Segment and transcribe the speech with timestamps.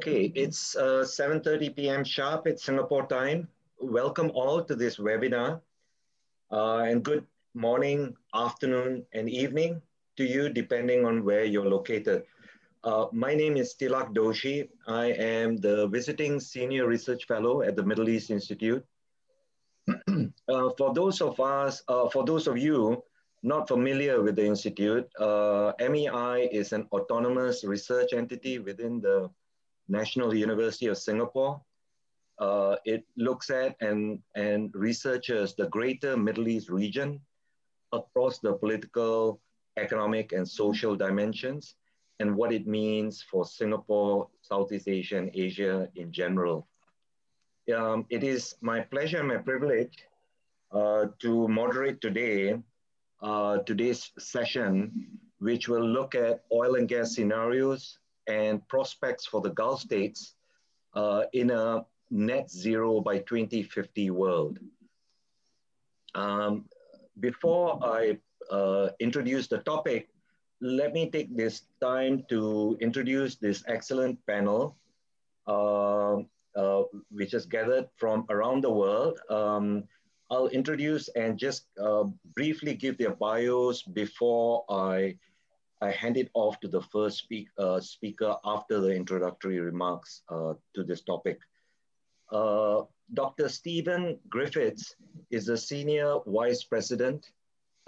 [0.00, 2.04] Okay, it's uh, 7.30 p.m.
[2.04, 2.46] sharp.
[2.46, 3.46] It's Singapore time.
[3.82, 5.60] Welcome all to this webinar.
[6.50, 9.82] Uh, and good morning, afternoon, and evening
[10.16, 12.22] to you, depending on where you're located.
[12.82, 14.70] Uh, my name is Tilak Doshi.
[14.88, 18.82] I am the visiting senior research fellow at the Middle East Institute.
[20.48, 23.02] Uh, for those of us, uh, for those of you
[23.42, 29.30] not familiar with the Institute, uh, MEI is an autonomous research entity within the
[29.90, 31.60] National University of Singapore.
[32.38, 37.20] Uh, it looks at and, and researches the greater Middle East region
[37.92, 39.40] across the political,
[39.76, 41.74] economic, and social dimensions,
[42.20, 46.66] and what it means for Singapore, Southeast Asia, and Asia in general.
[47.74, 49.96] Um, it is my pleasure and my privilege
[50.72, 52.58] uh, to moderate today
[53.22, 54.92] uh, today's session,
[55.38, 57.98] which will look at oil and gas scenarios
[58.30, 60.34] and prospects for the Gulf states
[60.94, 64.58] uh, in a net zero by 2050 world.
[66.14, 66.66] Um,
[67.18, 68.18] before I
[68.50, 70.08] uh, introduce the topic,
[70.60, 74.76] let me take this time to introduce this excellent panel,
[75.46, 76.16] uh,
[76.54, 79.18] uh, which is gathered from around the world.
[79.30, 79.84] Um,
[80.30, 82.04] I'll introduce and just uh,
[82.36, 85.16] briefly give their bios before I
[85.80, 90.54] I hand it off to the first speak, uh, speaker after the introductory remarks uh,
[90.74, 91.40] to this topic.
[92.30, 92.82] Uh,
[93.14, 93.48] Dr.
[93.48, 94.94] Stephen Griffiths
[95.30, 97.30] is a Senior Vice President,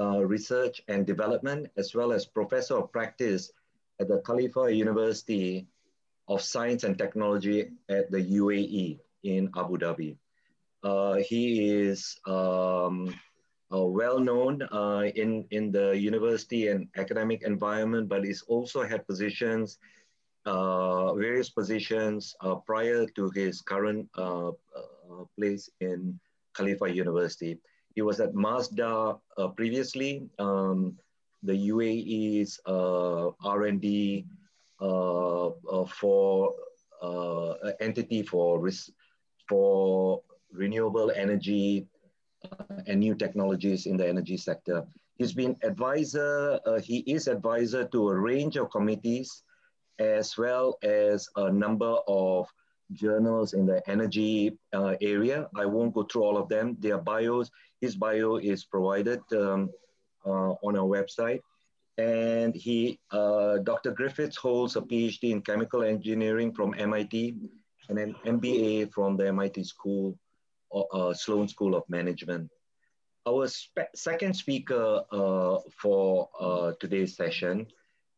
[0.01, 3.53] uh, Research and Development, as well as Professor of Practice
[4.01, 5.67] at the Khalifa University
[6.29, 10.17] of Science and Technology at the UAE in Abu Dhabi.
[10.83, 13.15] Uh, he is um,
[13.73, 19.07] uh, well known uh, in, in the university and academic environment, but he's also had
[19.07, 19.79] positions,
[20.45, 24.53] uh, various positions uh, prior to his current uh, uh,
[25.39, 26.19] place in
[26.55, 27.59] Khalifa University.
[27.95, 29.21] He was at Masdar
[29.57, 30.99] previously, um,
[31.43, 34.27] the UAE's R&D
[35.99, 36.55] for
[37.81, 38.71] entity for,
[39.49, 41.87] for renewable energy
[42.87, 44.85] and new technologies in the energy sector.
[45.17, 49.43] He's been advisor, uh, he is advisor to a range of committees
[49.99, 52.49] as well as a number of
[52.93, 55.49] journals in the energy uh, area.
[55.55, 56.77] I won't go through all of them.
[56.81, 57.51] Their bios,
[57.81, 59.71] his bio is provided um,
[60.27, 61.41] uh, on our website.
[61.99, 63.93] And he, uh, Dr.
[63.93, 67.37] Griffiths holds a PhD in chemical engineering from MIT
[67.89, 70.19] and an MBA from the MIT School
[70.75, 72.51] uh, Sloan School of Management.
[73.27, 73.47] Our
[73.95, 77.67] second speaker uh, for uh, today's session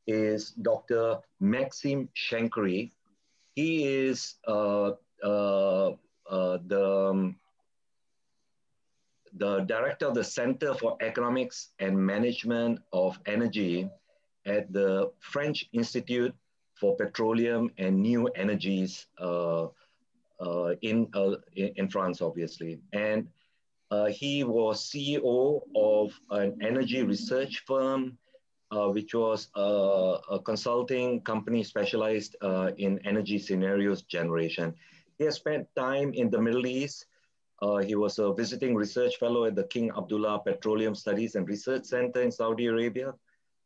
[0.07, 1.19] is Dr.
[1.41, 2.91] Maxime Schenckery.
[3.55, 4.93] He is uh,
[5.23, 5.93] uh,
[6.31, 7.37] uh, the, um,
[9.37, 13.91] the director of the Center for Economics and Management of Energy
[14.47, 16.35] at the French Institute
[16.75, 19.07] for Petroleum and New Energies
[20.83, 22.81] in, uh, in France, obviously.
[22.93, 23.29] And
[23.91, 28.19] uh, he was CEO of an energy research firm,
[28.71, 32.37] which was a consulting company specialized
[32.77, 34.75] in energy scenarios generation.
[35.19, 37.07] He has spent time in the Middle East.
[37.63, 41.85] Uh, he was a visiting research fellow at the King Abdullah Petroleum Studies and Research
[41.85, 43.15] Center in Saudi Arabia,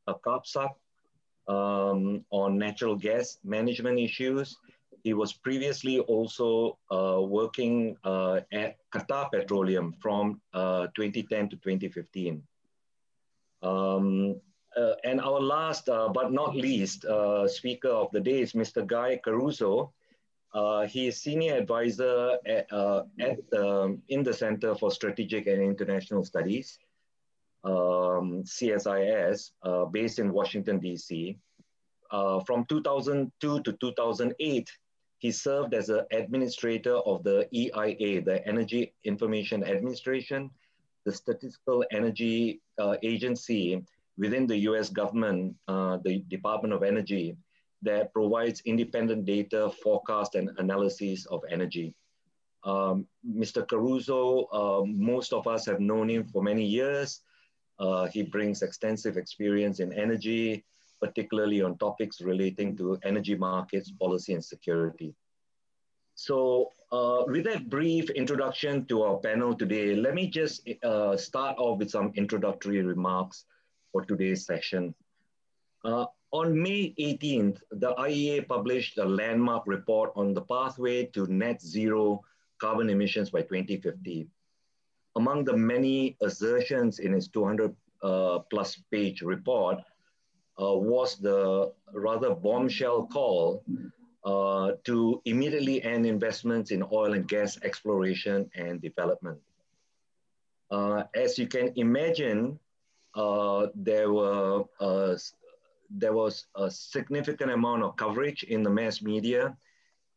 [0.07, 0.71] a KAPSARC
[1.49, 4.57] um, on natural gas management issues.
[5.09, 12.43] He was previously also uh, working uh, at Qatar Petroleum from uh, 2010 to 2015.
[13.63, 14.39] Um,
[14.77, 18.87] uh, and our last uh, but not least uh, speaker of the day is Mr.
[18.87, 19.95] Guy Caruso.
[20.91, 22.71] he is senior advisor at,
[23.29, 26.79] at um, in the Center for Strategic and International Studies,
[27.65, 29.53] um, CSIS,
[29.91, 31.39] based in Washington, D.C.
[32.45, 34.71] from 2002 to 2008,
[35.19, 40.51] he served as an administrator of the EIA, the Energy Information Administration,
[41.05, 43.85] the Statistical Energy uh, Agency
[44.17, 47.37] within the US government, uh, the Department of Energy,
[47.83, 51.95] that provides independent data, forecast, and analysis of energy.
[52.65, 53.67] Um, Mr.
[53.67, 57.21] Caruso, uh, most of us have known him for many years.
[57.79, 60.65] Uh, he brings extensive experience in energy,
[61.01, 65.15] particularly on topics relating to energy markets, policy, and security.
[66.15, 71.57] So uh, with that brief introduction to our panel today, let me just uh, start
[71.59, 73.45] off with some introductory remarks
[73.93, 74.95] for today's session.
[75.85, 81.63] Uh, On May 18th, the IEA published a landmark report on the pathway to net
[81.63, 82.21] zero
[82.61, 84.29] carbon emissions by 2050.
[85.17, 89.79] Among the many assertions in its 200 uh, plus page report
[90.59, 93.63] was the rather bombshell call
[94.25, 99.39] uh, to immediately end investments in oil and gas exploration and development.
[100.71, 102.59] Uh, as you can imagine,
[103.15, 105.17] uh, there were uh,
[105.91, 109.57] there was a significant amount of coverage in the mass media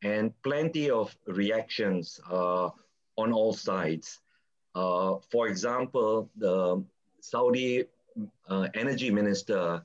[0.04, 2.70] and plenty of reactions uh,
[3.18, 4.20] on all sides.
[4.76, 6.84] Uh, for example, the
[7.22, 7.86] Saudi
[8.50, 9.82] uh, energy minister uh, uh,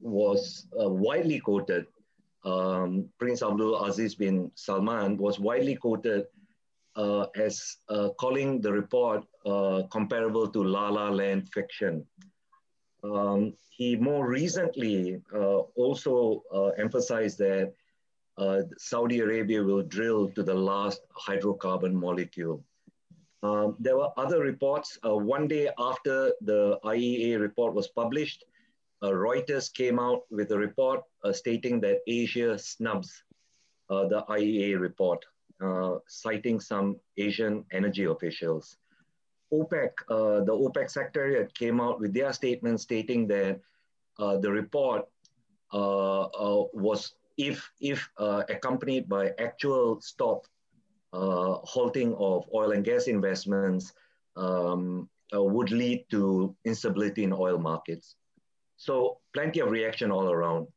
[0.00, 1.86] was uh, widely quoted.
[2.44, 6.26] Um, Prince Abdul Aziz bin Salman was widely quoted
[7.36, 7.78] as
[8.18, 9.24] calling the report
[9.90, 12.06] comparable to La La Land fiction.
[13.04, 17.72] Um, he more recently uh, also uh, emphasized that
[18.38, 22.64] uh, Saudi Arabia will drill to the last hydrocarbon molecule.
[23.44, 24.98] Um, there were other reports.
[25.04, 28.44] Uh, one day after the IEA report was published,
[29.02, 33.22] uh, Reuters came out with a report uh, stating that Asia snubs
[33.90, 35.24] the IEA report,
[36.08, 38.76] citing some Asian energy officials.
[39.52, 43.60] OPEC, uh, the OPEC secretariat came out with their statement stating that
[44.18, 45.02] uh, the report
[45.72, 50.46] uh, uh was, if, if uh, accompanied by actual stop
[51.14, 53.92] uh, halting of oil and gas investments,
[54.36, 58.16] um, would lead to instability in oil markets.
[58.76, 60.68] So plenty of reaction all around.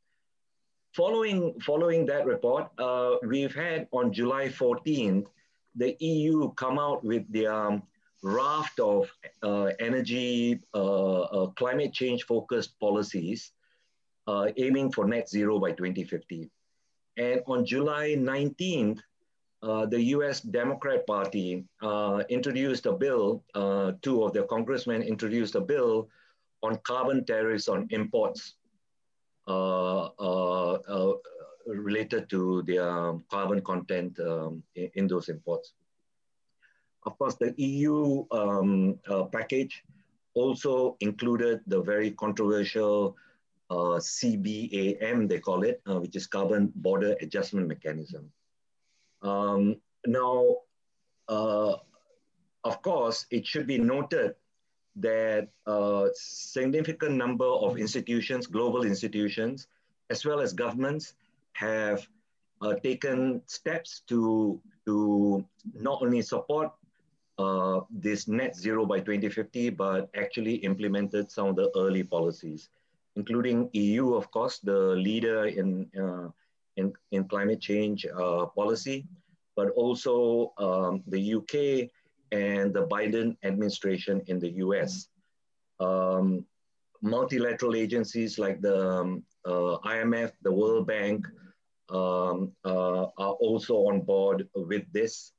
[0.95, 2.67] Following, following that report,
[3.23, 5.27] we've had on July 14th,
[5.75, 7.83] the EU come out with their um,
[8.23, 9.09] raft of
[9.43, 13.51] uh, energy, uh, uh, climate change focused policies
[14.27, 16.49] uh, aiming for net zero by 2050.
[17.17, 18.99] And on July 19th,
[19.63, 23.44] uh, the US Democrat Party uh, introduced a bill,
[24.01, 26.09] two of their congressmen introduced a bill
[26.63, 28.56] on carbon tariffs on imports
[31.68, 35.74] related to their um, carbon content um, in, in those imports.
[37.06, 39.83] Of course, the EU um, uh, package
[40.33, 43.15] also included the very controversial
[43.69, 48.31] uh, CBAM, they call it, uh, which is Carbon Border Adjustment Mechanism.
[49.21, 50.57] Um, now,
[51.27, 51.75] uh,
[52.63, 54.35] of course, it should be noted
[54.97, 59.67] that a significant number of institutions, global institutions,
[60.09, 61.13] as well as governments,
[61.53, 62.07] have
[62.61, 66.71] uh, taken steps to, to not only support
[67.37, 72.69] uh, this net zero by 2050, but actually implemented some of the early policies,
[73.15, 76.29] including EU, of course, the leader in, uh,
[76.77, 79.06] in, in, climate change uh, policy,
[79.56, 81.89] but also um, the UK
[82.31, 85.09] and the Biden administration in the US.
[85.79, 86.45] Um,
[87.01, 91.25] multilateral agencies like the um, uh, IMF, the World Bank,
[91.89, 95.31] um, uh, are also on board with this.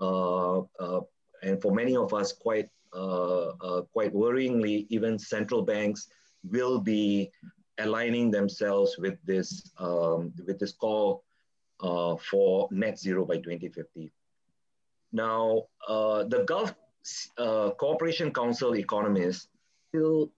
[0.00, 1.00] Uh, uh,
[1.42, 6.08] and for many of us, quite uh, quite worryingly, even central banks
[6.44, 7.30] will be
[7.78, 11.24] aligning themselves with this um, with this call
[11.80, 14.12] uh, for net zero by 2050.
[15.12, 16.74] Now, uh, the Gulf
[17.38, 19.48] uh, Cooperation Council economists
[19.88, 20.30] still,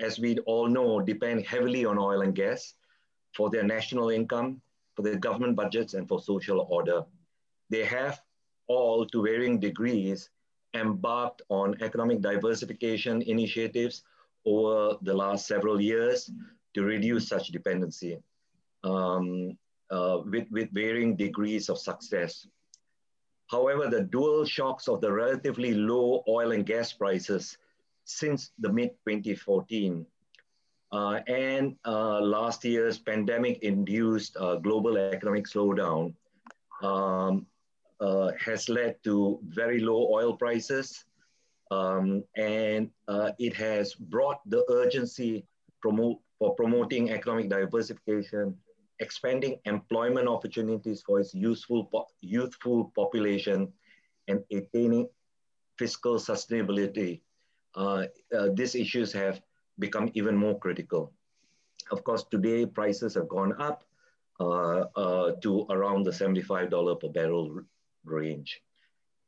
[0.00, 2.74] as we all know, depend heavily on oil and gas
[3.34, 4.60] for their national income,
[4.94, 7.04] for their government budgets, and for social order.
[7.70, 8.20] They have
[8.68, 10.30] all, to varying degrees,
[10.74, 14.04] embarked on economic diversification initiatives
[14.44, 16.30] over the last several years
[16.74, 18.18] to reduce such dependency
[18.84, 19.56] um,
[19.90, 22.46] uh, with, with varying degrees of success.
[23.50, 27.58] However, the dual shocks of the relatively low oil and gas prices
[28.04, 30.06] since the mid 2014
[30.92, 36.14] uh, and uh, last year's pandemic induced uh, global economic slowdown
[36.82, 37.46] um,
[38.00, 41.04] uh, has led to very low oil prices.
[41.70, 45.46] Um, and uh, it has brought the urgency
[45.82, 48.56] promote, for promoting economic diversification,
[49.00, 53.72] expanding employment opportunities for its useful youthful population,
[54.28, 55.08] and attaining
[55.76, 57.20] fiscal sustainability.
[57.74, 58.04] Uh,
[58.36, 59.40] uh, these issues have
[59.78, 61.12] become even more critical.
[61.90, 63.84] Of course, today prices have gone up
[64.40, 67.60] uh, uh, to around the $75 per barrel
[68.04, 68.62] range.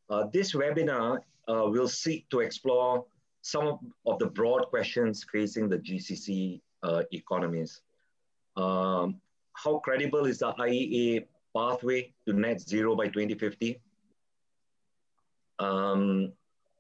[0.08, 1.18] Uh, this webinar
[1.49, 3.04] uh, will seek to explore
[3.44, 7.82] some of the broad questions facing the GCC uh, economies.
[8.56, 9.20] Um,
[9.52, 13.78] how credible is the IEA pathway to net zero by 2050?
[15.58, 16.32] Um,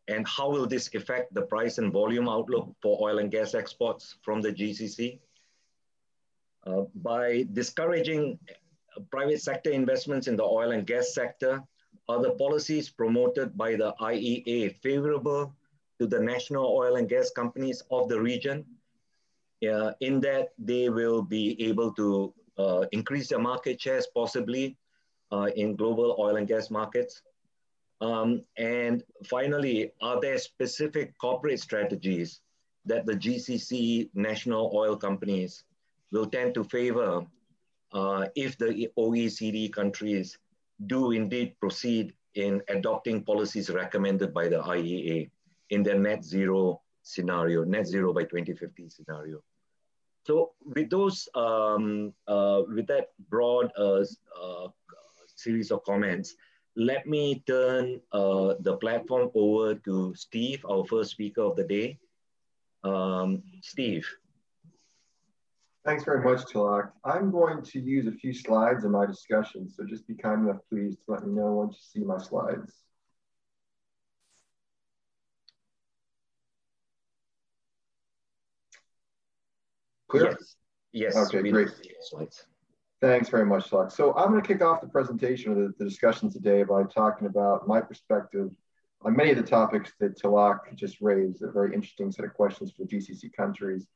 [0.08, 4.16] and how will this affect the price and volume outlook for oil and gas exports
[4.22, 5.18] from the GCC?
[6.66, 8.38] Uh, by discouraging
[9.10, 11.62] private sector investments in the oil and gas sector,
[12.08, 15.54] are the policies promoted by the IEA favorable
[15.98, 18.64] to the national oil and gas companies of the region
[19.68, 24.76] uh, in that they will be able to uh, increase their market shares possibly
[25.32, 27.22] uh, in global oil and gas markets?
[28.00, 32.40] Um, and finally, are there specific corporate strategies
[32.84, 35.64] that the GCC national oil companies
[36.12, 37.24] will tend to favor
[37.92, 40.38] uh, if the OECD countries
[40.86, 45.30] do indeed proceed in adopting policies recommended by the IEA
[45.74, 49.42] in their net zero scenario, net zero by 2050 scenario.
[50.26, 54.04] So with those, um, uh, with that broad uh,
[54.40, 54.68] uh,
[55.36, 56.34] series of comments,
[56.76, 61.98] let me turn uh, the platform over to Steve, our first speaker of the day.
[62.82, 64.06] Um, Steve.
[65.84, 66.92] Thanks very much, Tilak.
[67.04, 70.62] I'm going to use a few slides in my discussion, so just be kind enough,
[70.70, 72.72] please, to let me know once you see my slides.
[80.18, 80.36] Clear?
[80.92, 81.14] Yes.
[81.14, 81.68] yes okay, great.
[83.00, 83.92] Thanks very much, Tilak.
[83.92, 87.26] So I'm going to kick off the presentation of the, the discussion today by talking
[87.26, 88.50] about my perspective
[89.02, 92.72] on many of the topics that Tilak just raised, a very interesting set of questions
[92.72, 93.86] for GCC countries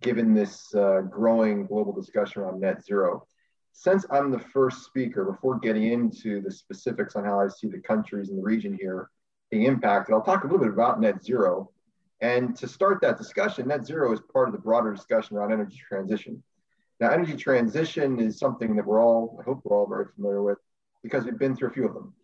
[0.00, 3.26] given this uh, growing global discussion around net zero.
[3.72, 7.80] Since I'm the first speaker, before getting into the specifics on how I see the
[7.80, 9.10] countries in the region here
[9.50, 11.70] being impacted, I'll talk a little bit about net zero.
[12.20, 15.80] And to start that discussion, net zero is part of the broader discussion around energy
[15.86, 16.42] transition.
[16.98, 20.58] Now, energy transition is something that we're all, I hope we're all very familiar with
[21.02, 22.14] because we've been through a few of them.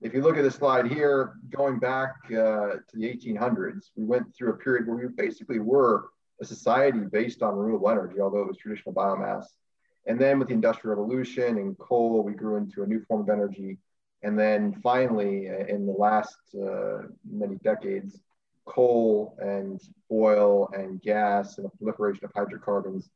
[0.00, 4.34] If you look at the slide here, going back uh, to the 1800s, we went
[4.34, 6.10] through a period where we basically were
[6.40, 9.44] a society based on renewable energy, although it was traditional biomass.
[10.06, 13.30] And then with the Industrial Revolution and coal, we grew into a new form of
[13.30, 13.78] energy.
[14.22, 18.20] And then finally, uh, in the last uh, many decades,
[18.66, 19.80] coal and
[20.10, 23.08] oil and gas and the proliferation of hydrocarbons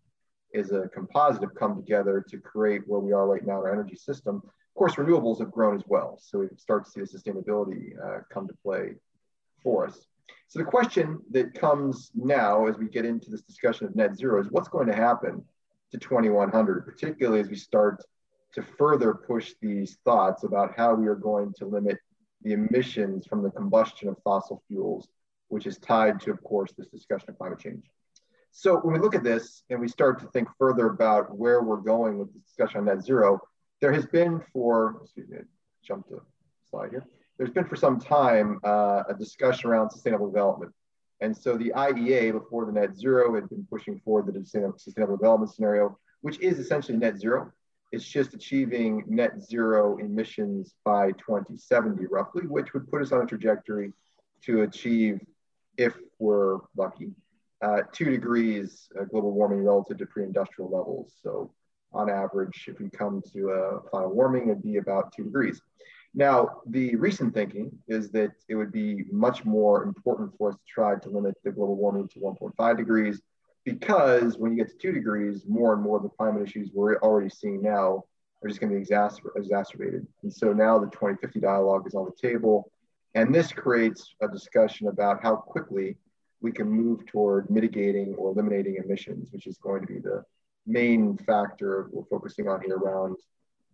[0.53, 3.73] is a composite have come together to create where we are right now in our
[3.73, 4.37] energy system.
[4.45, 6.19] Of course, renewables have grown as well.
[6.21, 8.95] So we start to see the sustainability uh, come to play
[9.63, 10.07] for us.
[10.49, 14.41] So the question that comes now as we get into this discussion of net zero
[14.41, 15.45] is what's going to happen
[15.93, 18.03] to 2100, particularly as we start
[18.55, 21.99] to further push these thoughts about how we are going to limit
[22.43, 25.09] the emissions from the combustion of fossil fuels,
[25.51, 27.85] which is tied to, of course, this discussion of climate change.
[28.51, 31.77] So when we look at this and we start to think further about where we're
[31.77, 33.39] going with the discussion on net zero,
[33.81, 35.39] there has been for, excuse me,
[35.85, 36.21] jump to
[36.71, 37.05] slide here
[37.41, 40.71] there's been for some time uh, a discussion around sustainable development.
[41.23, 45.51] And so the IEA before the net zero had been pushing forward the sustainable development
[45.51, 47.51] scenario, which is essentially net zero.
[47.93, 53.27] It's just achieving net zero emissions by 2070, roughly, which would put us on a
[53.27, 53.95] trajectory
[54.43, 55.23] to achieve,
[55.81, 57.11] if we're lucky,
[57.63, 61.15] uh, two degrees uh, global warming relative to pre-industrial levels.
[61.23, 61.53] So
[61.93, 65.61] on average, if we come to a final warming, it'd be about two degrees.
[66.15, 70.63] Now, the recent thinking is that it would be much more important for us to
[70.69, 73.23] try to limit the global warming to 1.5 degrees
[73.65, 76.97] because when you get to two degrees, more and more of the climate issues we're
[76.97, 78.05] already seeing now
[78.43, 80.07] are just going to be exacerb- exacerbated.
[80.23, 82.71] And so now the 2050 dialogue is on the table.
[83.15, 85.97] And this creates a discussion about how quickly
[86.41, 90.25] we can move toward mitigating or eliminating emissions, which is going to be the
[90.67, 93.17] main factor we're focusing on here around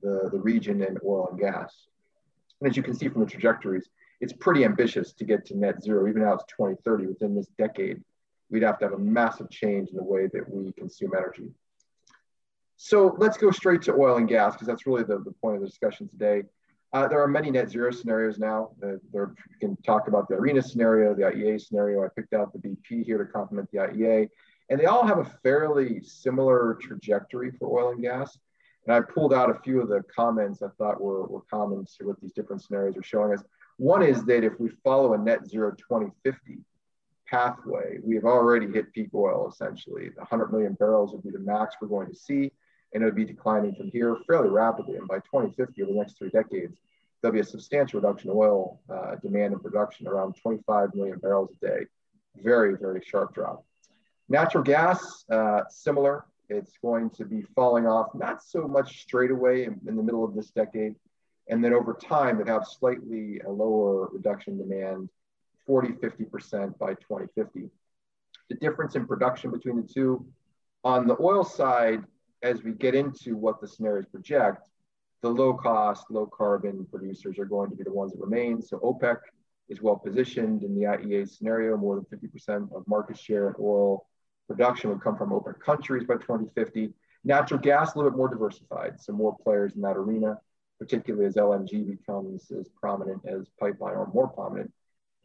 [0.03, 1.87] the, the region and oil and gas.
[2.61, 3.89] And as you can see from the trajectories,
[4.21, 8.03] it's pretty ambitious to get to net zero, even out to 2030 within this decade.
[8.51, 11.51] We'd have to have a massive change in the way that we consume energy.
[12.77, 15.63] So let's go straight to oil and gas, because that's really the, the point of
[15.63, 16.45] the discussion today.
[16.93, 18.71] Uh, there are many net zero scenarios now.
[18.83, 22.05] Uh, there, you can talk about the IRENA scenario, the IEA scenario.
[22.05, 24.29] I picked out the BP here to complement the IEA.
[24.71, 28.39] And they all have a fairly similar trajectory for oil and gas.
[28.87, 32.07] And I pulled out a few of the comments I thought were, were common to
[32.07, 33.43] what these different scenarios are showing us.
[33.79, 36.59] One is that if we follow a net zero 2050
[37.27, 40.11] pathway, we have already hit peak oil essentially.
[40.11, 42.53] The 100 million barrels would be the max we're going to see,
[42.97, 44.97] and it would be declining from here fairly rapidly.
[44.97, 46.79] And by 2050, over the next three decades,
[47.21, 51.51] there'll be a substantial reduction in oil uh, demand and production, around 25 million barrels
[51.63, 51.87] a day.
[52.43, 53.67] very, very sharp drop.
[54.31, 56.25] Natural gas, uh, similar.
[56.49, 60.25] It's going to be falling off, not so much straight away in, in the middle
[60.25, 60.95] of this decade.
[61.49, 65.11] And then over time, it have slightly a lower reduction demand,
[65.67, 67.69] 40, 50% by 2050.
[68.49, 70.25] The difference in production between the two,
[70.83, 72.03] on the oil side,
[72.43, 74.69] as we get into what the scenarios project,
[75.23, 78.61] the low cost, low carbon producers are going to be the ones that remain.
[78.61, 79.17] So OPEC
[79.69, 81.77] is well positioned in the IEA scenario.
[81.77, 84.07] More than 50% of market share in oil
[84.47, 86.93] production would come from OPEC countries by 2050.
[87.25, 90.39] Natural gas, a little bit more diversified, so more players in that arena,
[90.79, 94.73] particularly as LNG becomes as prominent as pipeline or more prominent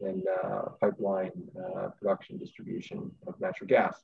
[0.00, 3.96] in uh, pipeline uh, production distribution of natural gas.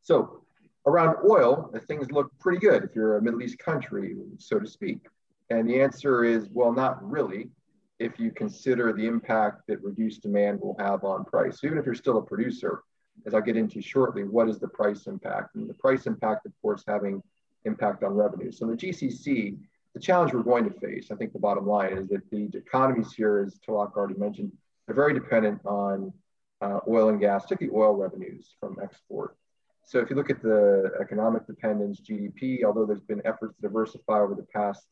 [0.00, 0.41] So
[0.86, 5.06] around oil, things look pretty good if you're a Middle East country, so to speak.
[5.50, 7.50] And the answer is, well, not really,
[7.98, 11.60] if you consider the impact that reduced demand will have on price.
[11.60, 12.82] So even if you're still a producer,
[13.26, 15.54] as I'll get into shortly, what is the price impact?
[15.54, 17.22] And the price impact, of course, having
[17.64, 18.50] impact on revenue.
[18.50, 19.56] So the GCC,
[19.94, 23.12] the challenge we're going to face, I think the bottom line is that the economies
[23.12, 24.52] here, as Tilak already mentioned,
[24.88, 26.12] are very dependent on
[26.60, 29.36] uh, oil and gas, particularly oil revenues from export.
[29.84, 34.20] So if you look at the economic dependence, GDP, although there's been efforts to diversify
[34.20, 34.86] over the past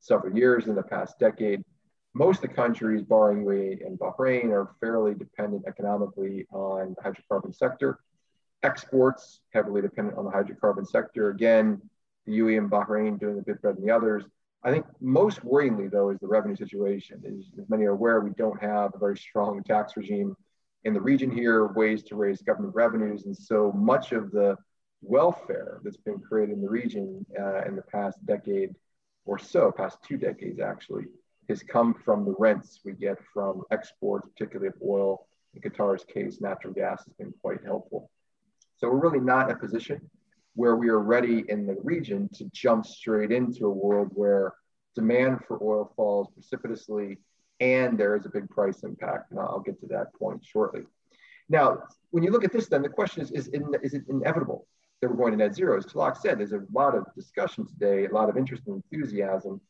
[0.00, 1.62] several years, in the past decade,
[2.14, 7.54] most of the countries, barring UAE and Bahrain, are fairly dependent economically on the hydrocarbon
[7.54, 8.00] sector.
[8.62, 11.30] Exports heavily dependent on the hydrocarbon sector.
[11.30, 11.80] Again,
[12.26, 14.24] the UAE and Bahrain doing a bit better than the others.
[14.62, 17.22] I think most worryingly, though, is the revenue situation.
[17.26, 20.36] As, as many are aware, we don't have a very strong tax regime
[20.84, 23.26] in the region here, ways to raise government revenues.
[23.26, 24.56] And so much of the
[25.02, 28.74] welfare that's been created in the region uh, in the past decade
[29.24, 31.04] or so, past two decades actually,
[31.48, 35.26] has come from the rents we get from exports, particularly of oil.
[35.54, 38.10] In Qatar's case, natural gas has been quite helpful.
[38.76, 40.00] So we're really not in a position
[40.54, 44.54] where we are ready in the region to jump straight into a world where
[44.94, 47.18] demand for oil falls precipitously
[47.60, 49.30] and there is a big price impact.
[49.30, 50.82] And I'll get to that point shortly.
[51.48, 54.66] Now, when you look at this, then the question is, is, is it inevitable
[55.00, 55.76] that we're going to net zero?
[55.76, 59.60] As Tilak said, there's a lot of discussion today, a lot of interest and enthusiasm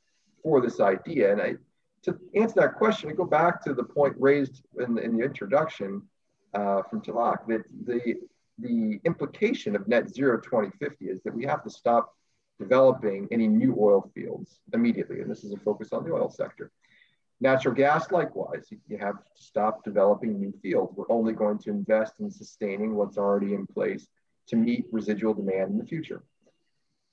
[0.43, 1.33] for this idea.
[1.33, 1.55] And I,
[2.03, 5.25] to answer that question, I go back to the point raised in the, in the
[5.25, 6.03] introduction
[6.55, 8.17] uh, from Tilak that the,
[8.59, 12.15] the implication of net zero 2050 is that we have to stop
[12.59, 15.21] developing any new oil fields immediately.
[15.21, 16.71] And this is a focus on the oil sector.
[17.43, 20.93] Natural gas, likewise, you have to stop developing new fields.
[20.95, 24.07] We're only going to invest in sustaining what's already in place
[24.49, 26.23] to meet residual demand in the future.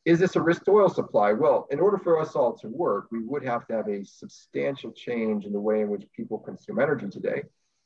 [0.04, 1.32] Is this a risk to oil supply?
[1.32, 4.92] Well, in order for us all to work, we would have to have a substantial
[4.92, 7.44] change in the way in which people consume energy today,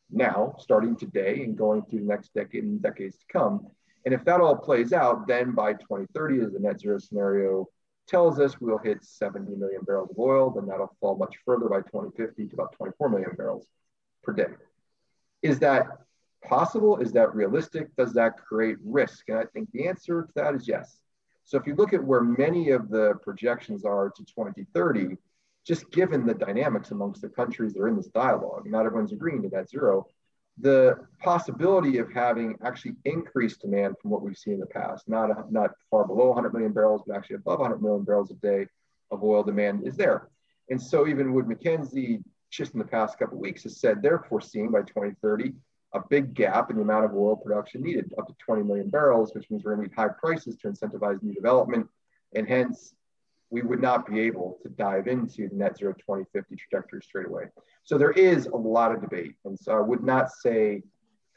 [0.09, 3.67] now, starting today and going through the next decade and decades to come.
[4.05, 7.67] And if that all plays out, then by 2030, as the net zero scenario
[8.11, 11.79] tells us we'll hit 70 million barrels of oil, then that'll fall much further by
[11.79, 13.65] 2050 to about 24 million barrels
[14.21, 14.53] per day.
[15.41, 15.87] Is that
[16.43, 16.97] possible?
[16.97, 17.95] Is that realistic?
[17.95, 19.29] Does that create risk?
[19.29, 20.99] And I think the answer to that is yes.
[21.45, 25.17] So if you look at where many of the projections are to 2030,
[25.65, 29.41] just given the dynamics amongst the countries that are in this dialogue, not everyone's agreeing
[29.43, 30.05] to that zero,
[30.59, 35.51] the possibility of having actually increased demand from what we've seen in the past, not,
[35.51, 38.67] not far below 100 million barrels, but actually above 100 million barrels a day
[39.11, 40.29] of oil demand is there.
[40.69, 44.25] And so even Wood Mackenzie, just in the past couple of weeks, has said they're
[44.29, 45.53] foreseeing by 2030
[45.93, 49.33] a big gap in the amount of oil production needed, up to 20 million barrels,
[49.33, 51.87] which means we're going to need high prices to incentivize new development.
[52.33, 52.93] And hence,
[53.51, 57.43] we would not be able to dive into the net zero 2050 trajectory straight away.
[57.83, 59.35] So there is a lot of debate.
[59.45, 60.81] And so I would not say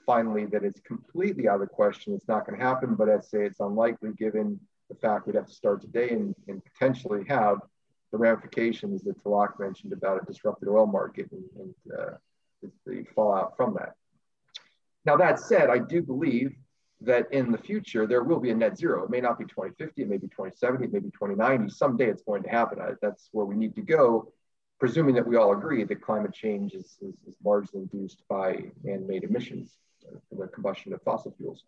[0.06, 2.14] finally that it's completely out of the question.
[2.14, 5.46] It's not going to happen, but I'd say it's unlikely given the fact we'd have
[5.46, 7.58] to start today and, and potentially have
[8.12, 13.56] the ramifications that Tilak mentioned about a disrupted oil market and, and uh, the fallout
[13.56, 13.94] from that.
[15.04, 16.52] Now, that said, I do believe
[17.04, 19.04] that in the future there will be a net zero.
[19.04, 21.70] It may not be 2050, it may be 2070, it may be 2090.
[21.70, 22.78] Someday it's going to happen.
[23.00, 24.32] That's where we need to go,
[24.78, 29.24] presuming that we all agree that climate change is, is, is largely induced by man-made
[29.24, 29.76] emissions
[30.28, 31.64] from the combustion of fossil fuels.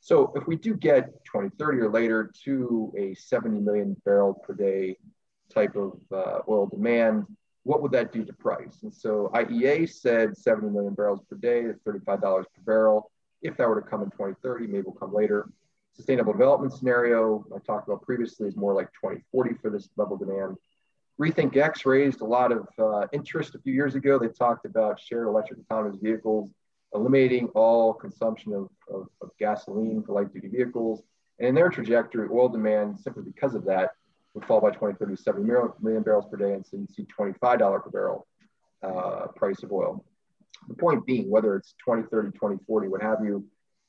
[0.00, 4.96] So if we do get 2030 or later to a 70 million barrel per day
[5.52, 7.26] type of uh, oil demand,
[7.64, 8.78] what would that do to price?
[8.82, 13.10] And so IEA said 70 million barrels per day at $35 per barrel.
[13.42, 15.48] If that were to come in 2030, maybe will come later.
[15.94, 20.20] Sustainable development scenario I talked about previously is more like 2040 for this level of
[20.20, 20.56] demand.
[21.20, 24.18] RethinkX raised a lot of uh, interest a few years ago.
[24.18, 26.50] They talked about shared electric autonomous vehicles
[26.94, 31.02] eliminating all consumption of, of, of gasoline for light duty vehicles.
[31.38, 33.92] And in their trajectory, oil demand, simply because of that,
[34.34, 36.52] would fall by 2030 to 70 million barrels per day.
[36.52, 38.26] And so you see $25 per barrel
[38.82, 40.04] uh, price of oil.
[40.68, 43.46] The point being, whether it's 20, 30, 20, 40, what have you,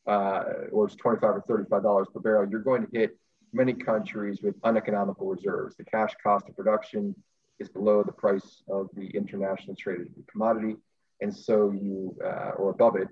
[0.08, 3.18] uh, or it's 25 or 35 dollars per barrel, you're going to hit
[3.54, 5.76] many countries with uneconomical reserves.
[5.76, 7.16] The cash cost of production
[7.60, 10.78] is below the price of the international traded commodity,
[11.22, 13.08] and so you uh, or above it,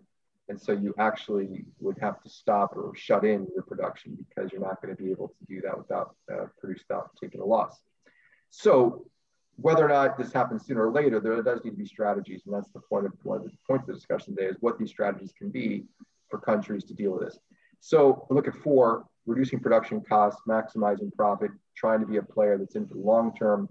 [0.47, 4.61] and so you actually would have to stop or shut in your production because you're
[4.61, 7.79] not going to be able to do that without uh, produce without taking a loss.
[8.49, 9.05] So
[9.61, 12.53] whether or not this happens sooner or later, there does need to be strategies, and
[12.53, 14.89] that's the point of one of the points of the discussion today is what these
[14.89, 15.83] strategies can be
[16.29, 17.39] for countries to deal with this.
[17.79, 22.75] So look at four, reducing production costs, maximizing profit, trying to be a player that's
[22.75, 23.69] into the long term,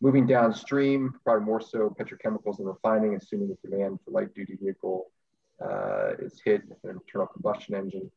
[0.00, 5.10] moving downstream, probably more so petrochemicals and refining, assuming the demand for light duty vehicle
[5.64, 8.10] uh, is hit an internal combustion engine,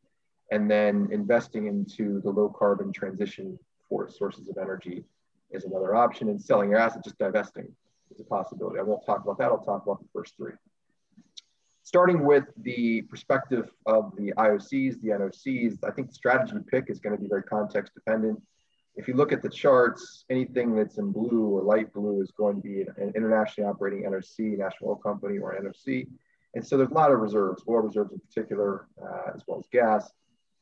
[0.52, 5.04] and then investing into the low carbon transition for sources of energy
[5.52, 7.68] is another option, and selling your asset, just divesting
[8.12, 8.80] is a possibility.
[8.80, 9.46] I won't talk about that.
[9.46, 10.54] I'll talk about the first three.
[11.84, 17.00] Starting with the perspective of the IOCs, the NOCs, I think the strategy pick is
[17.00, 18.42] going to be very context dependent.
[18.96, 22.56] If you look at the charts, anything that's in blue or light blue is going
[22.56, 26.08] to be an internationally operating NOC, national oil company, or NOC.
[26.56, 29.68] And so there's a lot of reserves, oil reserves in particular, uh, as well as
[29.72, 30.12] gas,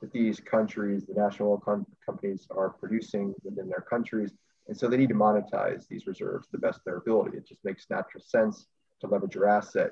[0.02, 4.32] that these countries, the national oil com companies, are producing within their countries.
[4.67, 7.38] And so they need to monetize these reserves to the best of their ability.
[7.38, 8.65] It just makes natural sense
[9.02, 9.91] to leverage your asset.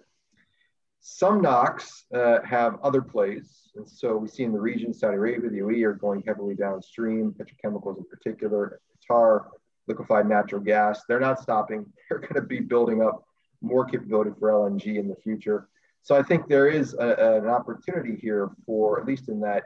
[1.01, 3.69] Some NOCs uh, have other plays.
[3.75, 7.33] And so we see in the region, Saudi Arabia, the UAE are going heavily downstream,
[7.33, 8.79] petrochemicals in particular,
[9.09, 9.45] Qatar,
[9.87, 11.01] liquefied natural gas.
[11.07, 11.85] They're not stopping.
[12.09, 13.23] They're going to be building up
[13.61, 15.69] more capability for LNG in the future.
[16.03, 19.65] So I think there is a, an opportunity here for, at least in that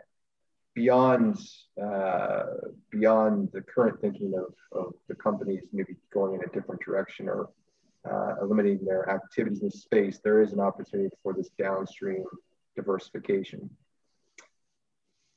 [0.75, 1.39] beyond
[1.81, 2.43] uh,
[2.91, 7.49] beyond the current thinking of, of the companies maybe going in a different direction or
[8.09, 12.23] uh, eliminating their activities in space, there is an opportunity for this downstream
[12.75, 13.67] diversification.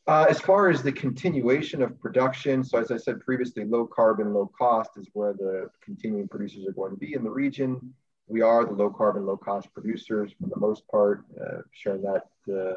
[0.06, 4.32] Uh, as far as the continuation of production, so as I said previously, low carbon,
[4.32, 7.94] low cost is where the continuing producers are going to be in the region.
[8.26, 12.24] We are the low carbon, low cost producers for the most part, uh, sharing that
[12.50, 12.74] uh,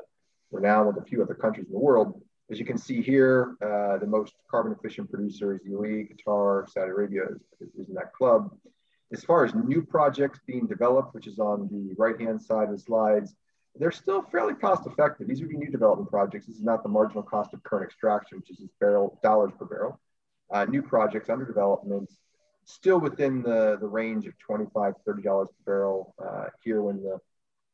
[0.52, 2.22] renown with a few other countries in the world.
[2.52, 6.92] As you can see here, uh, the most carbon efficient producer producers, UAE, Qatar, Saudi
[6.92, 7.24] Arabia
[7.62, 8.54] is, is, in that club.
[9.14, 12.80] As far as new projects being developed, which is on the right-hand side of the
[12.80, 13.34] slides,
[13.76, 15.30] they're still fairly cost effective.
[15.30, 16.46] These would be new development projects.
[16.48, 19.98] This is not the marginal cost of current extraction, which is barrel dollars per barrel.
[20.52, 22.12] Uh, new projects under development,
[22.66, 26.14] still within the, the range of 25 $30 per barrel.
[26.22, 27.18] Uh, here when the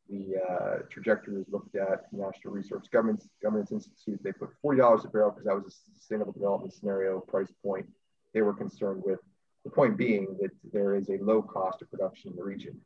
[0.10, 4.20] the uh, trajectory was looked at Natural Resource Governance, Governance Institute.
[4.24, 7.88] They put $40 a barrel because that was a sustainable development scenario price point
[8.34, 9.20] they were concerned with.
[9.64, 12.80] The point being that there is a low cost of production in the region.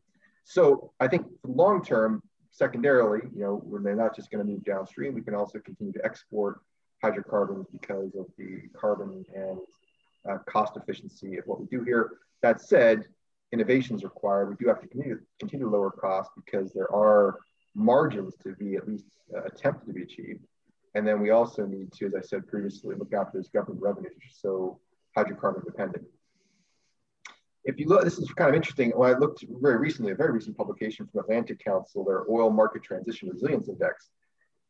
[0.43, 5.13] So I think long term, secondarily, you know, they're not just going to move downstream,
[5.13, 6.61] we can also continue to export
[7.03, 9.59] hydrocarbons because of the carbon and
[10.29, 12.11] uh, cost efficiency of what we do here.
[12.41, 13.05] That said,
[13.51, 17.39] innovation is required, we do have to continue, continue to lower costs because there are
[17.75, 20.41] margins to be at least uh, attempted to be achieved.
[20.95, 24.13] And then we also need to, as I said previously, look after those government revenues,
[24.31, 24.79] so
[25.17, 26.05] hydrocarbon dependent.
[27.63, 28.89] If you look, this is kind of interesting.
[28.91, 32.83] When I looked very recently, a very recent publication from Atlantic Council, their Oil Market
[32.83, 34.09] Transition Resilience Index,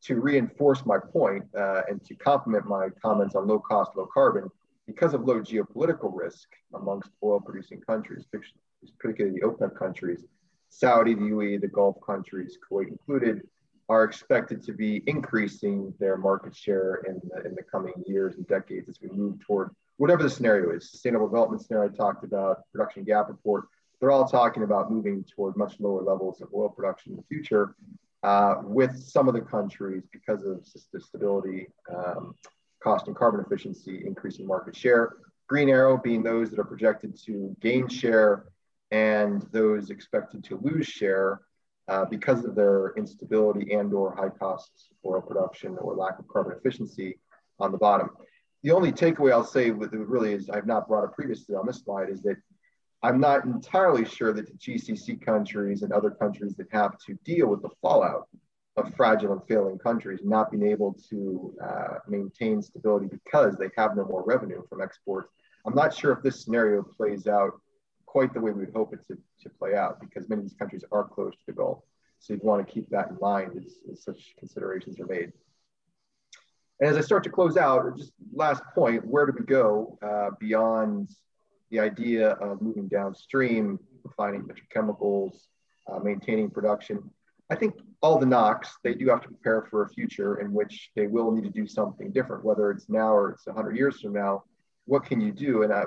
[0.03, 4.49] to reinforce my point, uh, and to complement my comments on low cost, low carbon,
[4.87, 8.25] because of low geopolitical risk amongst oil producing countries,
[8.99, 10.25] particularly the OPEC countries,
[10.69, 13.41] Saudi, the UAE, the Gulf countries, Kuwait included,
[13.89, 18.47] are expected to be increasing their market share in the, in the coming years and
[18.47, 20.89] decades as we move toward whatever the scenario is.
[20.89, 23.65] Sustainable development scenario I talked about, production gap report,
[23.99, 27.75] they're all talking about moving toward much lower levels of oil production in the future
[28.23, 32.33] uh, with some of the countries because of the stability, um,
[32.81, 35.13] cost and carbon efficiency, increasing market share.
[35.47, 38.45] Green arrow being those that are projected to gain share
[38.91, 41.41] and those expected to lose share
[41.87, 46.55] uh, because of their instability and or high costs oil production or lack of carbon
[46.57, 47.17] efficiency
[47.59, 48.09] on the bottom.
[48.63, 51.65] The only takeaway I'll say with it really is I've not brought up previously on
[51.65, 52.37] this slide is that
[53.03, 57.47] I'm not entirely sure that the GCC countries and other countries that have to deal
[57.47, 58.27] with the fallout
[58.77, 63.95] of fragile and failing countries not being able to uh, maintain stability because they have
[63.95, 65.29] no more revenue from exports.
[65.65, 67.59] I'm not sure if this scenario plays out
[68.11, 70.83] quite the way we'd hope it to, to play out because many of these countries
[70.91, 71.79] are close to the Gulf.
[72.19, 75.31] So you'd want to keep that in mind as, as such considerations are made.
[76.81, 80.31] And as I start to close out, just last point, where do we go uh,
[80.41, 81.09] beyond
[81.69, 85.43] the idea of moving downstream, refining petrochemicals,
[85.89, 87.09] uh, maintaining production?
[87.49, 90.91] I think all the NOCs, they do have to prepare for a future in which
[90.97, 94.11] they will need to do something different, whether it's now or it's 100 years from
[94.11, 94.43] now.
[94.91, 95.63] What can you do?
[95.63, 95.85] And, uh,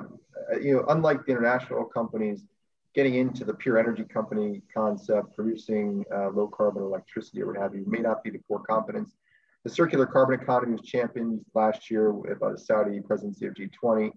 [0.59, 2.47] you know, unlike the international companies,
[2.95, 7.75] getting into the pure energy company concept, producing uh, low carbon electricity or what have
[7.75, 9.15] you, may not be the core competence.
[9.63, 14.11] The circular carbon economy was championed last year by the Saudi presidency of G20.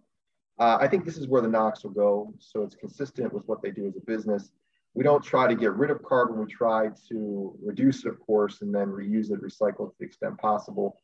[0.57, 2.33] Uh, I think this is where the NOCs will go.
[2.39, 4.51] So it's consistent with what they do as a business.
[4.93, 6.39] We don't try to get rid of carbon.
[6.39, 10.05] We try to reduce it, of course, and then reuse it, recycle it to the
[10.05, 10.95] extent possible.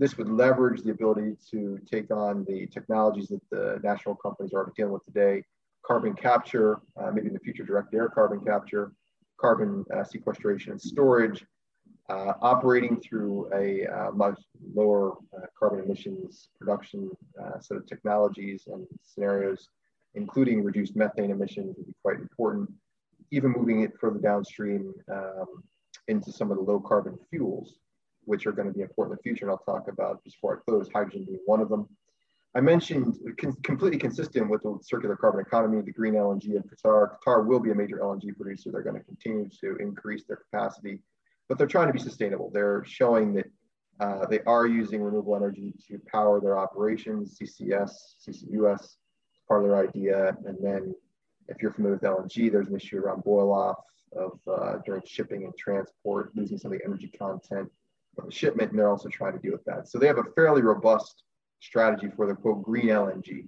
[0.00, 4.60] This would leverage the ability to take on the technologies that the national companies are
[4.60, 5.44] already dealing with today,
[5.84, 8.92] carbon capture, uh, maybe in the future direct air carbon capture,
[9.38, 11.44] carbon uh, sequestration and storage,
[12.08, 14.40] uh, operating through a uh, much
[14.74, 19.68] lower uh, carbon emissions production uh, set of technologies and scenarios,
[20.14, 22.72] including reduced methane emissions would be quite important.
[23.32, 25.62] Even moving it further downstream um,
[26.08, 27.74] into some of the low carbon fuels,
[28.24, 29.44] which are going to be important in the future.
[29.44, 31.88] And I'll talk about just before I close, hydrogen being one of them.
[32.54, 37.16] I mentioned con completely consistent with the circular carbon economy, the green LNG of Qatar.
[37.24, 38.70] Qatar will be a major LNG producer.
[38.72, 41.00] They're going to continue to increase their capacity
[41.50, 42.48] but they're trying to be sustainable.
[42.54, 43.46] They're showing that
[43.98, 47.90] uh, they are using renewable energy to power their operations, CCS,
[48.24, 48.94] CCUS,
[49.48, 50.28] part of their idea.
[50.46, 50.94] And then
[51.48, 53.78] if you're familiar with LNG, there's an issue around boil off
[54.16, 57.68] of uh, during shipping and transport, losing some of the energy content
[58.28, 58.70] shipment.
[58.70, 59.88] And they're also trying to deal with that.
[59.88, 61.22] So they have a fairly robust
[61.60, 63.46] strategy for the quote green LNG.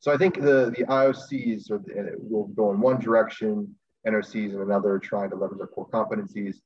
[0.00, 1.80] So I think the, the IOCs are,
[2.18, 3.74] will go in one direction,
[4.06, 6.56] NOCs in another, trying to leverage their core competencies.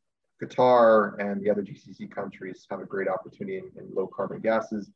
[0.43, 4.91] Qatar and the other GCC countries have a great opportunity in, in low carbon gases.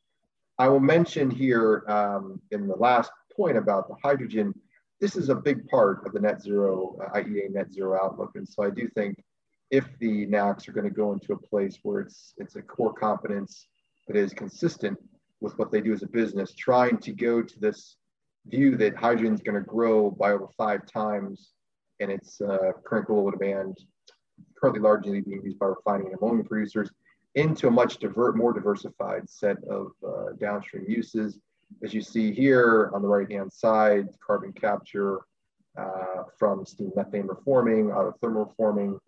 [0.59, 4.53] I will mention here um, in the last point about the hydrogen,
[5.01, 8.33] this is a big part of the net zero, uh, IEA net zero outlook.
[8.35, 9.23] And so I do think
[9.71, 12.93] if the NOCs are going to go into a place where it's, it's a core
[12.93, 13.67] competence
[14.07, 14.99] that is consistent
[15.41, 17.97] with what they do as a business, trying to go to this
[18.47, 21.53] view that hydrogen is going to grow by over five times
[22.01, 23.77] and its uh, current global demand
[24.61, 26.91] currently largely being used by refining and ammonia producers
[27.35, 31.39] into a much divert, more diversified set of uh, downstream uses.
[31.85, 35.21] As you see here on the right-hand side, carbon capture
[35.79, 38.99] uh, from steam methane reforming, autothermal reforming,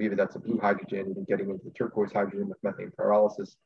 [0.00, 3.56] maybe that's a blue hydrogen, even getting into the turquoise hydrogen with methane pyrolysis,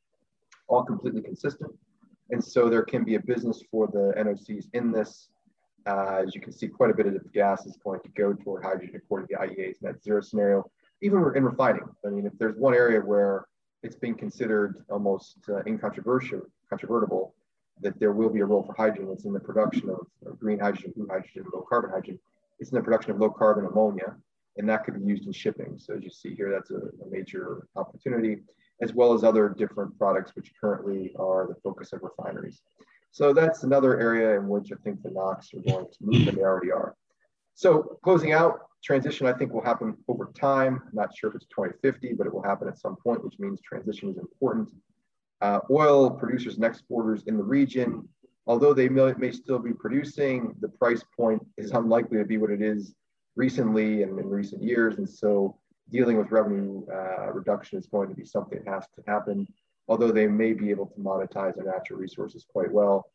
[0.68, 1.72] all completely consistent.
[2.30, 5.28] And so there can be a business for the NOCs in this.
[5.86, 8.32] Uh, as you can see, quite a bit of the gas is going to go
[8.32, 10.64] toward hydrogen according to the IEA's net zero scenario
[11.04, 11.84] even in refining.
[12.06, 13.44] I mean, if there's one area where
[13.82, 17.34] it's being considered almost uh, incontrovertible, controvertible,
[17.82, 19.10] that there will be a role for hydrogen.
[19.12, 22.18] It's in the production of, of green hydrogen, blue hydrogen, low carbon hydrogen.
[22.58, 24.14] It's in the production of low carbon ammonia,
[24.56, 25.78] and that could be used in shipping.
[25.78, 28.42] So as you see here, that's a, a major opportunity,
[28.80, 32.62] as well as other different products which currently are the focus of refineries.
[33.10, 36.36] So that's another area in which I think the NOCs are going to move, and
[36.36, 36.96] they already are.
[37.54, 40.82] So closing out, transition I think will happen over time.
[40.86, 43.60] I'm not sure if it's 2050, but it will happen at some point, which means
[43.60, 44.68] transition is important.
[45.40, 48.08] Uh, oil producers and exporters in the region,
[48.46, 52.50] although they may, may, still be producing, the price point is unlikely to be what
[52.50, 52.94] it is
[53.36, 54.98] recently and in recent years.
[54.98, 55.58] And so
[55.90, 59.46] dealing with revenue uh, reduction is going to be something that has to happen,
[59.88, 63.06] although they may be able to monetize their natural resources quite well.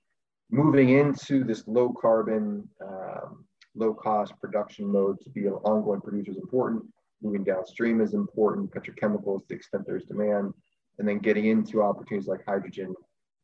[0.51, 6.32] Moving into this low carbon um, low cost production mode to be an ongoing producer
[6.32, 6.84] is important.
[7.21, 10.53] Moving downstream is important, petrochemicals to the extent there's demand,
[10.97, 12.93] and then getting into opportunities like hydrogen,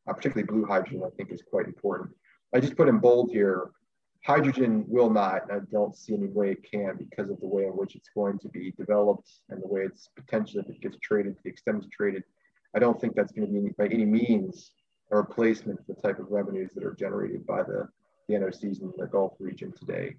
[0.07, 2.09] uh, particularly blue hydrogen, I think is quite important.
[2.53, 3.71] I just put in bold here,
[4.25, 7.65] hydrogen will not, and I don't see any way it can because of the way
[7.65, 10.97] in which it's going to be developed and the way it's potentially, if it gets
[11.01, 12.23] traded the extent it's traded,
[12.75, 14.71] I don't think that's going to be by any means
[15.11, 17.88] a replacement for the type of revenues that are generated by the
[18.27, 20.15] the NOCs in the Gulf region today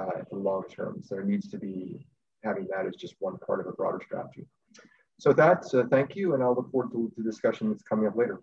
[0.00, 1.00] uh, in the long term.
[1.04, 2.04] So there needs to be
[2.42, 4.46] having that as just one part of a broader strategy.
[5.20, 8.08] So with that, uh, thank you, and I'll look forward to the discussion that's coming
[8.08, 8.40] up later.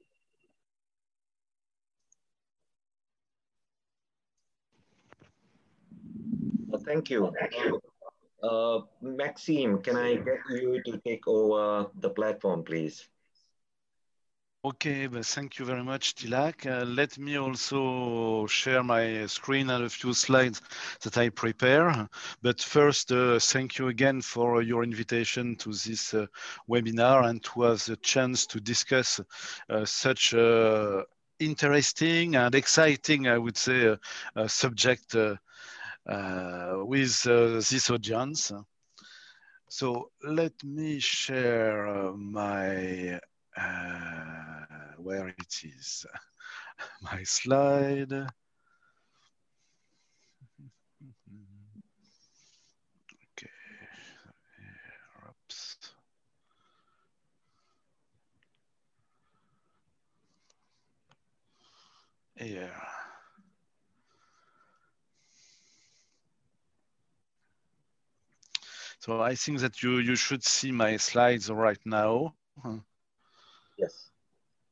[6.92, 7.80] Well, thank you.
[8.44, 13.08] Uh, Maxime, can I get you to take over the platform, please?
[14.64, 16.66] Okay, but thank you very much, Tilak.
[16.66, 20.62] Uh, let me also share my screen and a few slides
[21.02, 22.08] that I prepare.
[22.42, 26.28] But first, uh, thank you again for your invitation to this uh,
[26.70, 29.20] webinar and to have the chance to discuss
[29.70, 31.04] uh, such uh,
[31.40, 33.98] interesting and exciting, I would say,
[34.36, 35.16] uh, subject
[36.08, 38.52] Uh, with uh, this audience.
[39.70, 43.20] So let me share uh, my
[43.56, 44.66] uh,
[44.98, 46.06] where it is.
[47.02, 48.14] My slide.
[48.14, 48.28] Okay
[55.28, 55.78] Oops.
[62.36, 62.72] here
[69.02, 72.36] So I think that you, you should see my slides right now.
[73.76, 74.12] Yes.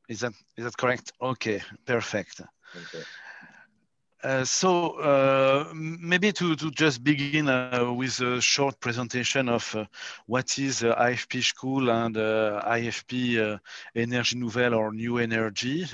[0.08, 1.12] Is that is that correct?
[1.20, 2.40] Okay, perfect.
[2.76, 3.04] Okay.
[4.22, 9.84] Uh, so uh, maybe to, to just begin uh, with a short presentation of uh,
[10.26, 13.58] what is IFP school and uh, IFP uh,
[13.96, 15.86] Energies Nouvelles or New Energy.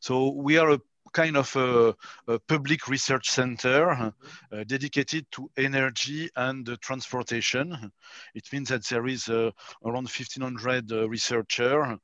[0.00, 0.80] So we are a
[1.14, 1.94] kind of a,
[2.28, 7.90] a public research center uh, dedicated to energy and uh, transportation.
[8.34, 9.50] It means that there is uh,
[9.84, 11.98] around 1500 researchers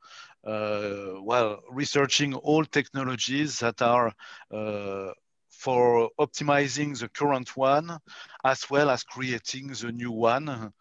[0.46, 4.12] uh, well, researching all technologies that are
[4.50, 5.12] uh,
[5.50, 7.98] for optimizing the current one
[8.44, 10.72] as well as creating the new one.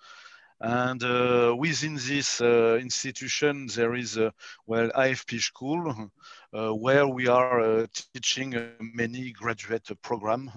[0.62, 0.90] Mm-hmm.
[0.90, 4.34] And uh, within this uh, institution, there is a
[4.68, 6.12] well IFP school
[6.54, 10.52] uh, where we are uh, teaching uh, many graduate program,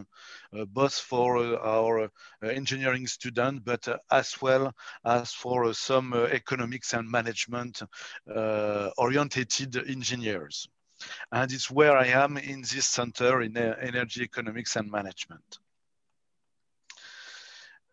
[0.58, 2.08] uh, both for our
[2.42, 4.72] engineering student, but as well
[5.04, 7.82] as for some economics and management
[8.96, 10.66] orientated engineers.
[11.30, 15.58] And it's where I am in this center in energy economics and management.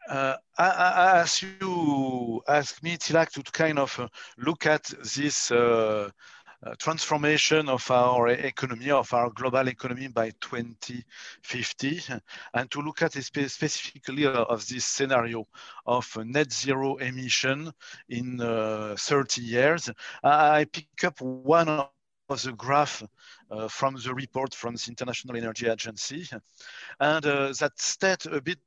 [0.10, 4.08] Uh, as you asked me, Tilak, to kind of uh,
[4.40, 6.10] look at this uh,
[6.64, 12.02] uh, transformation of our economy, of our global economy by 2050,
[12.56, 15.48] and to look at spe specifically uh, of this scenario
[15.86, 17.72] of net zero emission
[18.10, 19.92] in uh, 30 years,
[20.24, 21.92] I pick up one of
[22.44, 23.04] the graph
[23.70, 26.28] from the report from the International Energy Agency,
[27.00, 28.60] and uh, that state a bit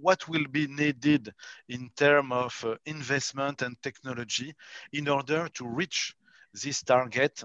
[0.00, 1.32] what will be needed
[1.68, 4.54] in terms of uh, investment and technology
[4.92, 6.14] in order to reach
[6.52, 7.42] this target,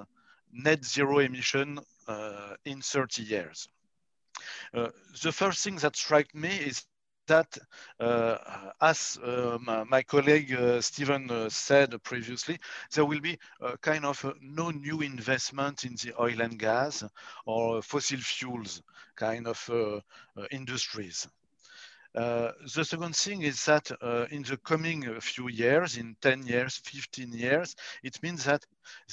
[0.51, 3.67] net zero emission uh, in 30 years.
[4.73, 4.89] Uh,
[5.23, 6.83] the first thing that struck me is
[7.27, 7.57] that,
[7.99, 8.37] uh,
[8.81, 9.57] as uh,
[9.89, 12.59] my, colleague uh, Stephen uh, said previously,
[12.93, 13.37] there will be
[13.81, 17.03] kind of no new investment in the oil and gas
[17.45, 18.81] or fossil fuels
[19.15, 20.03] kind of
[20.51, 21.27] industries.
[22.15, 26.77] Uh, the second thing is that uh, in the coming few years, in 10 years,
[26.77, 28.65] 15 years, it means that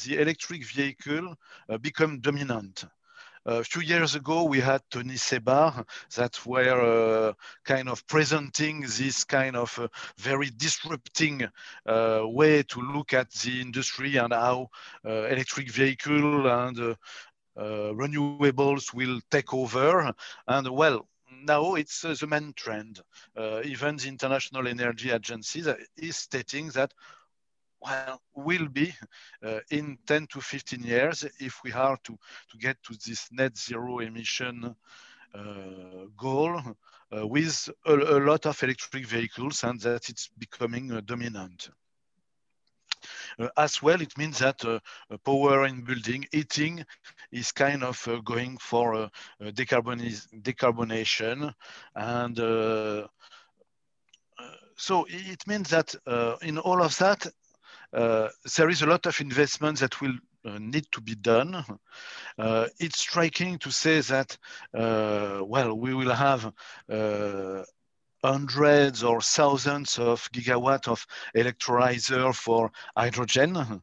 [0.05, 1.35] the electric vehicle
[1.68, 2.85] uh, become dominant.
[3.45, 7.33] A few years ago, we had Tony Seba that were uh,
[7.65, 11.49] kind of presenting this kind of uh, very disrupting
[11.85, 14.69] uh, way to look at the industry and how
[15.05, 16.95] uh, electric vehicle and uh,
[17.57, 20.15] uh, renewables will take over.
[20.47, 21.09] And well,
[21.43, 23.01] now it's the main trend.
[23.65, 25.65] even the International Energy Agency
[25.97, 26.95] is stating that
[27.83, 28.95] well, will be
[29.45, 32.16] uh, in 10 to 15 years if we are to,
[32.51, 34.75] to get to this net zero emission
[35.35, 35.40] uh,
[36.16, 36.61] goal
[37.16, 41.71] uh, with a, a, lot of electric vehicles and that it's becoming uh, dominant.
[43.38, 44.79] Uh, as well, it means that uh,
[45.25, 46.85] power in building, heating
[47.33, 51.53] is kind of going for decarbonation
[51.97, 52.38] and
[54.83, 57.27] so it means that uh, in all of that,
[57.93, 61.65] there is a lot of investment that will uh, need to be done.
[62.39, 64.37] Uh, it's striking to say that,
[64.73, 66.53] well, we will have
[68.25, 73.83] hundreds or thousands of gigawatt of electrolyzer for hydrogen,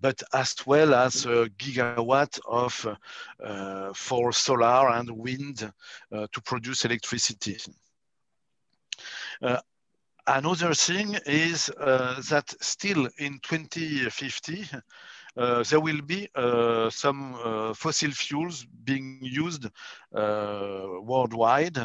[0.00, 2.98] but as well as a gigawatt of
[3.44, 5.72] uh, for solar and wind
[6.12, 7.58] uh, to produce electricity.
[10.26, 14.68] Another thing is uh, that still in 2050,
[15.36, 19.66] uh, there will be uh, some uh, fossil fuels being used
[20.14, 21.78] uh, worldwide,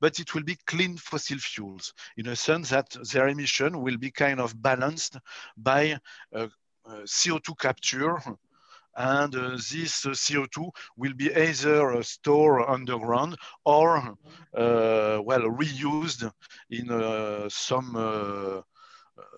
[0.00, 4.12] but it will be clean fossil fuels in a sense that their emission will be
[4.12, 5.16] kind of balanced
[5.56, 5.98] by
[6.32, 6.46] uh,
[6.86, 8.18] CO2 capture
[8.96, 14.14] and uh, this uh, CO2 will be either stored underground or
[14.52, 16.30] well reused
[16.70, 18.64] in some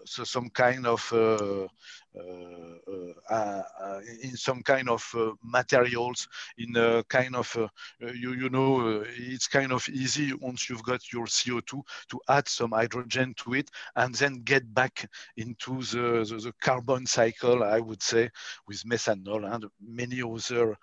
[0.04, 1.68] so some kind of uh, uh, uh,
[2.14, 2.92] Uh,
[3.30, 5.02] uh, uh, in some kind of
[5.42, 7.56] materials in a kind of
[8.00, 12.72] you you know it's kind of easy once you've got your CO2 to add some
[12.72, 15.08] hydrogen to it and then get back
[15.38, 18.28] into the, the, the carbon cycle I would say
[18.68, 20.76] with methanol and many other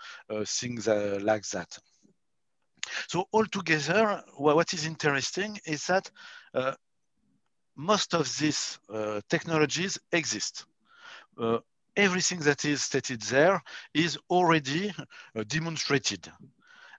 [0.45, 1.77] things like that.
[3.07, 6.09] So altogether, what is interesting is that
[6.55, 6.73] uh,
[7.75, 10.65] most of these uh, technologies exist.
[11.39, 11.59] Uh,
[11.95, 13.61] everything that is stated there
[13.93, 14.93] is already
[15.35, 16.31] uh, demonstrated.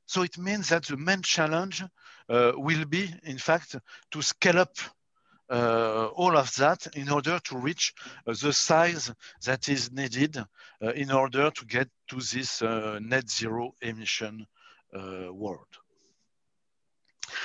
[0.07, 1.82] So it means that the main challenge
[2.28, 3.76] uh, will be, in fact,
[4.11, 4.76] to scale up
[5.51, 7.93] uh, all of that in order to reach
[8.26, 9.12] uh, the size
[9.45, 10.36] that is needed
[10.95, 14.47] in order to get to this net zero emission
[14.93, 15.79] world.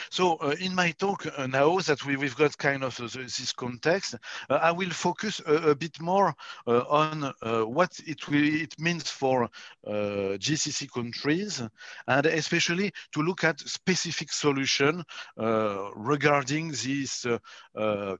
[0.09, 3.53] So uh, in my talk uh, now that we, have got kind of uh, this
[3.53, 4.15] context,
[4.49, 6.33] uh, I will focus a, a bit more
[6.67, 7.33] uh, on
[7.73, 9.49] what it, will, it means for
[9.85, 11.61] GCC countries,
[12.07, 15.03] and especially to look at specific solution
[15.37, 17.25] regarding this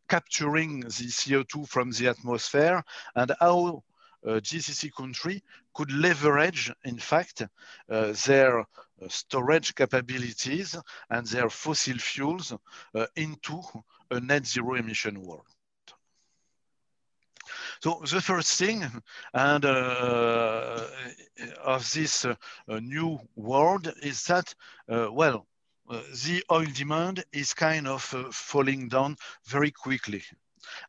[0.08, 2.84] capturing the CO2 from the atmosphere
[3.16, 3.84] and how
[4.26, 7.44] GCC country could leverage, in fact,
[7.90, 8.64] uh, their uh,
[9.08, 10.76] storage capabilities
[11.10, 12.54] and their fossil fuels
[13.16, 13.62] into
[14.12, 15.46] a net zero emission world.
[17.82, 18.84] So the first thing,
[19.34, 20.88] and uh,
[21.64, 22.36] of this uh,
[22.68, 24.54] new world is that,
[24.90, 25.46] uh, well,
[25.88, 30.24] the oil demand is kind of falling down very quickly.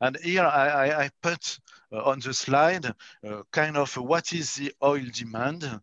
[0.00, 4.54] And here I, I, I put uh, on the slide uh, kind of what is
[4.54, 5.80] the oil demand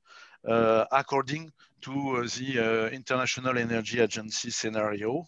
[0.47, 1.51] uh, according
[1.81, 5.27] to the International Energy Agency scenario.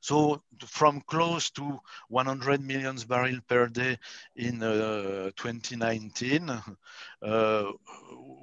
[0.00, 3.98] So from close to 100 million barrels per day
[4.36, 7.72] in uh, 2019, uh,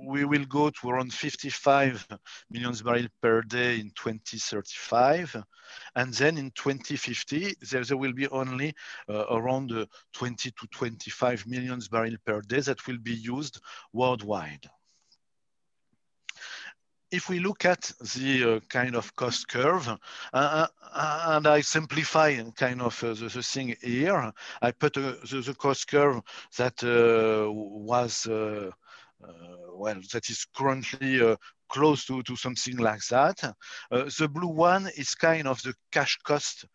[0.04, 2.08] we will go to around 55
[2.50, 5.36] million barrels per day in 2035.
[5.96, 8.74] And then in 2050, there, there will be only
[9.10, 13.60] uh, around uh, 20 to 25 million barrels per day that will be used
[13.94, 14.70] worldwide
[17.12, 19.98] if we look at the uh, kind of cost curve, uh,
[20.34, 20.68] uh
[21.36, 24.32] and I simplify kind of uh, the, the, thing here,
[24.62, 26.22] I put uh, the, the, cost curve
[26.58, 28.28] that uh, was,
[29.74, 31.36] well, that is currently
[31.72, 33.42] close to, to something like that.
[33.44, 36.66] Uh, the blue one is kind of the cash cost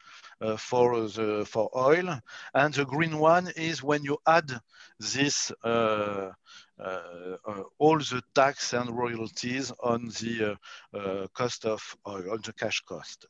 [0.41, 2.19] uh, for the for oil,
[2.55, 4.51] and the green one is when you add
[4.99, 6.31] this uh,
[6.79, 10.57] uh, uh, all the tax and royalties on the
[10.95, 13.27] uh, cost of oil, on the cash cost.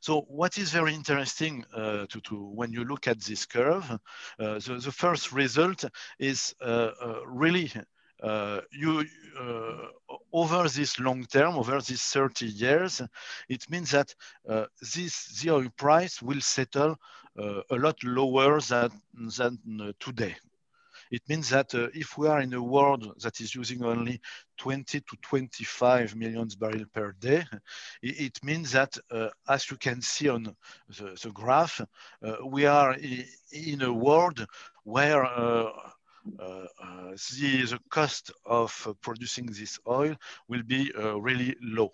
[0.00, 3.98] So what is very interesting uh, to, to, when you look at this curve, uh,
[4.38, 5.84] the, the, first result
[6.18, 6.90] is uh,
[7.26, 7.70] really
[8.72, 9.04] you
[10.32, 13.02] over this long term, over these 30 years,
[13.48, 14.14] it means that
[14.94, 16.96] this the oil price will settle
[17.36, 18.90] a lot lower than,
[19.36, 20.36] than today.
[21.10, 24.20] It means that uh, if we are in a world that is using only
[24.58, 27.44] 20 to 25 million barrels per day,
[28.02, 30.44] it, it means that, uh, as you can see on
[30.88, 31.80] the, the graph,
[32.22, 32.96] uh, we are
[33.52, 34.46] in a world
[34.84, 35.70] where uh,
[36.38, 40.14] uh, uh, the, the cost of producing this oil
[40.48, 41.92] will be really low.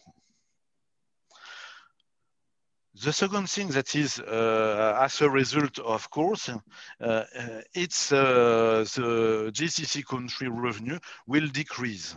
[2.94, 6.58] The second thing that is, uh, as a result, of course, uh,
[7.00, 7.24] uh,
[7.72, 12.16] it's uh, the GCC country revenue will decrease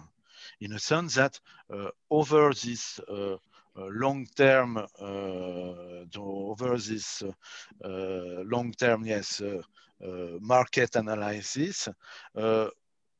[0.61, 1.39] in a sense that
[1.71, 3.37] uh, over this uh,
[3.75, 4.77] long term,
[6.17, 7.21] over this
[7.83, 9.43] long term, yes,
[10.41, 11.87] market analysis,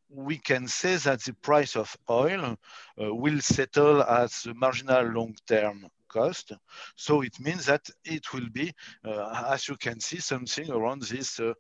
[0.10, 2.56] we can say that the price of oil
[2.97, 6.53] will settle as the marginal long term cost.
[6.95, 8.72] So it means that it will be,
[9.05, 11.53] uh, as you can see, something around this, uh,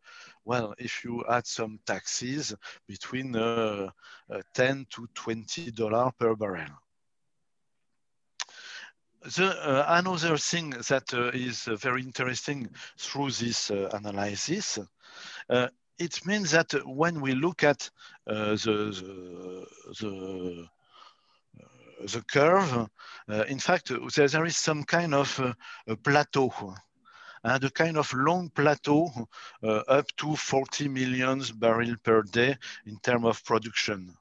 [0.45, 2.55] well, if you add some taxes
[2.87, 3.89] between uh,
[4.29, 6.79] uh 10 to $20 per barrel.
[9.35, 14.79] The, uh, another thing that uh, is very interesting through this analysis
[15.99, 17.89] it means that when we look at
[18.27, 19.67] uh, the, the,
[19.99, 20.67] the,
[21.99, 22.89] the curve,
[23.29, 26.75] uh, in fact, there, there is some kind of uh, plateau.
[27.43, 29.11] and a kind of long plateau
[29.63, 34.15] uh, up to 40 million barrels per day in terms of production.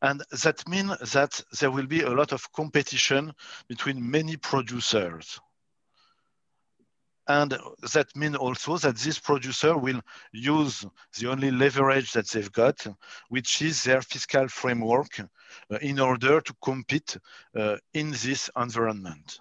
[0.00, 3.32] And that means that there will be a lot of competition
[3.68, 5.40] between many producers.
[7.30, 7.56] And
[7.92, 10.00] that means also that this producer will
[10.32, 10.84] use
[11.16, 12.84] the only leverage that they've got,
[13.28, 17.16] which is their fiscal framework uh, in order to compete
[17.56, 19.38] uh, in this environment.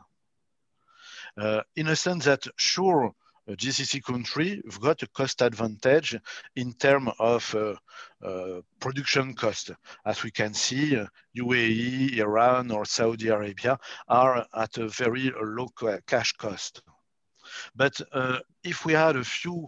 [1.36, 3.12] Uh, in a sense that sure,
[3.48, 6.16] a GCC country, we've got a cost advantage
[6.56, 7.74] in terms of uh,
[8.24, 9.72] uh, production cost.
[10.06, 15.70] As we can see, uh, UAE, Iran, or Saudi Arabia are at a very low
[16.06, 16.84] cash cost.
[17.76, 19.68] But uh, if we had a few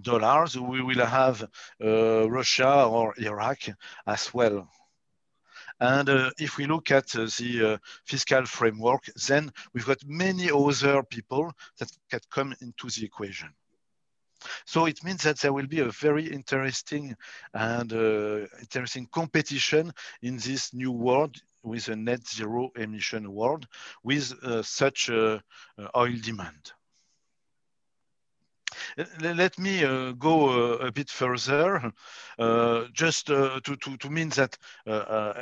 [0.00, 1.42] dollars, we will have
[1.82, 3.58] uh, Russia or Iraq
[4.06, 4.68] as well.
[5.80, 10.50] And uh, if we look at uh, the uh, fiscal framework, then we've got many
[10.50, 13.48] other people that can come into the equation.
[14.66, 17.16] So it means that there will be a very interesting
[17.54, 19.92] and uh, interesting competition
[20.22, 23.66] in this new world with a net zero emission world
[24.02, 24.34] with
[24.64, 26.72] such oil demand.
[29.20, 31.92] Let me uh, go uh, a bit further,
[32.38, 34.56] uh, just to, to, to mean that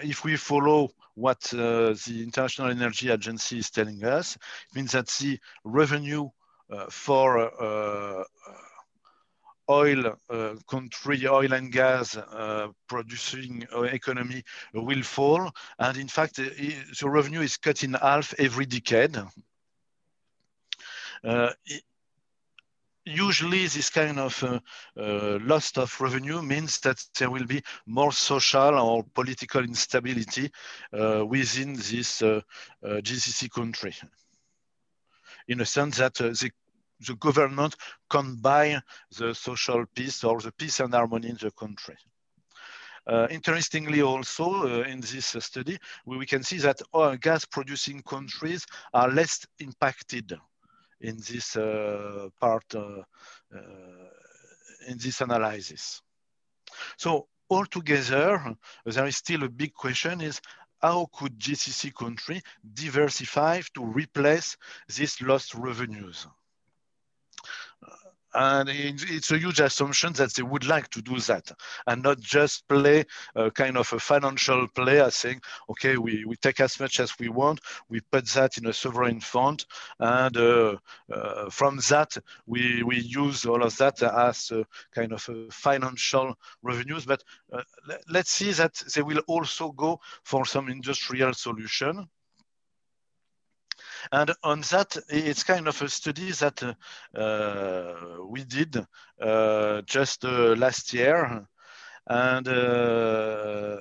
[0.03, 5.39] if we follow what the International Energy Agency is telling us, it means that the
[5.65, 6.31] revenue
[6.89, 8.27] for
[9.71, 14.43] oil uh, country, oil and gas uh, producing economy
[14.75, 15.51] will fall.
[15.79, 19.17] And in fact, the revenue is cut in half every decade.
[23.07, 24.61] Uh, usually this kind of uh,
[24.97, 30.51] uh, loss of revenue means that there will be more social or political instability
[30.93, 32.41] uh, within this uh,
[32.85, 33.95] uh, GCC country.
[35.49, 36.51] In a sense that uh, the,
[37.07, 37.77] the government
[38.09, 38.81] can buy
[39.19, 41.97] the social peace or the peace and harmony in the country.
[43.31, 45.77] interestingly also in this study,
[46.07, 50.39] we, we, can see that oil gas producing countries are less impacted
[51.03, 53.03] in this uh, part, uh,
[53.55, 53.59] uh,
[54.89, 56.01] in this analysis.
[56.97, 60.41] So altogether, there is still a big question is
[60.81, 62.43] how could GCC country
[62.75, 64.57] diversify to replace
[64.89, 66.27] these lost revenues?
[68.35, 71.51] And it's a huge assumption that they would like to do that
[71.87, 73.05] and not just play
[73.35, 77.29] a kind of a financial play saying okay we, we take as much as we
[77.29, 79.65] want we put that in a sovereign fund
[79.99, 80.77] and uh,
[81.13, 82.17] uh, from that
[82.47, 84.53] we we use all of that as
[84.95, 87.05] kind of financial revenues.
[87.05, 87.23] But
[87.53, 87.63] uh,
[88.09, 92.09] let's see that they will also go for some industrial solution
[94.11, 96.63] and on that, it's kind of a study that
[97.15, 98.85] uh, we did
[99.21, 101.47] uh, just uh, last year.
[102.05, 103.77] And uh,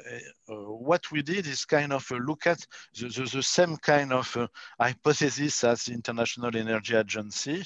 [0.48, 2.64] what we did is kind of look at
[2.94, 4.38] the, the, the same kind of
[4.80, 7.64] hypothesis as the International Energy Agency,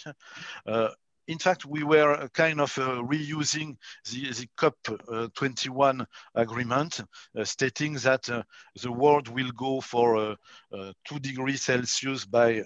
[1.28, 3.78] in fact, we were kind of uh, reusing
[4.11, 6.05] the, the COP21 uh,
[6.36, 7.01] agreement,
[7.38, 8.43] uh, stating that uh,
[8.82, 10.36] the world will go for uh,
[10.71, 12.61] uh, two degrees Celsius by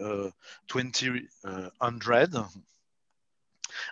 [0.68, 2.36] 2100.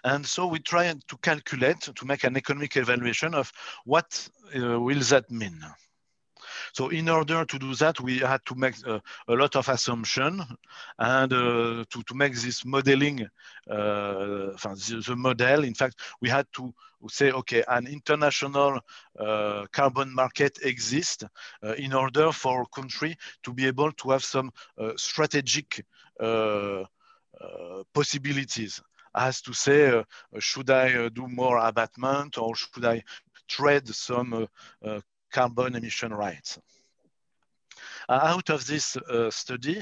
[0.03, 3.51] And so we try to calculate, to make an economic evaluation of
[3.85, 5.63] what will that mean.
[6.77, 10.43] So in order to do that, we had to make a, a lot of assumption
[10.99, 13.23] and uh, to, to make this modeling,
[13.67, 16.71] uh, the, the, model, in fact, we had to
[17.07, 18.79] say, okay, an international
[19.17, 21.23] uh, carbon market exists
[21.63, 25.83] uh, in order for a country to be able to have some uh, strategic
[26.19, 26.83] uh,
[27.91, 28.79] possibilities.
[29.15, 30.03] As to say, uh,
[30.37, 33.01] should I uh, do more abatement or should I
[33.47, 34.47] trade some
[34.85, 34.99] uh,
[35.31, 36.59] carbon emission rights.
[38.09, 39.81] Uh, out of this uh, study,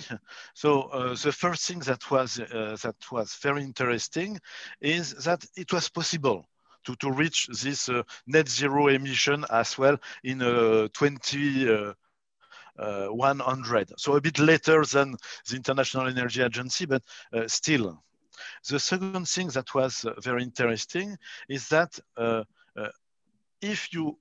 [0.56, 4.40] so uh, the first thing that was uh, that was very interesting
[4.82, 6.44] is that it was possible
[6.84, 11.94] to, to reach this uh, net zero emission as well in uh, 20.
[12.78, 15.16] 100 so a bit later than
[15.48, 17.02] the international energy agency but
[17.48, 18.04] still
[18.70, 21.16] the second thing that was very interesting
[21.48, 21.98] is that
[23.62, 24.18] if you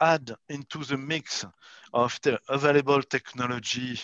[0.00, 1.44] add into the mix
[1.92, 3.98] of the available technology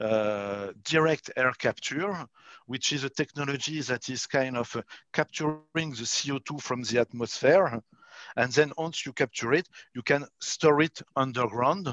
[0.00, 2.26] uh, direct air capture,
[2.66, 4.82] which is a technology that is kind of uh,
[5.12, 7.82] capturing the CO2 from the atmosphere.
[8.36, 11.88] And then once you capture it, you can store it underground.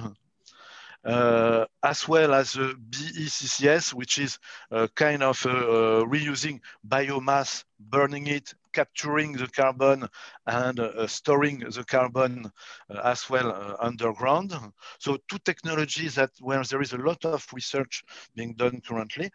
[1.05, 4.39] uh, as well as the BECCS, which is
[4.71, 10.07] a kind of uh, uh, reusing biomass, burning it, capturing the carbon
[10.47, 12.51] and uh, storing the carbon
[12.89, 14.53] uh, as well uh, underground.
[14.99, 18.03] So two technologies that where there is a lot of research
[18.35, 19.29] being done currently,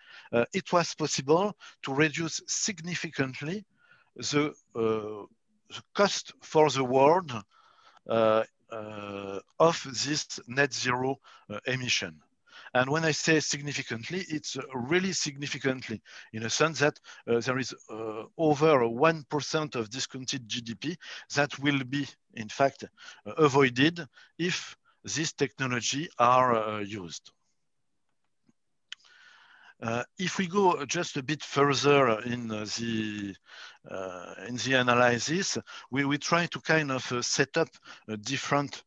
[0.53, 3.65] it was possible to reduce significantly
[4.17, 5.27] the, the
[5.95, 7.33] cost for the world
[8.71, 11.19] uh, of this net zero
[11.49, 12.21] uh, emission.
[12.75, 16.03] And when I say significantly, it's really significantly
[16.33, 20.97] in a sense that uh, there is uh, over 1% of discounted GDP
[21.35, 24.07] that will be, in fact, uh, avoided
[24.39, 27.33] if this technology are uh, used.
[29.81, 33.35] Uh, if we go just a bit further in the
[33.89, 35.57] uh, in the analysis,
[35.91, 37.69] we, we try to kind of uh, set up
[38.09, 38.83] a different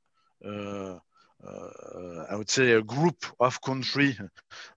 [0.46, 1.00] uh,
[2.30, 4.18] I would say a group of country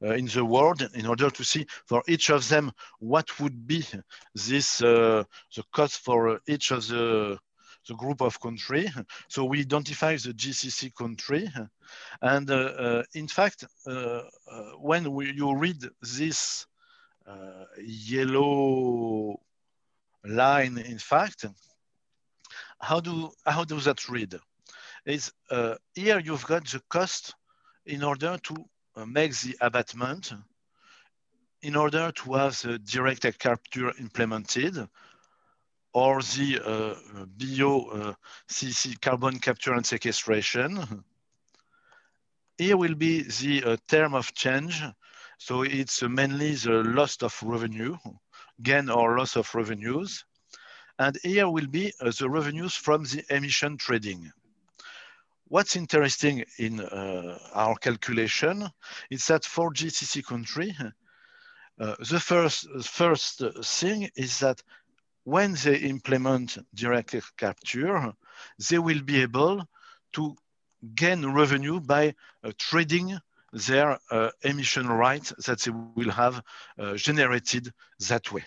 [0.02, 3.86] uh, in the world in order to see for each of them what would be
[4.34, 5.26] this the
[5.72, 7.38] cost for each of the
[7.88, 8.90] the group of country.
[9.28, 11.48] So we identify the GCC country.
[12.20, 14.22] And uh, uh, in fact, uh,
[14.78, 16.66] when we, you read this
[17.78, 19.40] yellow
[20.24, 21.46] line, in fact,
[22.80, 24.38] how do, how does that read?
[25.06, 25.32] Is
[25.94, 27.34] here you've got the cost
[27.84, 28.54] in order to
[29.06, 30.32] make the abatement
[31.64, 34.86] in order to have the direct capture implemented
[35.94, 38.14] or the uh, bio uh,
[38.50, 41.04] CC carbon capture and sequestration.
[42.58, 44.82] Here will be the uh, term of change.
[45.38, 47.96] So it's mainly the loss of revenue,
[48.62, 50.24] gain or loss of revenues.
[50.98, 54.30] And here will be the revenues from the emission trading.
[55.48, 58.68] What's interesting in uh, our calculation
[59.10, 60.74] is that for GCC country,
[61.78, 64.62] uh, the first, first thing is that
[65.24, 68.12] when they implement direct capture,
[68.70, 69.64] they will be able
[70.14, 70.34] to
[70.94, 73.18] gain revenue by uh, trading
[73.52, 76.42] their uh, emission rights that they will have
[76.78, 77.72] uh, generated
[78.08, 78.44] that way.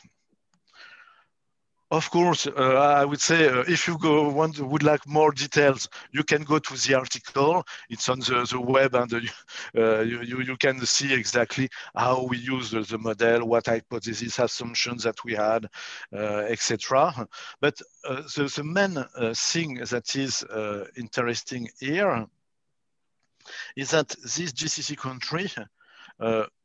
[1.90, 5.88] Of course, uh, I would say uh, if you go want would like more details,
[6.12, 7.66] you can go to the article.
[7.90, 9.20] It's on the, the web, and uh,
[10.02, 15.04] you, you, you can see exactly how we use the, the model, what hypothesis assumptions
[15.04, 15.68] that we had,
[16.12, 17.26] uh, etc.
[17.62, 20.44] But uh, the, the main uh, thing that is
[20.98, 22.28] interesting here
[23.78, 25.50] is that this GCC country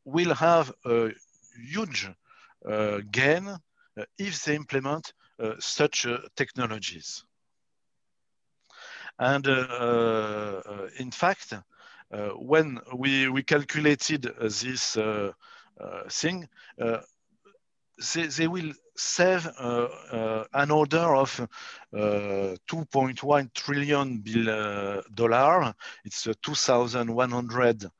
[0.05, 1.11] will have a
[1.57, 2.11] huge
[3.13, 3.59] gain uh,
[3.99, 7.25] Uh, if they implement uh, such uh, technologies.
[9.19, 11.53] And uh, uh, in fact,
[12.37, 14.97] when we, we calculated this
[16.09, 24.23] thing, they, they, will save uh, uh, an order of uh, 2.1 trillion
[25.15, 25.75] dollar.
[26.05, 27.91] It's 2,100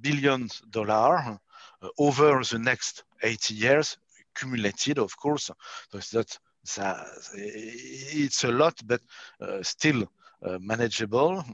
[0.00, 1.38] billion dollar
[1.98, 3.98] over the next 80 years
[4.36, 5.50] accumulated, of course.
[5.90, 6.38] So that,
[7.34, 9.00] it's a lot, but
[9.40, 10.02] uh, still
[10.42, 11.44] uh, manageable.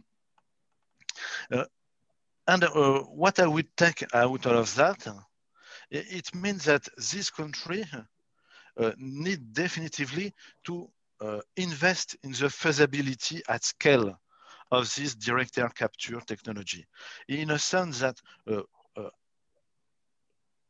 [1.52, 1.64] Uh,
[2.48, 5.06] and uh, what I would take out of that,
[5.90, 7.84] it means that this country
[8.78, 10.32] uh, need definitively
[10.64, 10.88] to
[11.20, 14.18] uh, invest in the feasibility at scale
[14.70, 16.86] of this direct air capture technology
[17.28, 18.18] in a sense that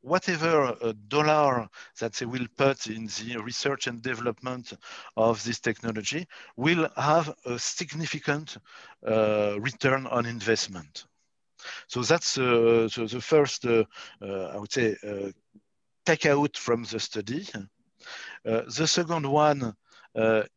[0.03, 1.69] whatever uh, dollar
[2.01, 4.73] that they will put in the research and development
[5.17, 6.27] of this technology
[6.57, 8.59] will have a significant
[9.07, 11.07] uh, return on investment.
[11.87, 13.85] So that's uh, so the first, uh,
[14.21, 15.31] uh, I would say, uh,
[16.05, 17.47] take out from the study.
[18.45, 19.75] the second one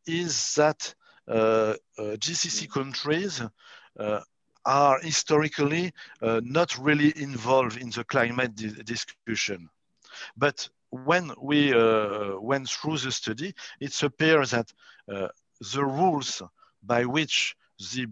[0.07, 0.95] is that
[1.27, 3.41] GCC countries
[4.66, 9.70] are historically uh, not really involved in the climate di discussion.
[10.38, 14.72] But when we uh, went through the study, it appears that
[15.11, 15.28] uh,
[15.74, 16.41] the rules
[16.84, 17.55] by which
[17.93, 18.07] the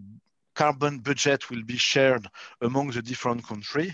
[0.54, 2.28] carbon budget will be shared
[2.60, 3.92] among the different countries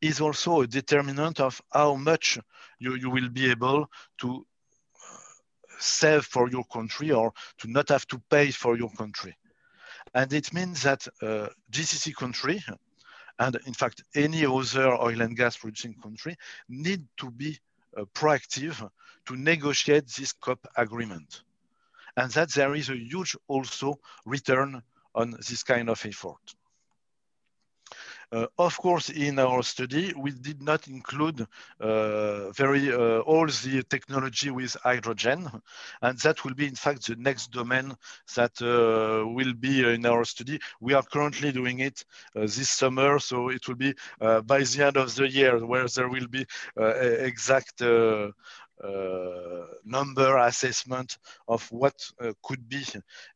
[0.00, 2.38] is also a determinant of how much
[2.78, 3.86] you, you will be able
[4.18, 5.16] to uh,
[5.78, 9.36] save for your country or to not have to pay for your country.
[10.14, 12.62] And it means that uh, GCC country,
[13.38, 16.36] and in fact, any other oil and gas producing country
[16.68, 17.58] need to be
[17.96, 18.88] uh, proactive
[19.26, 21.42] to negotiate this COP agreement.
[22.16, 24.82] And that there is a huge also return
[25.14, 26.54] on this kind of effort.
[28.32, 31.46] Uh, of course, in our study, we did not include
[31.80, 35.50] uh, very uh, all the technology with hydrogen,
[36.02, 37.92] and that will be, in fact, the next domain
[38.36, 40.60] that will be in our study.
[40.80, 42.04] We are currently doing it
[42.34, 46.28] this summer, so it will be by the end of the year where there will
[46.28, 47.82] be exact
[49.84, 51.18] number assessment
[51.48, 52.82] of what uh, could be,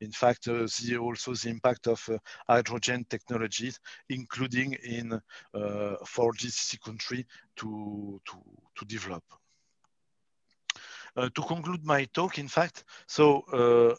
[0.01, 2.09] in fact, uh, the, also the impact of
[2.49, 3.79] hydrogen technologies,
[4.09, 5.21] including in
[6.07, 7.27] for GCC country
[7.57, 8.37] to, to,
[8.77, 9.25] to develop.
[11.17, 13.95] Uh, to conclude my talk, in fact, so uh,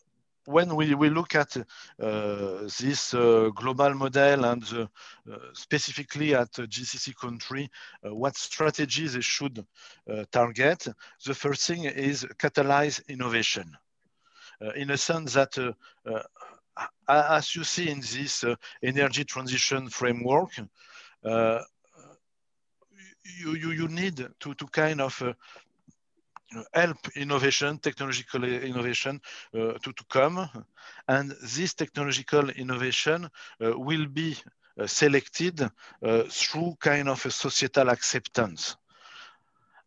[0.45, 1.63] when we, we look at uh,
[2.79, 4.87] this uh, global model and uh,
[5.53, 7.69] specifically at GCC country,
[8.03, 9.65] what strategies they should
[10.31, 10.87] target,
[11.25, 13.75] the first thing is catalyze innovation.
[14.75, 15.57] in a sense that
[17.07, 20.51] as you see in this uh, energy transition framework,
[21.23, 21.61] uh,
[23.39, 25.33] you, you, you need to, to kind of uh,
[26.73, 29.19] help innovation, technological innovation
[29.53, 30.49] uh, to, to come.
[31.07, 34.37] And this technological innovation uh, will be
[34.79, 35.69] uh, selected
[36.29, 38.75] through kind of a societal acceptance.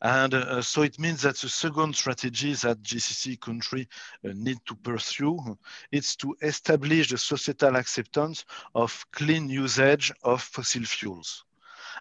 [0.00, 3.88] And uh, so it means that the second strategy that GCC country
[4.24, 5.59] uh, need to pursue
[5.90, 8.44] is to establish the societal acceptance
[8.74, 11.44] of clean usage of fossil fuels.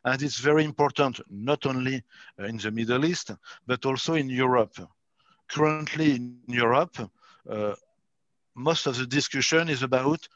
[0.03, 2.03] And it's very important, not only
[2.39, 3.31] uh, in the Middle East,
[3.65, 4.77] but also in Europe.
[5.49, 6.97] Currently in Europe,
[7.49, 7.73] uh,
[8.55, 10.27] most of the discussion is about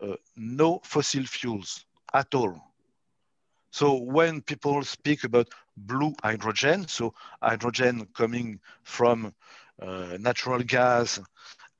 [0.00, 2.60] uh, no fossil fuels at all.
[3.70, 9.34] So when people speak about blue hydrogen, so hydrogen coming from
[9.80, 11.20] uh, natural gas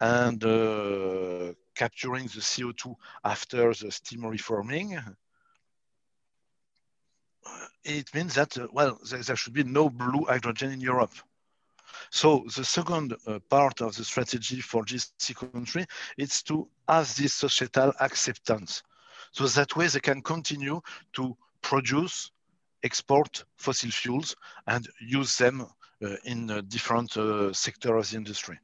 [0.00, 4.98] and uh, capturing the CO2 after the steam reforming,
[7.84, 11.14] it means that, uh, well, there, there, should be no blue hydrogen in Europe.
[12.10, 15.86] So the second uh, part of the strategy for GCC country
[16.16, 18.82] is to have this societal acceptance.
[19.32, 20.80] So that way they can continue
[21.14, 22.30] to produce,
[22.82, 24.36] export fossil fuels
[24.66, 25.66] and use them
[26.02, 28.58] uh, in uh, different uh, sectors of the industry.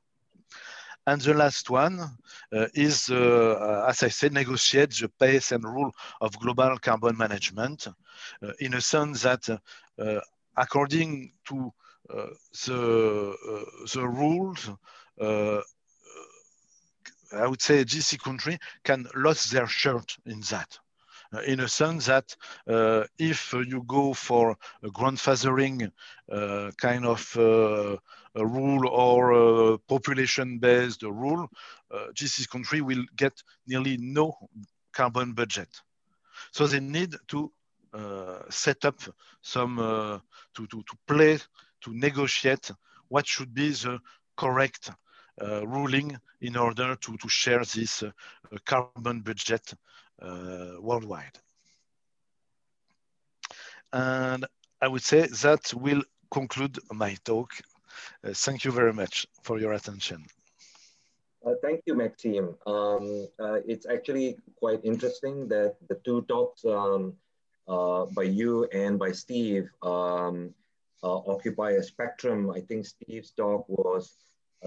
[1.07, 5.63] And the last one uh, is, uh, uh, as I said, negotiate the pace and
[5.65, 10.21] rule of global carbon management uh, in a sense that uh,
[10.57, 11.73] according to
[12.11, 12.27] uh,
[12.67, 13.37] the,
[13.93, 14.71] the rules,
[17.33, 20.79] I would say GC country can lose their shirt in that
[21.47, 22.37] in a sense that
[22.69, 25.91] uh, if you go for a grandfathering
[26.31, 27.97] uh, kind of uh,
[28.35, 31.49] rule or population-based rule,
[31.93, 33.33] GCC country will get
[33.67, 34.37] nearly no
[34.93, 35.69] carbon budget.
[36.53, 37.53] So they need to
[38.51, 39.01] set up
[39.41, 39.77] some,
[40.55, 41.39] to, to, to play,
[41.83, 42.71] to negotiate
[43.09, 43.99] what should be the
[44.37, 44.91] correct
[45.43, 48.11] uh, ruling in order to, to share this uh,
[48.65, 49.75] carbon budget
[50.23, 51.37] uh, worldwide.
[53.93, 54.47] And
[54.81, 57.51] I would say that will conclude my talk.
[58.23, 60.25] Uh, thank you very much for your attention.
[61.45, 62.57] Uh, thank you, Maxime.
[62.67, 67.15] Um, uh, it's actually quite interesting that the two talks um,
[67.67, 70.55] by you and by Steve um,
[71.03, 72.51] occupy a spectrum.
[72.51, 74.15] I think Steve's talk was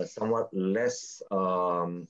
[0.06, 2.08] somewhat less um,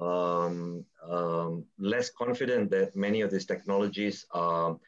[0.00, 4.78] um, um, less confident that many of these technologies are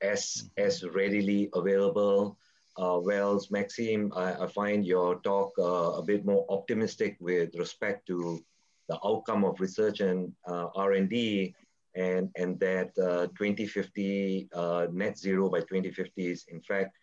[0.00, 2.36] as, as readily available.
[2.76, 8.06] Uh, whereas Maxime, I, I, find your talk uh, a bit more optimistic with respect
[8.06, 8.42] to
[8.88, 11.54] the outcome of research and uh, R&D
[11.96, 16.96] and, and that uh, 2050 uh, net zero by 2050 is in fact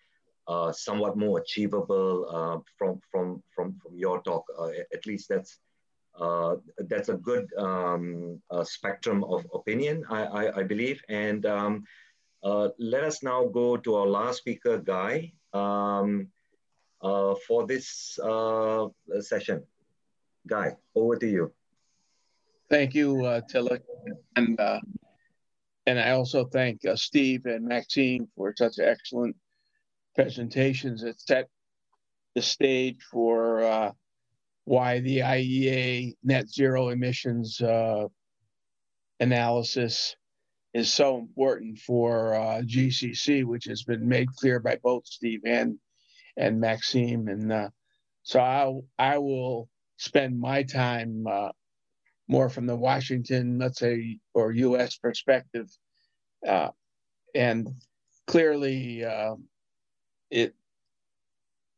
[0.48, 4.46] uh, somewhat more achievable from, from, from, from your talk.
[4.94, 5.60] at least that's
[6.90, 11.02] that's a good um, spectrum of opinion, I, I, I believe.
[11.10, 11.84] And um,
[12.80, 16.28] let us now go to our last speaker, Guy, um,
[17.02, 18.88] uh, for this uh,
[19.20, 19.64] session.
[20.48, 21.52] Guy, over to you.
[22.70, 23.82] Thank you, uh, Tilak.
[24.36, 24.60] And,
[25.86, 29.36] and I also thank Steve and Maxime for such excellent
[30.16, 31.50] presentations that set
[32.36, 33.94] the stage for
[34.68, 38.06] why the IEA net zero emissions uh,
[39.22, 40.14] analysis
[40.74, 45.78] is so important for uh, GCC, which has been made clear by both Steve and
[46.36, 47.28] and Maxime.
[47.28, 47.70] And uh,
[48.24, 51.50] so I I will spend my time uh,
[52.28, 54.98] more from the Washington, let's say, or U.S.
[54.98, 55.68] perspective,
[56.48, 56.70] uh,
[57.34, 57.68] and
[58.28, 59.36] clearly, uh,
[60.30, 60.54] it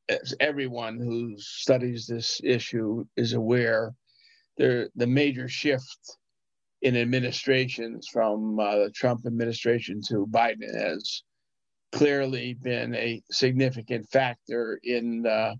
[0.09, 3.93] as everyone who studies this issue is aware,
[4.57, 6.17] there the major shift
[6.81, 11.23] in administrations from uh, the Trump administration to Biden has
[11.91, 15.55] clearly been a significant factor in uh,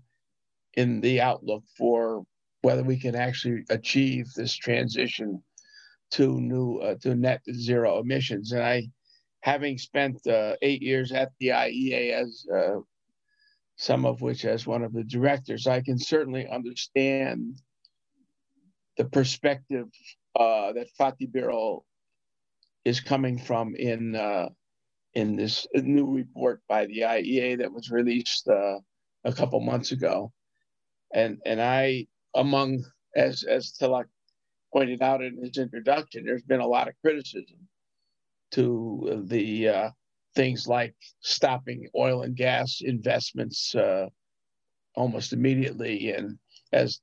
[0.74, 2.24] in the outlook for
[2.62, 5.42] whether we can actually achieve this transition
[6.12, 8.52] to new uh, to net zero emissions.
[8.52, 8.88] And I,
[9.42, 12.80] having spent uh, eight years at the IEA as uh,
[13.76, 17.60] some of which as one of the directors, I can certainly understand
[18.96, 19.86] the perspective
[20.36, 21.82] uh, that Fatih Birol
[22.84, 24.48] is coming from in uh,
[25.14, 28.78] in this new report by the IEA that was released uh,
[29.24, 30.32] a couple months ago,
[31.12, 32.84] and and I among
[33.16, 34.06] as as Tilak
[34.72, 37.68] pointed out in his introduction, there's been a lot of criticism
[38.52, 39.90] to the uh,
[40.34, 44.06] things like stopping oil and gas investments uh,
[44.94, 46.38] almost immediately, and
[46.72, 47.00] as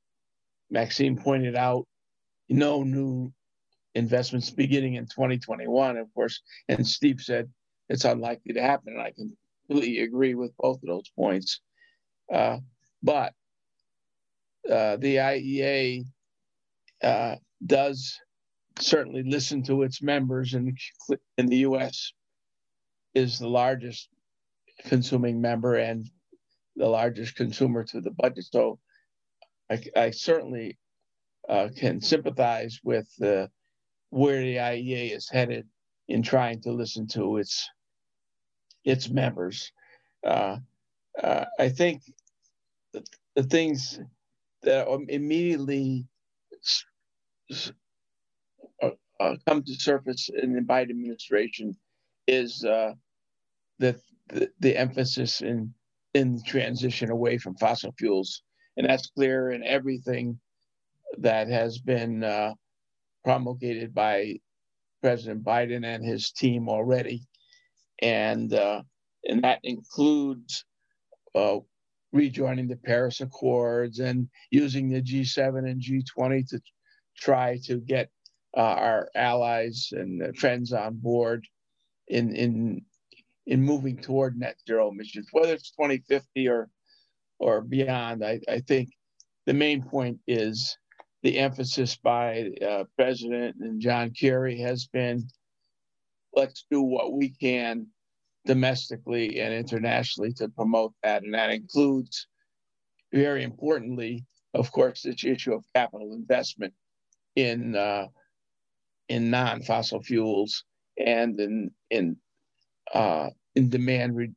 [0.70, 1.88] Maxime pointed out,
[2.50, 3.32] no new
[3.96, 6.42] investments beginning in 2021, of course.
[6.70, 7.50] And Steve said
[7.90, 9.14] it's unlikely to happen, and I
[9.68, 11.62] completely agree with both of those points.
[12.32, 12.58] Uh,
[13.02, 13.34] but
[14.70, 16.06] uh, the IEA
[17.02, 17.36] uh,
[17.66, 18.20] does
[18.80, 20.78] certainly listen to its members, and
[21.38, 22.14] in the U.S.
[23.14, 24.10] is the largest
[24.86, 26.10] consuming member and
[26.76, 28.46] the largest consumer to the budget.
[28.52, 28.80] So
[29.70, 30.78] I, I certainly
[31.50, 33.48] uh, can sympathize with uh,
[34.10, 35.68] where the IEA is headed
[36.08, 37.70] in trying to listen to its
[38.84, 39.72] its members.
[40.26, 40.58] Uh,
[41.22, 42.02] uh I think
[42.94, 43.04] the,
[43.36, 44.00] the things
[44.64, 46.06] that immediately
[48.82, 48.90] uh,
[49.20, 51.76] uh, come to surface in the Biden administration
[52.28, 52.94] is uh,
[53.80, 55.74] the, the, the emphasis in
[56.14, 58.42] in transition away from fossil fuels,
[58.76, 60.40] and that's clear in everything
[61.20, 62.54] that has been uh,
[63.24, 64.40] promulgated by
[65.02, 67.22] President Biden and his team already,
[68.02, 68.82] and uh,
[69.28, 70.66] and that includes
[71.36, 71.58] uh,
[72.14, 76.62] rejoining the Paris Accords and using the G7 and G20 to
[77.18, 78.10] try to get
[78.56, 81.46] uh, our allies and friends on board
[82.08, 82.82] in in
[83.46, 86.70] in moving toward net zero emissions, whether it's 2050 or
[87.40, 88.24] or beyond.
[88.24, 88.90] I, I think
[89.46, 90.78] the main point is
[91.28, 95.28] the emphasis by uh, President and John Kerry has been
[96.34, 97.88] let's do what we can
[98.46, 101.24] domestically and internationally to promote that.
[101.24, 102.28] And that includes,
[103.12, 104.24] very importantly,
[104.54, 106.74] of course, this issue of capital investment
[107.36, 108.08] in uh,
[109.10, 110.64] in non-fossil fuels
[110.98, 112.16] and in in
[112.94, 114.32] uh, in demand re-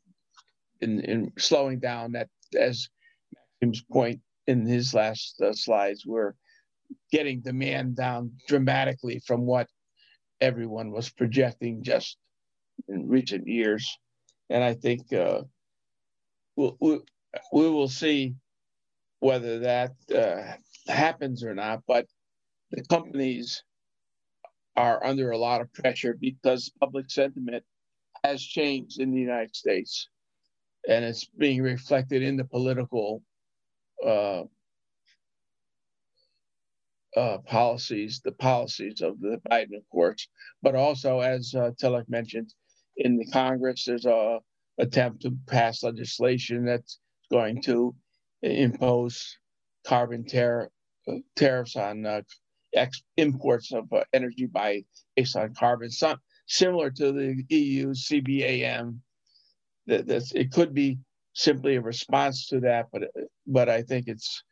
[0.80, 2.28] in, in slowing down that
[2.58, 2.88] as
[3.62, 6.34] Maxime's point in his last uh, slides, we're
[7.12, 9.68] getting demand down dramatically from what
[10.40, 12.16] everyone was projecting just
[12.88, 13.98] in recent years.
[14.48, 15.42] And I think uh,
[16.56, 17.00] we'll, we,
[17.52, 18.34] we will see
[19.20, 20.56] whether that uh,
[20.90, 21.82] happens or not.
[21.86, 22.06] But
[22.70, 23.62] the companies
[24.76, 27.64] are under a lot of pressure because public sentiment
[28.24, 30.08] has changed in the United States.
[30.88, 33.22] And it's being reflected in the political
[34.04, 34.44] uh,
[37.16, 40.28] uh, policies, the policies of the Biden, courts,
[40.62, 42.52] but also, as uh, Tilak mentioned,
[42.96, 44.38] in the Congress, there's a
[44.78, 46.98] attempt to pass legislation that's
[47.30, 47.94] going to
[48.42, 49.38] impose
[49.86, 50.70] carbon tar-
[51.36, 52.22] tariffs on uh,
[52.74, 54.82] ex- imports of uh, energy by
[55.16, 55.90] based on carbon,
[56.46, 58.98] similar to the EU CBAM.
[59.86, 60.98] That it could be
[61.34, 63.04] simply a response to that, but
[63.46, 64.42] but I think it's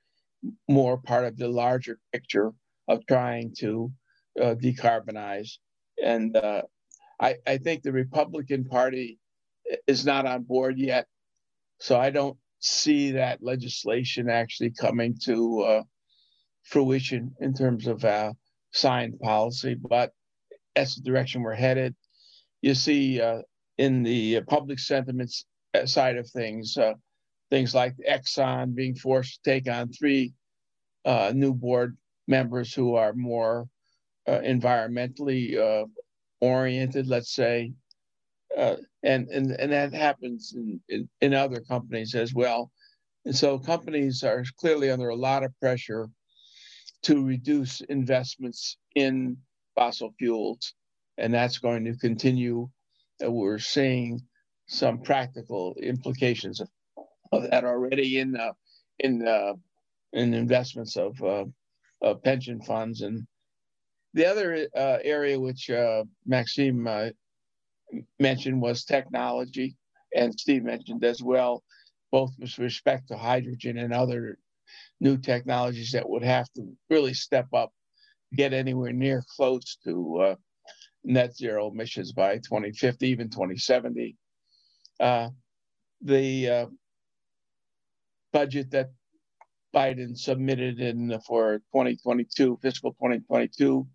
[0.68, 2.53] more part of the larger picture
[2.86, 3.93] of trying to
[4.41, 5.53] uh, decarbonize.
[6.03, 6.62] And uh,
[7.20, 9.18] I, I think the Republican Party
[9.86, 11.07] is not on board yet.
[11.80, 15.82] So I don't see that legislation actually coming to uh,
[16.64, 18.32] fruition in terms of uh,
[18.72, 20.12] signed policy, but
[20.74, 21.95] that's the direction we're headed.
[22.62, 23.43] You see uh,
[23.76, 25.45] in the public sentiments
[25.84, 26.95] side of things, uh,
[27.51, 30.33] things like Exxon being forced to take on three
[31.05, 31.97] uh, new board
[32.27, 33.69] members who are more
[34.27, 35.87] uh, environmentally uh,
[36.41, 37.73] oriented, let's say,
[38.57, 42.71] uh, and and and that happens in, in, in other companies as well.
[43.25, 46.09] And so companies are clearly under a lot of pressure
[47.03, 49.37] to reduce investments in
[49.75, 50.75] fossil fuels,
[51.17, 52.69] and that's going to continue.
[53.21, 54.21] We're seeing
[54.67, 56.69] some practical implications of,
[57.33, 58.53] of that already in uh,
[58.99, 59.55] in uh,
[60.12, 61.45] in investments of, uh,
[62.03, 63.26] of pension funds and
[64.14, 67.11] the other uh, area which uh, Maxime uh,
[68.18, 69.76] mentioned was technology,
[70.14, 71.62] and Steve mentioned as well,
[72.11, 74.39] both with respect to hydrogen and other
[75.01, 77.70] new technologies that would have to really step up,
[78.35, 80.37] get anywhere near close to
[81.05, 84.16] net zero emissions by 2050, even 2070.
[85.01, 85.29] Uh,
[86.03, 86.66] the uh,
[88.33, 88.91] budget that
[89.74, 93.87] Biden submitted in for 2022, fiscal 2022,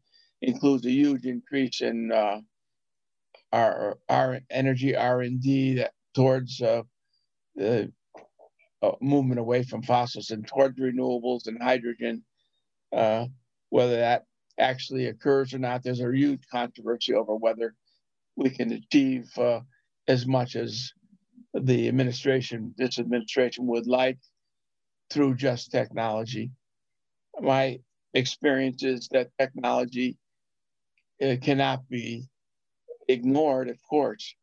[0.41, 2.39] includes a huge increase in uh,
[3.51, 6.83] our our energy R and D that towards uh,
[7.55, 7.91] the
[8.81, 12.23] uh, movement away from fossils and towards renewables and hydrogen.
[12.91, 13.25] Uh,
[13.69, 14.25] whether that
[14.59, 17.73] actually occurs or not, there's a huge controversy over whether
[18.35, 19.61] we can achieve uh,
[20.07, 20.91] as much as
[21.53, 24.17] the administration, this administration, would like
[25.09, 26.51] through just technology.
[27.39, 27.79] My
[28.13, 30.17] experience is that technology
[31.19, 32.27] it cannot be
[33.07, 34.35] ignored, of course,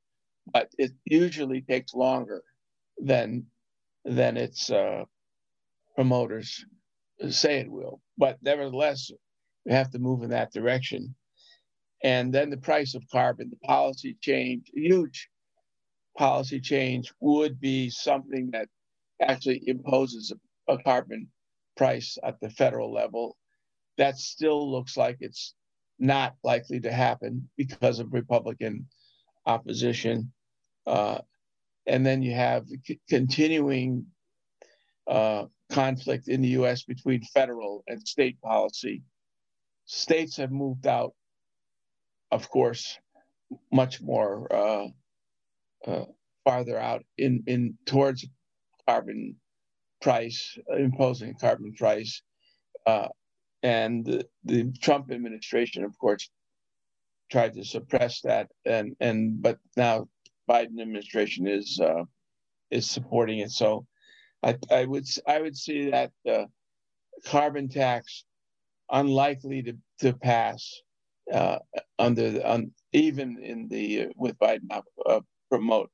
[0.53, 2.43] but it usually takes longer
[2.99, 3.47] than
[4.05, 5.05] than its uh,
[5.95, 6.65] promoters
[7.29, 8.01] say it will.
[8.17, 9.11] But nevertheless,
[9.67, 11.15] we have to move in that direction.
[12.03, 15.29] And then the price of carbon, the policy change, huge
[16.17, 18.69] policy change would be something that
[19.21, 20.33] actually imposes
[20.69, 21.29] a, a carbon
[21.77, 23.37] price at the federal level.
[23.99, 25.55] That still looks like it's
[25.99, 28.87] not likely to happen because of Republican
[29.47, 30.33] opposition.
[30.87, 31.19] Uh,
[31.87, 34.07] and then you have c- continuing
[35.07, 39.03] uh, conflict in the US between federal and state policy.
[39.85, 41.15] States have moved out,
[42.31, 42.99] of course,
[43.73, 44.47] much more
[45.87, 46.05] uh, uh
[46.45, 48.26] farther out in, in towards
[48.89, 49.37] carbon
[50.01, 52.22] price, imposing carbon price.
[52.87, 53.09] Uh,
[53.62, 56.31] and the, the Trump administration, of course,
[57.31, 60.09] tried to suppress that, and and but now
[60.49, 62.05] Biden administration is uh,
[62.70, 63.51] is supporting it.
[63.51, 63.87] So
[64.43, 66.47] I, I would I would see that uh,
[67.26, 68.24] carbon tax
[68.91, 70.81] unlikely to to pass
[71.33, 71.59] uh,
[71.99, 74.70] under the, even in the uh, with Biden
[75.07, 75.20] uh,
[75.51, 75.90] promote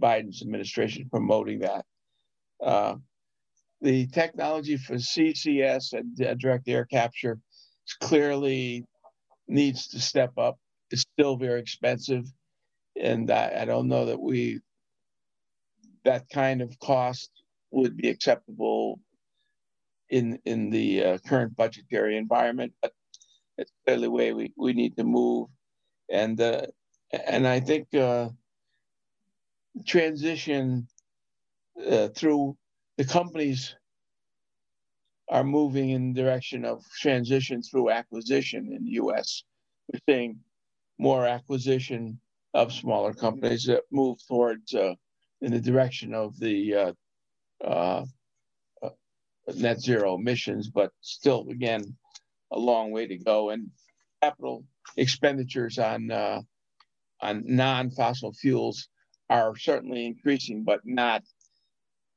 [0.00, 1.84] Biden's administration promoting that.
[2.62, 2.96] Uh,
[3.80, 7.38] the technology for CCS and uh, direct air capture
[8.00, 8.84] clearly
[9.48, 10.58] needs to step up.
[10.90, 12.26] It's still very expensive,
[13.00, 14.60] and I, I don't know that we
[16.04, 17.30] that kind of cost
[17.70, 19.00] would be acceptable
[20.10, 22.72] in in the uh, current budgetary environment.
[22.82, 22.92] But
[23.56, 25.48] it's clearly the way we, we need to move,
[26.10, 26.66] and uh,
[27.12, 28.30] and I think uh,
[29.86, 30.86] transition
[31.88, 32.56] uh, through
[32.96, 33.74] the companies
[35.28, 39.44] are moving in the direction of transition through acquisition in the U.S.
[39.92, 40.40] We're seeing
[40.98, 42.20] more acquisition
[42.52, 44.94] of smaller companies that move towards uh,
[45.40, 46.92] in the direction of the uh,
[47.64, 48.04] uh,
[48.82, 48.90] uh
[49.54, 51.96] net zero emissions, but still, again,
[52.50, 53.50] a long way to go.
[53.50, 53.70] And
[54.22, 54.64] capital
[54.96, 56.42] expenditures on uh,
[57.22, 58.88] on non-fossil fuels
[59.30, 61.22] are certainly increasing, but not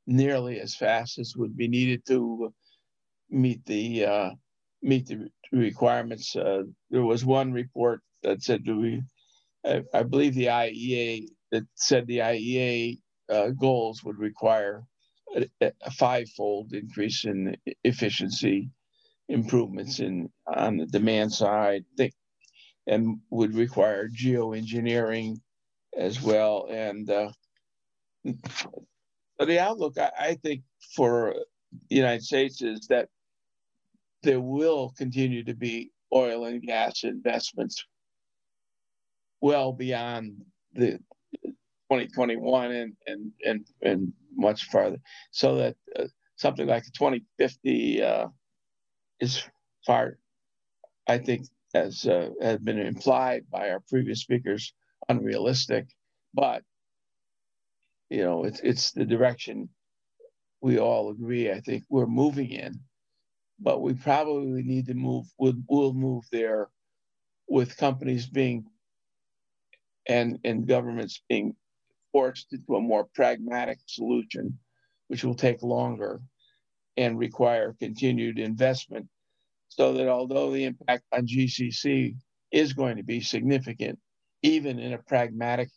[0.08, 2.52] nearly as fast as would be needed to
[3.30, 4.30] meet the uh,
[4.82, 6.36] meet the requirements.
[6.36, 9.02] Uh, there was one report that said we,
[9.64, 13.00] I, I, believe the IEA that said the IEA
[13.30, 14.84] uh, goals would require
[15.36, 18.70] a, a five-fold increase in efficiency
[19.30, 21.86] improvements in on the demand side,
[22.88, 25.38] and would require geoengineering
[25.98, 26.68] as well.
[26.70, 27.32] And uh,
[28.24, 30.64] the outlook, I, I think,
[30.96, 31.36] for
[31.90, 33.10] the United States is that
[34.24, 37.84] there will continue to be oil and gas investments
[39.42, 40.34] well beyond
[40.74, 41.00] the
[41.44, 44.98] 2021 and and and, and much farther
[45.32, 46.06] so that uh,
[46.38, 48.28] something like 2050 uh,
[49.20, 49.44] is
[49.86, 50.18] far
[51.08, 54.74] i think as uh, has been implied by our previous speakers
[55.10, 55.88] unrealistic
[56.34, 56.64] but
[58.12, 59.70] you know, it's it's the direction
[60.62, 61.52] we all agree.
[61.52, 62.82] I think we're moving in,
[63.60, 65.26] but we probably need to move.
[65.40, 66.70] We'll, we'll move there
[67.50, 68.66] with companies being
[70.08, 71.56] and and governments being
[72.14, 74.60] forced into a more pragmatic solution,
[75.10, 76.22] which will take longer
[76.98, 79.08] and require continued investment,
[79.70, 82.16] so that although the impact on GCC
[82.52, 84.00] is going to be significant,
[84.44, 85.70] even in a pragmatic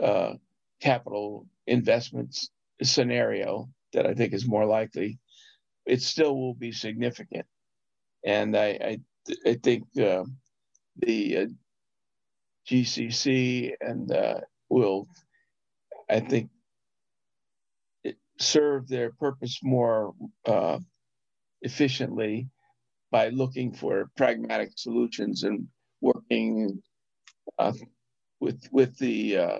[0.00, 0.34] uh,
[0.80, 2.50] capital investments
[2.82, 5.18] scenario that I think is more likely,
[5.84, 7.46] it still will be significant.
[8.24, 9.00] And I, I,
[9.44, 10.24] I think uh,
[10.96, 11.46] the uh,
[12.68, 15.08] GCC and uh, will,
[16.08, 16.50] I think,
[18.38, 20.14] serve their purpose more
[20.46, 20.78] uh,
[21.62, 22.48] efficiently
[23.10, 25.66] by looking for pragmatic solutions and
[26.00, 26.80] working
[27.58, 27.72] uh,
[28.40, 29.58] with with the uh,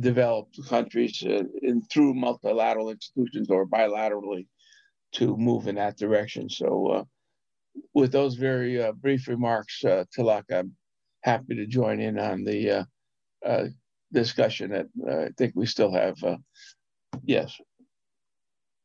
[0.00, 4.46] developed countries uh, in, through multilateral institutions or bilaterally
[5.12, 6.48] to move in that direction.
[6.48, 7.04] So, uh,
[7.94, 10.72] with those very uh, brief remarks, uh, Tilak, I'm
[11.22, 12.84] happy to join in on the uh,
[13.44, 13.64] uh,
[14.12, 16.16] discussion that uh, I think we still have,
[17.24, 17.56] yes,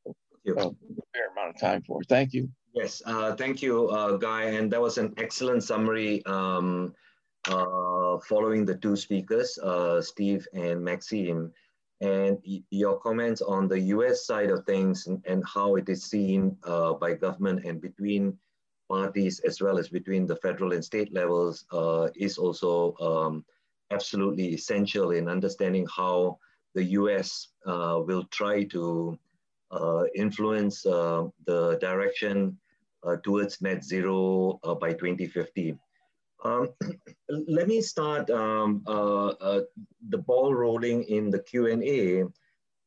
[0.05, 0.11] a
[0.53, 2.01] fair amount of time for.
[2.03, 2.49] Thank you.
[2.73, 3.01] Yes,
[3.37, 4.43] thank you, Guy.
[4.43, 6.25] And that was an excellent summary.
[6.25, 6.93] Um,
[7.47, 11.51] uh, following the two speakers, uh, Steve and Maxime,
[11.99, 12.37] and
[12.69, 16.93] your comments on the US side of things and, and how it is seen uh,
[16.93, 18.37] by government and between
[18.89, 23.45] parties as well as between the federal and state levels uh, is also um,
[23.91, 26.37] absolutely essential in understanding how
[26.75, 29.17] the US uh, will try to
[30.15, 32.57] influence the direction
[33.23, 35.77] towards net zero by 2050.
[36.43, 36.69] Um,
[37.29, 39.61] let me start um, uh, uh,
[40.09, 42.25] the ball rolling in the Q&A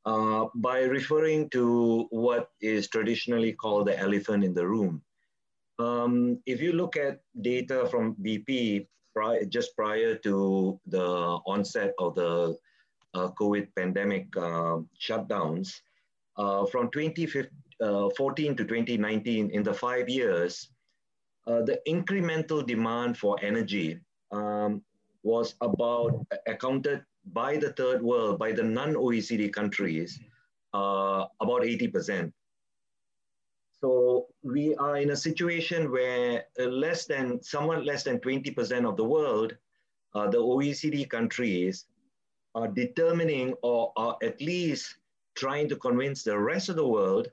[0.07, 5.03] uh, by referring to what is traditionally called the elephant in the room.
[5.79, 11.07] Um, if you look at data from BP pri just prior to the
[11.47, 12.57] onset of the
[13.15, 15.81] uh, COVID pandemic uh, shutdowns,
[16.37, 20.71] uh, from 2014 to 2019, in the five years,
[21.47, 24.01] uh, the incremental demand for energy
[24.33, 24.83] um,
[25.23, 30.19] was about accounted by the third world, by the non-OECD countries,
[30.75, 32.33] uh, about 80%.
[33.81, 38.97] So we are in a situation where uh, less than, somewhat less than 20% of
[38.97, 39.57] the world,
[40.15, 41.87] uh, the OECD countries
[42.55, 44.97] are determining or are at least
[45.35, 47.29] trying to convince the rest of the world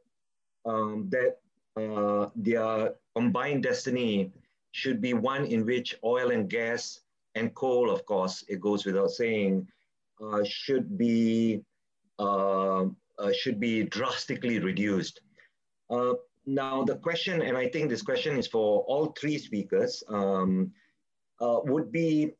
[0.65, 1.37] um, that
[1.77, 4.31] uh, their combined destiny
[4.71, 7.01] should be one in which oil and gas
[7.35, 9.67] and coal, of course, it goes without saying,
[10.21, 11.61] uh, should be
[12.19, 12.85] uh,
[13.17, 15.21] uh, should be drastically reduced.
[15.89, 16.13] Uh,
[16.45, 20.71] now, the question, and I think this question is for all three speakers, um,
[21.39, 22.33] uh, would be,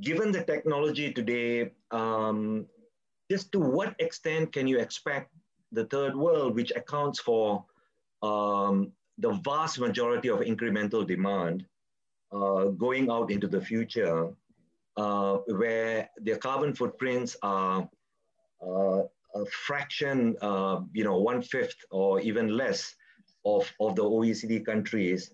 [0.00, 2.66] given the technology today, um,
[3.30, 5.32] just to what extent can you expect
[5.72, 7.64] the third world, which accounts for
[8.22, 11.64] um, the vast majority of incremental demand
[12.32, 14.28] uh, going out into the future,
[14.96, 17.88] uh, where their carbon footprints are
[18.66, 19.02] uh,
[19.34, 22.94] a fraction, uh, you know, one fifth or even less
[23.44, 25.30] of, of the OECD countries.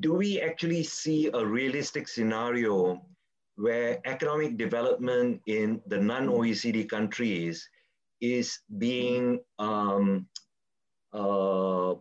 [0.00, 3.02] Do we actually see a realistic scenario
[3.56, 7.68] where economic development in the non-OECD countries
[8.20, 10.26] is being um,
[11.12, 11.94] uh,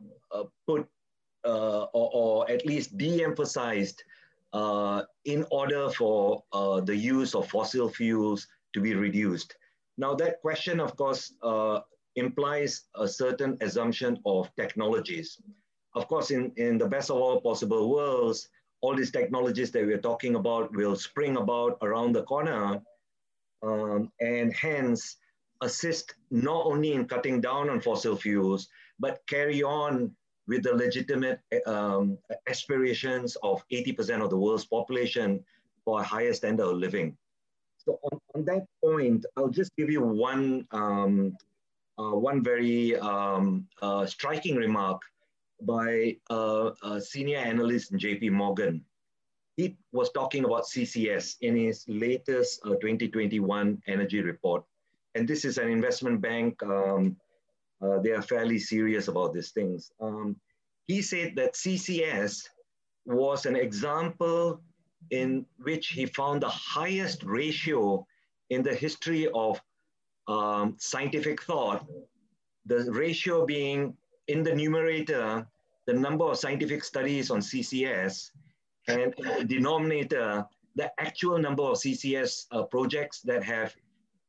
[0.67, 0.87] put
[1.43, 4.03] uh, or, or, at least de-emphasized
[5.25, 6.43] in order for
[6.85, 9.55] the use of fossil fuels to be reduced.
[9.97, 11.33] Now that question, of course,
[12.15, 15.41] implies a certain assumption of technologies.
[15.95, 18.49] Of course, in, in the best of all possible worlds,
[18.81, 22.81] all these technologies that we're talking about will spring about around the corner
[23.63, 25.17] um, and hence
[25.61, 28.67] assist not only in cutting down on fossil fuels,
[28.99, 30.15] but carry on
[30.51, 35.39] with the legitimate um, aspirations of 80% of the world's population
[35.85, 37.15] for a higher standard of living.
[37.77, 41.37] So on, on that point, I'll just give you one, um,
[41.97, 45.01] uh, one very um, uh, striking remark
[45.61, 48.83] by a senior analyst in JP Morgan.
[49.55, 54.65] He was talking about CCS in his latest uh, 2021 energy report.
[55.15, 57.15] And this is an investment bank um,
[57.81, 59.91] uh, they are fairly serious about these things.
[59.99, 60.35] Um,
[60.87, 62.47] he said that CCS
[63.05, 64.61] was an example
[65.09, 68.05] in which he found the highest ratio
[68.49, 69.59] in the history of
[70.27, 71.85] um, scientific thought,
[72.65, 73.95] the ratio being
[74.27, 75.47] in the numerator,
[75.87, 78.29] the number of scientific studies on CCS,
[78.87, 80.45] and the denominator,
[80.75, 83.75] the actual number of CCS uh, projects that have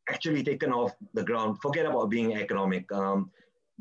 [0.08, 1.58] actually taken off the ground.
[1.60, 2.90] Forget about being economic.
[2.92, 3.30] Um,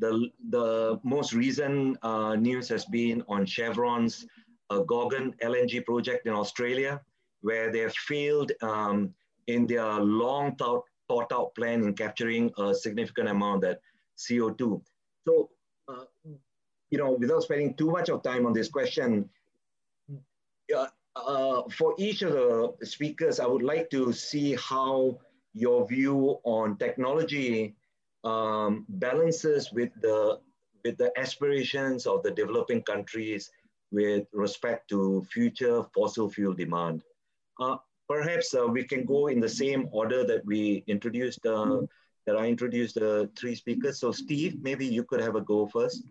[0.01, 4.25] the, the most recent uh, news has been on Chevron's
[4.69, 6.99] uh, Gorgon LNG project in Australia.
[7.41, 9.13] where they failed um,
[9.47, 13.79] in their long thought, thought out plan in capturing a significant amount of that
[14.17, 14.81] CO2.
[15.27, 15.49] So,
[15.87, 16.05] uh,
[16.91, 19.29] you know, without spending too much of time on this question,
[21.15, 25.19] uh, for each of the speakers, I would like to see how
[25.53, 27.75] your view on technology
[28.23, 30.39] um, balances with the
[30.83, 33.51] with the aspirations of the developing countries
[33.91, 37.03] with respect to future fossil fuel demand.
[37.59, 37.77] Uh,
[38.07, 41.81] perhaps uh, we can go in the same order that we introduced, uh,
[42.25, 43.99] that I introduced the three speakers.
[43.99, 46.03] So Steve, maybe you could have a go first.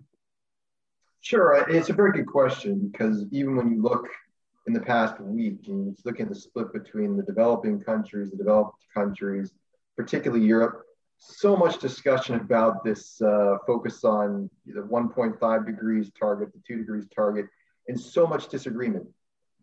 [1.20, 4.07] Sure, it's a very good question because even when you look
[4.66, 8.37] in the past week and you look at the split between the developing countries, the
[8.37, 9.53] developed countries,
[9.97, 10.82] particularly Europe,
[11.20, 17.05] so much discussion about this uh, focus on the 1.5 degrees target, the two degrees
[17.14, 17.47] target,
[17.88, 19.06] and so much disagreement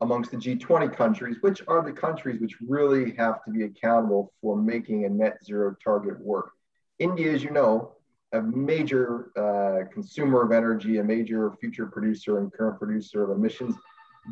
[0.02, 4.56] amongst the G20 countries, which are the countries which really have to be accountable for
[4.56, 6.52] making a net zero target work.
[7.00, 7.94] India, as you know,
[8.34, 13.76] a major uh, consumer of energy, a major future producer and current producer of emissions,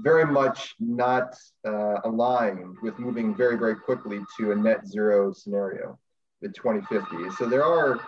[0.04, 1.34] very much not
[1.66, 5.98] uh, aligned with moving very, very quickly to a net zero scenario
[6.46, 7.36] the 2050.
[7.38, 8.00] So there are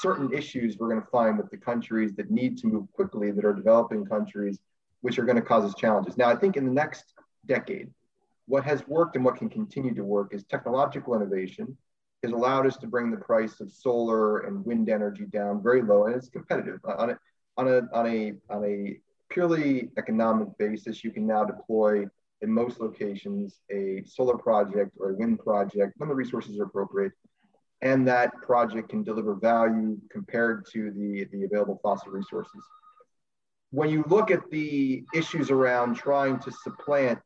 [0.00, 3.44] certain issues we're going to find with the countries that need to move quickly that
[3.44, 4.58] are developing countries,
[5.02, 6.16] which are going to cause us challenges.
[6.16, 7.12] Now, I think in the next
[7.46, 7.90] decade,
[8.46, 11.76] what has worked and what can continue to work is technological innovation
[12.22, 16.06] has allowed us to bring the price of solar and wind energy down very low,
[16.06, 17.18] and it's competitive uh, on a
[17.58, 18.98] on a on a on a
[19.28, 21.04] purely economic basis.
[21.04, 22.06] You can now deploy
[22.40, 27.12] in most locations a solar project or a wind project when the resources are appropriate
[27.82, 32.62] and that project can deliver value compared to the, the available fossil resources.
[33.70, 37.20] When you look at the issues around trying to supplant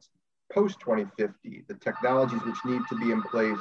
[0.53, 3.59] post 2050, the technologies which need to be in place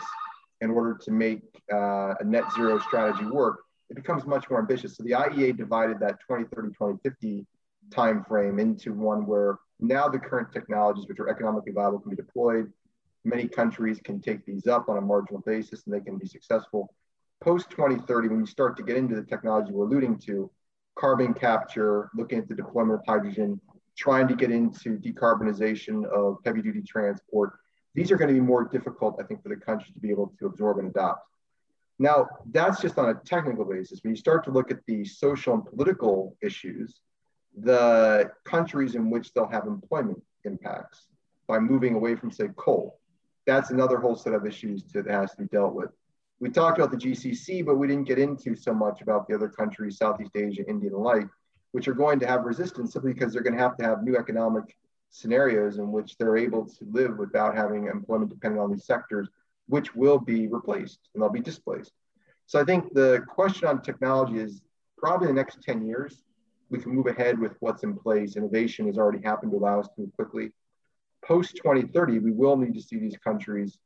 [0.61, 1.41] in order to make
[1.71, 3.59] uh, a net zero strategy work,
[3.89, 4.95] it becomes much more ambitious.
[4.97, 7.45] So the IEA divided that 2030, 2050
[7.89, 12.71] timeframe into one where now the current technologies which are economically viable can be deployed
[13.23, 16.93] Many countries can take these up on a marginal basis and they can be successful.
[17.41, 20.49] Post 2030, when you start to get into the technology we're alluding to,
[20.97, 23.59] carbon capture, looking at the deployment of hydrogen,
[23.95, 27.53] trying to get into decarbonization of heavy duty transport,
[27.93, 30.33] these are going to be more difficult, I think, for the countries to be able
[30.39, 31.27] to absorb and adopt.
[31.99, 34.03] Now, that's just on a technical basis.
[34.03, 37.01] When you start to look at the social and political issues,
[37.59, 41.07] the countries in which they'll have employment impacts
[41.47, 42.99] by moving away from, say, coal,
[43.47, 45.89] that's another whole set of issues that has to be dealt with.
[46.39, 49.47] We talked about the GCC, but we didn't get into so much about the other
[49.47, 51.27] countries, Southeast Asia, India, and like,
[51.71, 54.17] which are going to have resistance simply because they're going to have to have new
[54.17, 54.77] economic
[55.09, 59.29] scenarios in which they're able to live without having employment dependent on these sectors,
[59.67, 61.93] which will be replaced and they'll be displaced.
[62.45, 64.61] So I think the question on technology is
[64.97, 66.23] probably the next 10 years,
[66.69, 68.35] we can move ahead with what's in place.
[68.35, 70.51] Innovation has already happened to allow us to move quickly
[71.27, 73.77] post 2030, we will need to see these countries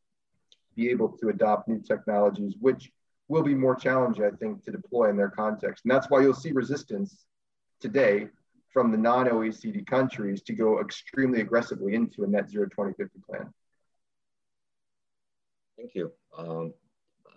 [0.75, 2.91] be able to adopt new technologies, which
[3.27, 5.83] will be more challenging, I think, to deploy in their context.
[5.83, 7.25] And that's why you'll see resistance
[7.79, 8.27] today
[8.71, 13.53] from the non OECD countries to go extremely aggressively into a net zero 2050 plan.
[15.77, 16.11] Thank you.
[16.37, 16.73] Um,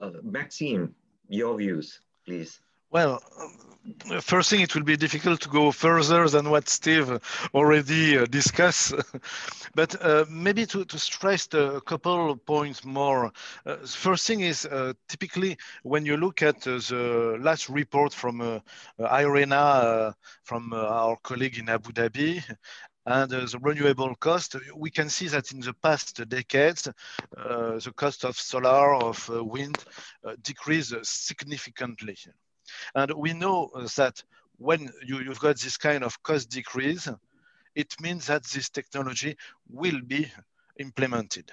[0.01, 0.95] uh, Maxime,
[1.29, 2.61] your views, please.
[2.95, 3.21] Well,
[4.21, 7.19] first thing, it will be difficult to go further than what Steve
[7.53, 8.95] already uh, discussed.
[9.75, 13.33] but uh, maybe to, to stress a couple of points more.
[13.67, 18.41] Uh, first thing is uh, typically when you look at uh, the last report from
[18.41, 18.61] uh,
[19.01, 20.15] IRENA
[20.45, 22.45] from our colleague in Abu Dhabi,
[23.07, 26.93] and uh, the renewable cost, we can see that in the past decades, uh,
[27.81, 29.85] the cost of solar, of uh, wind
[30.45, 32.17] decreased significantly.
[32.95, 34.23] And we know that
[34.59, 37.09] when you, you've got this kind of cost decrease,
[37.75, 39.37] it means that this technology
[39.69, 40.31] will be
[40.79, 41.51] implemented.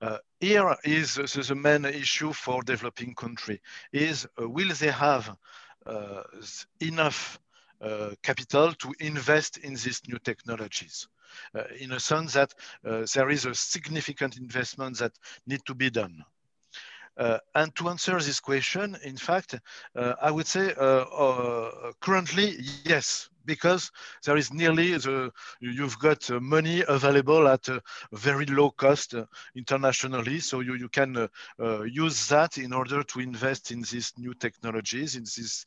[0.00, 3.60] Uh, here is uh, the main issue for developing country
[3.92, 5.36] is uh, will they have
[5.86, 6.22] uh,
[6.80, 7.38] enough
[7.80, 11.08] uh, capital to invest in these new technologies
[11.54, 12.52] uh, in a sense that
[12.82, 15.12] there is a significant investment that
[15.46, 16.24] need to be done.
[17.16, 19.54] Uh, and to answer this question, in fact,
[19.96, 23.90] uh, I would say uh, uh currently, yes, because
[24.24, 25.30] there is nearly the,
[25.60, 27.82] you've got uh, money available at a
[28.12, 29.26] very low cost uh,
[29.56, 30.38] internationally.
[30.38, 31.28] So you, you can
[31.84, 35.66] use that in order to invest in these new technologies, in this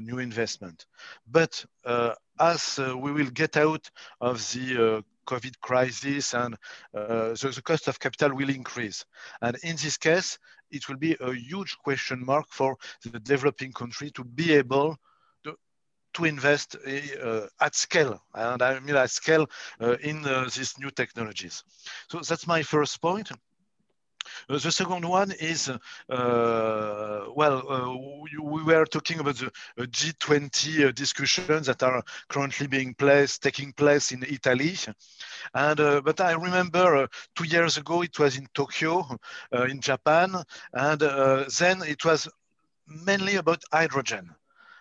[0.00, 0.86] new investment.
[1.30, 1.64] But
[2.38, 3.90] as we will get out
[4.20, 6.56] of the COVID crisis and
[6.92, 9.04] the cost of capital will increase.
[9.42, 10.38] And in this case,
[10.70, 14.96] it will be a huge question mark for the developing country to be able
[16.16, 19.46] to invest uh, at scale, and I mean at scale
[19.80, 21.62] uh, in uh, these new technologies.
[22.08, 23.30] So that's my first point.
[24.48, 25.78] Uh, the second one is, uh,
[27.34, 33.42] well, uh, we, we, were talking about the G20 discussions that are currently being placed,
[33.42, 34.76] taking place in Italy.
[35.54, 39.06] And, but I remember two years ago, it was in Tokyo,
[39.52, 40.34] in Japan,
[40.72, 42.28] and then it was
[42.86, 44.34] mainly about hydrogen.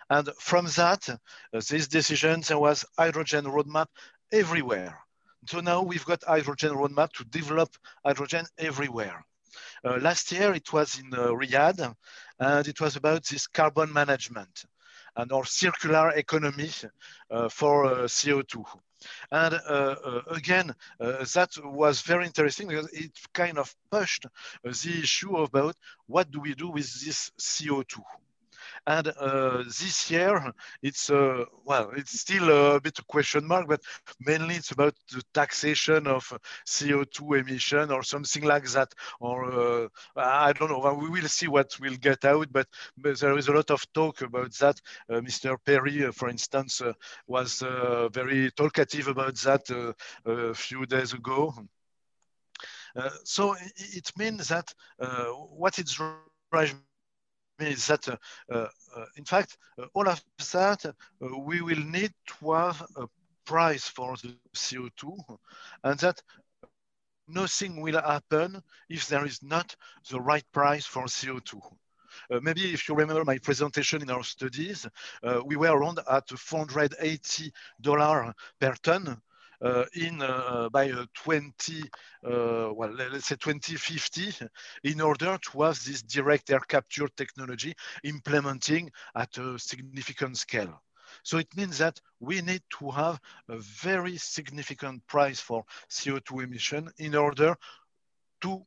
[0.10, 1.16] And from that, uh,
[1.52, 3.88] this decision, there was hydrogen roadmap
[4.32, 5.00] everywhere.
[5.48, 9.26] So now we've got hydrogen roadmap to develop hydrogen everywhere.
[9.84, 11.94] Uh, last year it was in uh, Riyadh,
[12.40, 14.66] and it was about this carbon management
[15.16, 16.70] and our circular economy
[17.32, 18.66] uh, for uh, CO2.
[19.32, 24.26] And uh, again, that was very interesting because it kind of pushed
[24.64, 25.76] the issue about
[26.08, 28.02] what do we do with this CO2.
[28.88, 33.82] And uh, this year, it's uh, well, it's still a bit of question mark, but
[34.20, 36.32] mainly it's about the taxation of
[36.66, 38.94] CO2 emission or something like that.
[39.20, 40.94] Or uh, I don't know.
[40.94, 44.52] We will see what will get out, but, there is a lot of talk about
[44.54, 44.80] that.
[45.10, 45.58] Uh, Mr.
[45.66, 46.94] Perry, uh, for instance, uh,
[47.28, 47.62] was
[48.12, 49.94] very talkative about that
[50.26, 51.54] a few days ago.
[53.24, 54.74] so it means that
[55.50, 56.00] what it's
[57.60, 58.18] means that, uh,
[58.52, 58.68] uh,
[59.16, 60.22] in fact, uh, all of
[60.52, 63.08] that, we will need to have a
[63.46, 65.18] price for the CO2
[65.84, 66.22] and that
[67.28, 69.76] nothing will happen if there is not
[70.10, 71.62] the right price for CO2.
[72.32, 74.88] Uh, maybe if you remember my presentation in our studies,
[75.24, 79.16] uh, we were around at $480 per ton uh,
[79.94, 81.84] in uh, by uh, 20,
[82.24, 84.48] well, let's say 2050,
[84.84, 87.74] in order to have this direct air capture technology
[88.04, 90.82] implementing at a significant scale.
[91.24, 93.20] So it means that we need to have
[93.50, 97.56] a very significant price for CO2 emission in order
[98.42, 98.66] to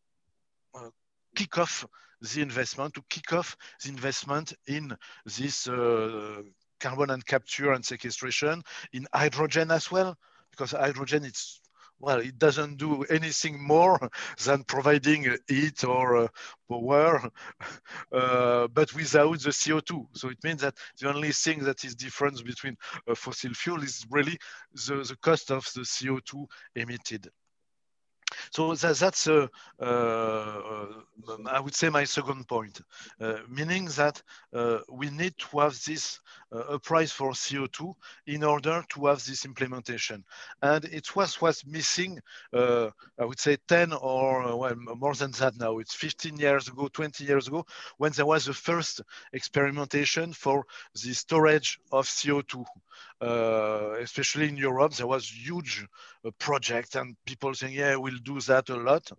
[0.74, 0.90] uh,
[1.34, 1.86] kick off
[2.20, 6.42] the investment, to kick off the investment in this uh,
[6.80, 8.62] carbon and capture and sequestration,
[8.92, 10.16] in hydrogen as well,
[10.58, 11.60] because hydrogen it's
[12.00, 13.98] well, it doesn't do anything more
[14.44, 16.28] than providing heat or uh,
[16.70, 17.28] power,
[18.12, 20.06] uh, but without the CO2.
[20.12, 22.76] So it means that the only thing that is different between
[23.08, 24.38] a fossil fuel is really
[24.86, 27.28] the, the cost of the CO2 emitted.
[28.50, 29.46] So that, that's, uh,
[29.80, 30.86] uh,
[31.46, 32.80] I would say, my second point,
[33.20, 34.22] uh, meaning that
[34.54, 37.94] uh, we need to have this uh, a price for CO2
[38.26, 40.24] in order to have this implementation.
[40.62, 42.20] And it was was missing,
[42.52, 45.78] uh, I would say, 10 or well, more than that now.
[45.78, 47.66] It's 15 years ago, 20 years ago,
[47.98, 49.02] when there was the first
[49.32, 50.64] experimentation for
[50.94, 52.64] the storage of CO2.
[53.20, 55.84] Uh, especially in Europe, there was huge
[56.24, 59.10] uh, project and people saying, yeah, we'll do that a lot.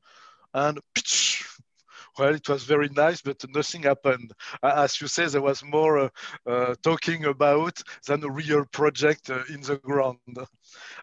[0.53, 0.79] And
[2.17, 4.31] well, it was very nice, but nothing happened.
[4.63, 6.09] As you say, there was more uh,
[6.45, 10.19] uh, talking about than a real project uh, in the ground.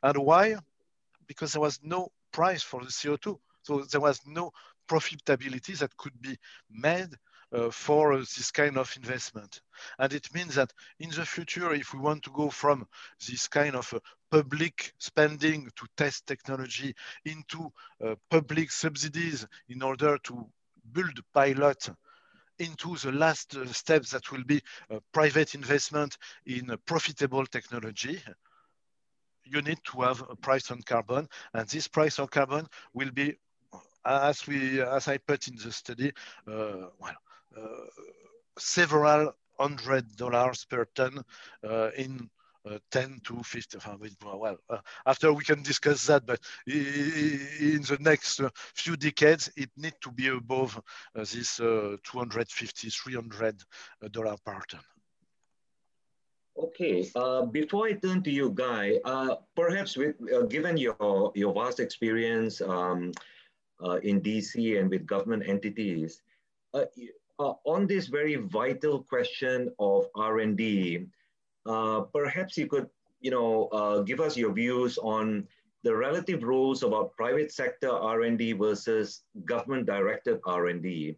[0.03, 0.57] And why?
[1.27, 3.39] Because there was no price for the CO2.
[3.63, 4.53] So there was no
[4.89, 6.37] profitability that could be
[6.71, 7.11] made
[7.71, 9.61] for this kind of investment.
[9.99, 12.87] And it means that in the future, if we want to go from
[13.27, 14.01] this kind of uh,
[14.31, 16.95] public spending to test technology
[17.25, 17.71] into
[18.05, 20.47] uh, public subsidies in order to
[20.93, 21.89] build pilot
[22.59, 24.61] into the last uh, steps that will be
[25.13, 26.17] private investment
[26.47, 28.21] in profitable technology,
[29.45, 31.29] you need to have a price on carbon.
[31.55, 33.37] And this price on carbon will be,
[34.05, 36.13] as we, as I put in the study,
[36.49, 37.26] uh, well, uh,
[38.59, 41.25] several hundred dollars per ton
[41.65, 42.29] uh, in
[42.69, 43.79] uh, 10 to 50
[44.35, 49.71] well uh, after we can discuss that but in the next uh, few decades it
[49.77, 50.77] needs to be above
[51.15, 53.63] uh, this 250 300
[54.11, 54.81] dollar per ton.
[56.59, 57.09] Okay
[57.53, 58.99] before i turn to you guy
[59.55, 60.17] perhaps with
[60.49, 63.13] given your your vast experience um,
[64.03, 66.23] in dc and with government entities
[67.39, 71.07] uh, on this very vital question of R&D,
[71.67, 72.89] uh, perhaps you could,
[73.21, 75.47] you know, uh, give us your views on
[75.83, 81.17] the relative roles about private sector R&D versus government-directed R&D.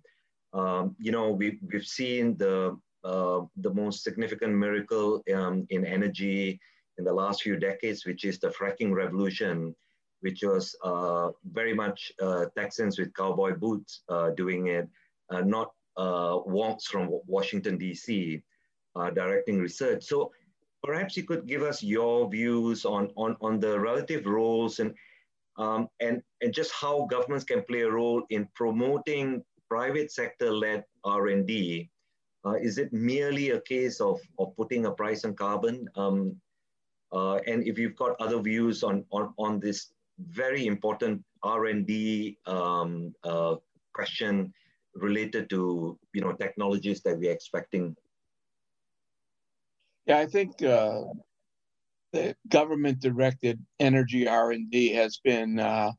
[0.52, 6.60] Um, you know, we've, we've seen the, uh, the most significant miracle um, in energy
[6.98, 9.74] in the last few decades, which is the fracking revolution.
[10.20, 14.02] which was uh, very much uh, Texans with cowboy boots
[14.34, 14.88] doing it,
[15.30, 16.38] not uh,
[16.86, 18.42] from Washington, D.C.,
[18.96, 20.04] uh, directing research.
[20.04, 20.32] So
[20.82, 24.94] perhaps you could give us your views on, on, on the relative roles and,
[25.58, 31.90] um, and, and just how governments can play a role in promoting private sector-led R&D.
[32.62, 35.86] is it merely a case of, of putting a price on carbon?
[35.96, 36.36] Um,
[37.12, 39.90] uh, and if you've got other views on, on, on this
[40.30, 43.56] very important R&D um, uh,
[43.92, 44.52] question
[45.00, 47.96] related to you know technologies that we're expecting?
[50.06, 51.02] Yeah, I think uh,
[52.12, 55.92] the government-directed energy R&D has been uh,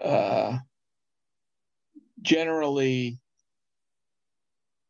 [0.00, 0.58] uh,
[2.22, 3.18] generally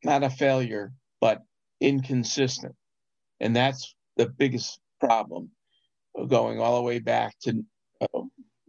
[0.05, 1.43] not a failure, but
[1.81, 2.75] inconsistent,
[3.41, 5.51] and that's the biggest problem,
[6.29, 7.65] going all the way back to
[8.03, 8.21] uh,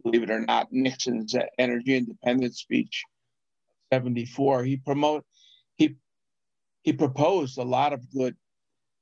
[0.02, 3.04] believe it or not, Nixon's energy independence speech,
[3.92, 4.64] 74.
[4.64, 5.24] He promote
[5.76, 5.96] he
[6.82, 8.34] he proposed a lot of good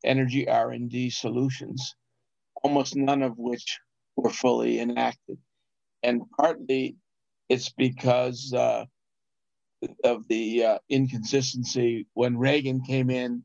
[0.04, 1.94] energy R&D solutions,
[2.64, 3.78] almost none of which
[4.16, 5.38] were fully enacted.
[6.02, 6.96] And partly
[7.48, 8.84] it's because uh,
[10.04, 12.06] of the uh, inconsistency.
[12.14, 13.42] When Reagan came in,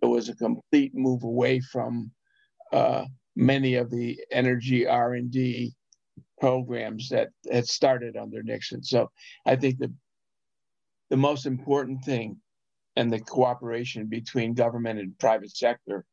[0.00, 2.10] there was a complete move away from
[2.72, 3.06] uh,
[3.36, 5.72] many of the energy R&D
[6.40, 8.82] programs that had started under Nixon.
[8.82, 9.10] So
[9.46, 9.92] I think the
[11.10, 12.36] the most important thing
[12.96, 16.04] and the cooperation between government and private sector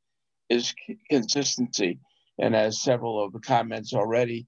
[0.49, 0.73] is
[1.09, 1.99] consistency.
[2.39, 4.47] And as several of the comments already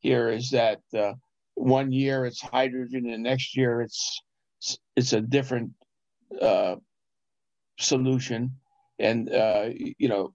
[0.00, 1.12] here is that uh,
[1.54, 4.22] one year it's hydrogen and next year it's
[4.96, 5.70] it's a different
[6.40, 6.76] uh,
[7.78, 8.52] solution.
[8.98, 9.68] And uh,
[9.98, 10.32] you know,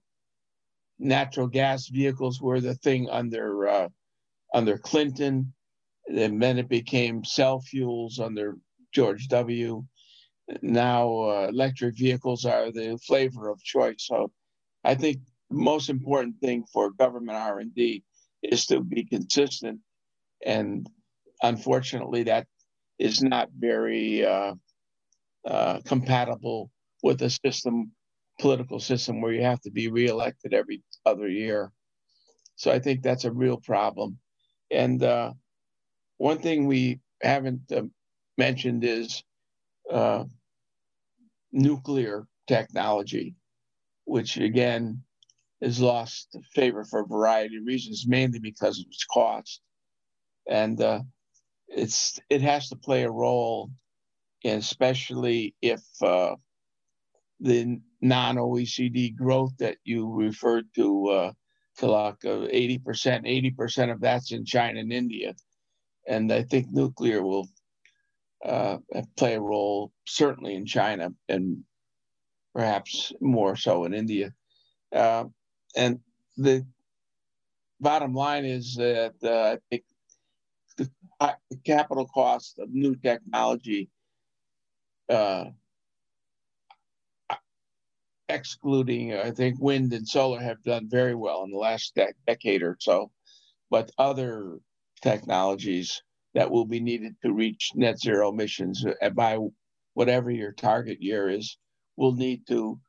[0.98, 3.88] natural gas vehicles were the thing under uh,
[4.54, 5.52] under Clinton.
[6.08, 8.56] And then it became cell fuels under
[8.92, 9.84] George W.
[10.60, 14.06] Now uh, electric vehicles are the flavor of choice.
[14.06, 14.32] So
[14.84, 15.18] I think
[15.50, 18.02] the most important thing for government R&D
[18.42, 19.80] is to be consistent.
[20.44, 20.88] And
[21.42, 22.46] unfortunately, that
[22.98, 24.54] is not very uh,
[25.46, 26.70] uh, compatible
[27.02, 27.92] with a system,
[28.40, 31.70] political system where you have to be reelected every other year.
[32.56, 34.18] So I think that's a real problem.
[34.70, 35.32] And uh,
[36.18, 37.82] one thing we haven't uh,
[38.38, 39.22] mentioned is
[39.90, 40.24] uh,
[41.52, 43.34] nuclear technology,
[44.04, 45.02] which again
[45.60, 49.60] has lost favor for a variety of reasons, mainly because of its cost.
[50.48, 51.00] And uh,
[51.68, 53.70] it's it has to play a role,
[54.44, 56.34] especially if uh,
[57.40, 61.32] the non-OECD growth that you referred to uh,
[61.80, 65.34] like 80%, 80% of that's in China and India.
[66.06, 67.48] And I think nuclear will
[68.44, 68.78] uh,
[69.16, 71.64] play a role, certainly in China and
[72.54, 74.32] perhaps more so in India.
[74.92, 75.24] Uh,
[75.76, 76.00] and
[76.36, 76.66] the
[77.80, 79.84] bottom line is that uh, I think
[80.76, 80.90] the,
[81.20, 83.88] the, capital cost of new technology
[85.08, 85.44] uh,
[88.28, 92.62] excluding, I think wind and solar have done very well in the last de- decade
[92.62, 93.10] or so,
[93.70, 94.58] but other
[95.02, 96.02] technologies
[96.34, 99.38] that will be needed to reach net zero emissions uh, by
[99.94, 101.58] whatever your target year is
[101.96, 102.80] will need to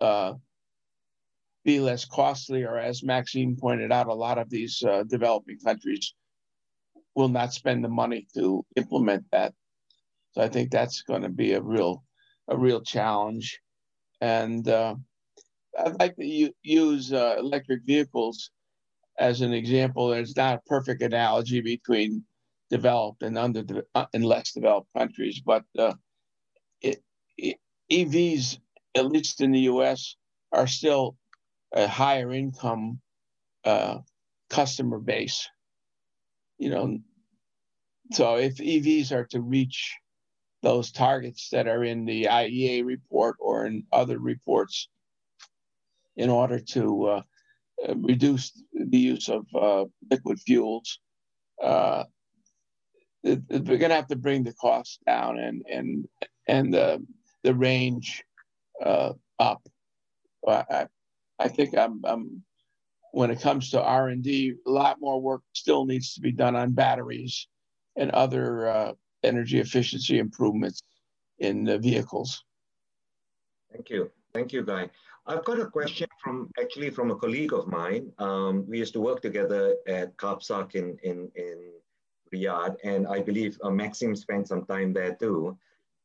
[0.00, 0.34] uh,
[1.64, 6.14] be less costly, or as Maxime pointed out, a lot of these uh, developing countries
[7.16, 9.52] will not spend the money to implement that.
[10.32, 12.04] So I think that's going to be a real,
[12.46, 13.58] a real challenge.
[14.20, 14.94] And uh,
[15.76, 18.50] I'd like to use uh, electric vehicles
[19.18, 20.08] as an example.
[20.08, 22.22] There's not a perfect analogy between
[22.70, 25.94] developed and under uh, less developed countries, but uh,
[26.80, 27.02] it,
[27.36, 27.56] it,
[27.90, 28.58] EVs,
[28.94, 30.16] at least in the U.S.,
[30.52, 31.16] are still
[31.72, 33.00] a higher income
[33.64, 33.98] uh,
[34.50, 35.48] customer base.
[36.58, 36.98] You know,
[38.12, 39.94] so if EVs are to reach
[40.62, 44.88] those targets that are in the IEA report or in other reports
[46.16, 47.22] in order to uh,
[47.96, 50.98] reduce the use of uh, liquid fuels.
[51.62, 52.04] Uh,
[53.26, 56.08] we're going to have to bring the cost down and and
[56.46, 57.04] and the
[57.42, 58.24] the range
[58.82, 59.62] uh, up.
[60.46, 60.86] I,
[61.38, 62.42] I think I'm, I'm
[63.12, 66.32] when it comes to R and D, a lot more work still needs to be
[66.32, 67.48] done on batteries
[67.96, 68.92] and other uh,
[69.22, 70.82] energy efficiency improvements
[71.38, 72.44] in the vehicles.
[73.72, 74.10] Thank you.
[74.32, 74.90] Thank you, Guy.
[75.26, 78.12] I've got a question from actually from a colleague of mine.
[78.18, 81.72] Um, we used to work together at KAPSARC in, in, in
[82.32, 85.56] Riyadh, and I believe uh, Maxime spent some time there too.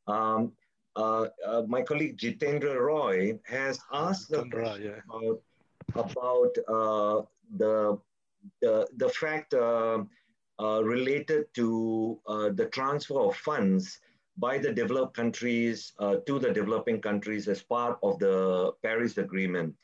[0.08, 0.52] Um,
[0.96, 5.00] uh, uh, my colleague Jitendra Roy has asked yeah.
[5.10, 5.42] about,
[5.96, 7.22] about uh,
[7.58, 7.98] the,
[8.62, 10.04] the, the fact uh,
[10.60, 12.20] uh, related to
[12.56, 14.00] the transfer of funds
[14.38, 19.76] by the developed countries uh, to the developing countries as part of the Paris Agreement.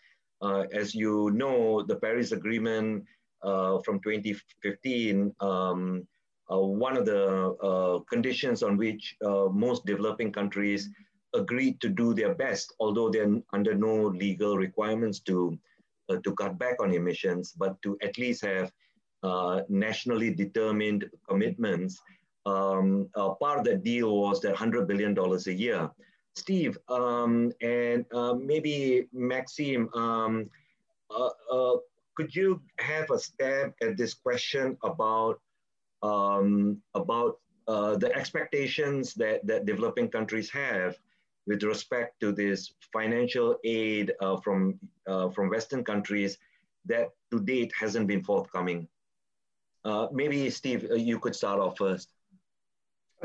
[0.42, 3.04] Uh, as you know, the Paris Agreement
[3.44, 6.08] uh, from 2015, um,
[6.52, 10.90] uh, one of the uh, conditions on which uh, most developing countries
[11.34, 15.58] agreed to do their best, although they're under no legal requirements to,
[16.24, 18.72] to cut back on emissions, but to at least have
[19.70, 22.00] nationally determined commitments
[22.48, 25.90] um, uh, part of the deal was that $100 billion a year.
[26.36, 30.50] Steve, um, and uh, maybe Maxime, um,
[31.10, 31.78] uh, uh,
[32.16, 35.40] could you have a stab at this question about,
[36.04, 40.96] um, about uh, the expectations that, that developing countries have
[41.46, 44.80] with respect to this financial aid uh, from,
[45.34, 46.38] from Western countries
[46.86, 48.88] that to date hasn't been forthcoming?
[50.12, 52.12] maybe Steve, you could start off first.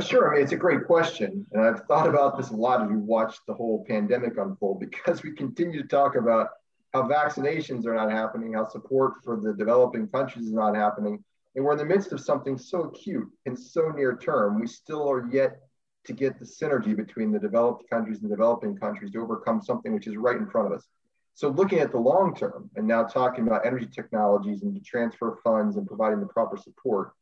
[0.00, 0.30] Sure.
[0.30, 1.46] I mean, it's a great question.
[1.52, 5.22] And I've thought about this a lot as we watched the whole pandemic unfold because
[5.22, 6.48] we continue to talk about
[6.94, 11.22] how vaccinations are not happening, how support for the developing countries is not happening.
[11.54, 14.60] And we're in the midst of something so acute and so near term.
[14.60, 15.60] We still are yet
[16.04, 19.92] to get the synergy between the developed countries and the developing countries to overcome something
[19.92, 20.86] which is right in front of us.
[21.34, 25.38] So, looking at the long term and now talking about energy technologies and to transfer
[25.44, 27.12] funds and providing the proper support,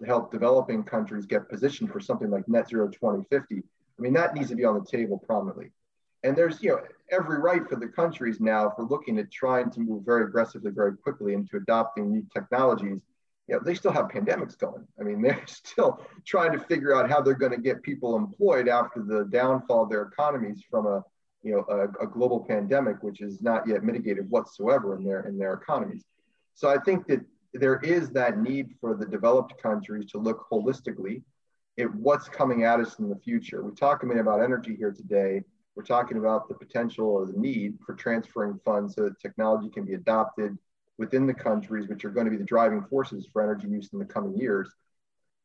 [0.00, 4.34] to help developing countries get positioned for something like net zero 2050 i mean that
[4.34, 5.70] needs to be on the table prominently
[6.24, 9.80] and there's you know every right for the countries now for looking at trying to
[9.80, 13.02] move very aggressively very quickly into adopting new technologies
[13.48, 14.86] you know, they still have pandemics going.
[15.00, 18.68] I mean, they're still trying to figure out how they're going to get people employed
[18.68, 21.02] after the downfall of their economies from a,
[21.42, 25.38] you know, a, a, global pandemic, which is not yet mitigated whatsoever in their in
[25.38, 26.04] their economies.
[26.54, 27.20] So I think that
[27.54, 31.22] there is that need for the developed countries to look holistically
[31.78, 33.62] at what's coming at us in the future.
[33.62, 35.42] We talk a minute about energy here today.
[35.76, 39.84] We're talking about the potential or the need for transferring funds so that technology can
[39.84, 40.58] be adopted
[40.98, 43.98] within the countries, which are going to be the driving forces for energy use in
[43.98, 44.70] the coming years.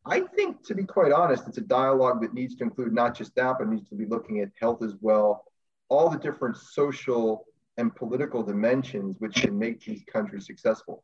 [0.05, 3.33] I think, to be quite honest, it's a dialogue that needs to include not just
[3.35, 5.45] that, but needs to be looking at health as well,
[5.87, 7.45] all the different social
[7.77, 11.03] and political dimensions which can make these countries successful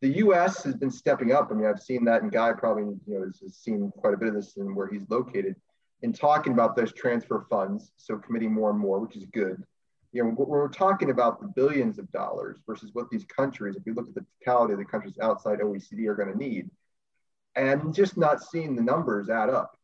[0.00, 0.64] the U.S.
[0.64, 1.48] has been stepping up.
[1.50, 4.16] I mean, I've seen that, and Guy probably you know has, has seen quite a
[4.16, 5.56] bit of this in where he's located,
[6.02, 7.92] in talking about those transfer funds.
[7.96, 9.62] So committing more and more, which is good.
[10.12, 13.94] You know, we're talking about the billions of dollars versus what these countries, if you
[13.94, 16.68] look at the totality of the countries outside OECD, are going to need,
[17.54, 19.78] and just not seeing the numbers add up.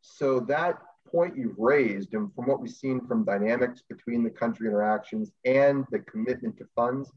[0.00, 0.78] So that
[1.10, 5.84] point you've raised, and from what we've seen from dynamics between the country interactions and
[5.90, 7.10] the commitment to funds,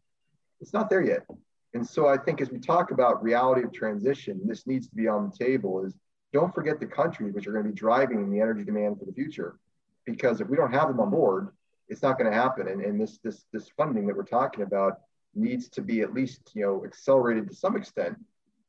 [0.60, 1.26] it's not there yet.
[1.74, 5.08] And so I think as we talk about reality of transition, this needs to be
[5.08, 5.96] on the table is
[6.34, 9.14] don't forget the countries which are going to be driving the energy demand for the
[9.14, 9.58] future.
[10.06, 11.50] Because if we don't have them on board,
[11.92, 12.70] it's not going to happen.
[12.70, 15.02] And, and this, this, this funding that we're talking about
[15.36, 18.18] needs to be at least, you know, accelerated to some extent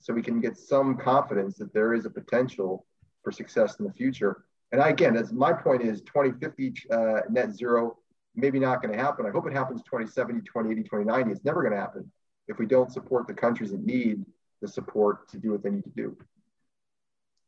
[0.01, 2.85] so we can get some confidence that there is a potential
[3.23, 4.45] for success in the future.
[4.73, 7.99] And I, again, as my point is 2050 uh, net zero,
[8.35, 9.25] maybe not going to happen.
[9.25, 11.31] I hope it happens 2070, 2080, 2090.
[11.31, 12.11] It's never going to happen
[12.49, 14.25] if we don't support the countries that need
[14.61, 16.17] the support to do what they need to do.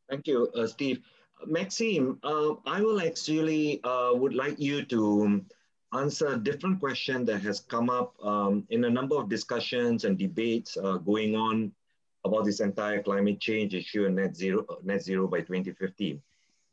[0.09, 1.01] Thank you, uh, Steve.
[1.45, 5.43] Maxime, uh, I will actually uh, would like you to
[5.93, 10.17] answer a different question that has come up um, in a number of discussions and
[10.17, 11.71] debates uh, going on
[12.25, 16.19] about this entire climate change issue and net zero, net zero by 2050.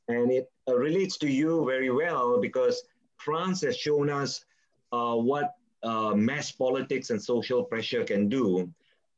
[0.09, 2.83] And it uh, relates to you very well because
[3.17, 4.45] France has shown us
[4.93, 8.71] uh, what uh, mass politics and social pressure can do.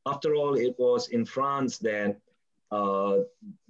[0.06, 2.16] After all, it was in France that
[2.70, 3.18] uh,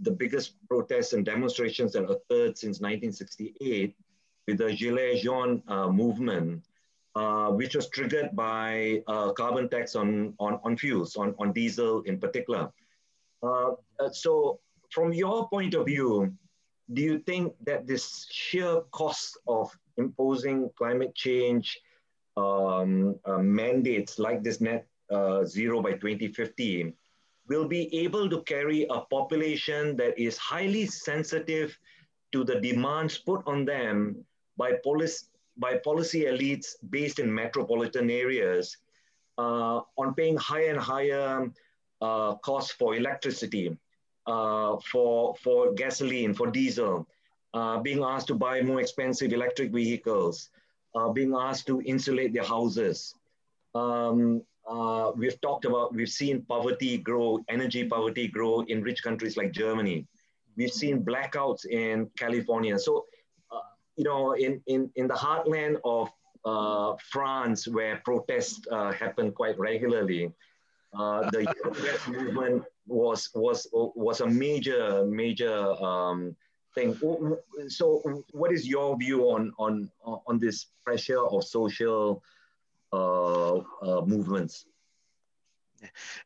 [0.01, 3.95] the biggest protests and demonstrations that occurred since 1968
[4.47, 6.65] with the Gilets Jaunes uh, movement,
[7.15, 12.03] uh, which was triggered by uh, carbon tax on, on, on fuels, on, on diesel
[12.03, 12.71] in particular.
[14.13, 14.61] So
[14.91, 16.33] from your point of view,
[16.93, 21.81] do you think that this sheer cost of imposing climate change
[22.37, 26.93] um, uh, mandates like this net uh, zero by 2050
[27.49, 31.77] will be able to carry a population that is highly sensitive
[32.33, 34.25] to the demands put on them
[34.57, 34.73] by
[35.57, 38.77] by policy elites based in metropolitan areas
[39.39, 41.51] uh, on paying higher and higher
[42.01, 43.77] uh, costs for electricity,
[44.27, 47.07] uh, for, for gasoline, for diesel,
[47.55, 50.51] uh, being asked to buy more expensive electric vehicles,
[50.95, 53.15] uh, being asked to insulate their houses.
[53.75, 59.37] Um, uh, we've talked about, we've seen poverty grow, energy poverty grow in rich countries
[59.37, 60.07] like Germany.
[60.57, 62.79] We've seen blackouts in California.
[62.79, 63.05] So,
[63.97, 66.11] you know, in, in, in the heartland of
[66.45, 70.33] uh, France, where protests uh, happen quite regularly,
[70.99, 71.47] uh, the
[72.09, 76.37] movement was, was, was a major, major um,
[76.75, 76.97] thing.
[77.69, 82.23] So what is your view on, on, on this pressure of social
[82.93, 84.67] uh, uh, movements?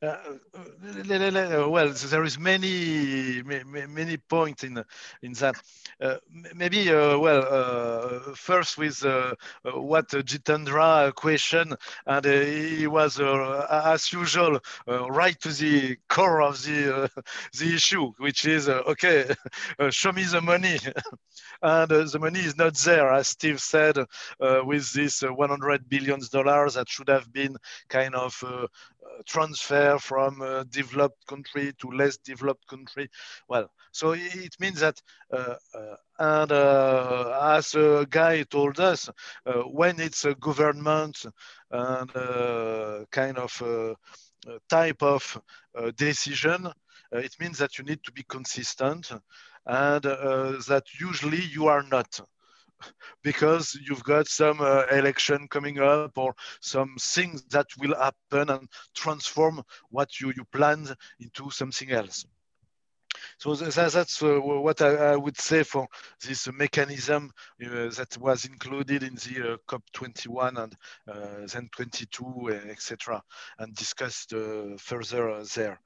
[0.03, 4.83] Uh uh, uh, uh, uh, well, there is many many points in
[5.23, 5.57] in that.
[6.01, 6.17] Uh,
[6.55, 11.75] maybe uh, well, uh, first with uh, what Jitendra question,
[12.07, 17.11] and he was as usual right to the core of the
[17.59, 19.35] the issue, which is okay,
[19.91, 20.79] show me the money,
[21.63, 23.97] and the money is not there, as Steve said,
[24.39, 27.57] with this 100 billions dollars that should have been
[27.89, 28.43] kind of
[29.27, 33.09] transfer from developed country to less developed country.
[33.49, 35.01] Well, so it means that,
[35.33, 39.09] uh, uh, and uh, as a guy told us,
[39.47, 41.25] uh, when it's a government
[41.71, 43.95] and uh, kind of uh,
[44.69, 45.41] type of
[45.97, 46.69] decision,
[47.13, 49.11] it means that you need to be consistent
[49.67, 52.21] and that usually you are not
[53.23, 58.69] because you've got some uh, election coming up or some things that will happen and
[58.95, 62.27] transform what you, you planned into something else.
[63.39, 65.87] So that's uh, what I, would say for
[66.25, 67.31] this mechanism
[67.65, 73.23] uh, that was included in the uh, COP21 and then 22, etc.,
[73.59, 74.35] and discussed
[74.79, 75.81] further there.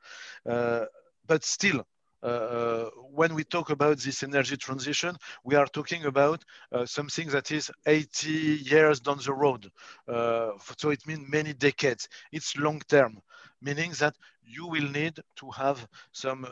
[0.44, 1.86] but still,
[2.23, 7.70] when we talk about this energy transition, we are talking about uh, something that is
[7.86, 9.70] 80 years down the road.
[10.09, 12.09] so it means many decades.
[12.31, 13.20] It's long term,
[13.61, 16.47] meaning that you will need to have some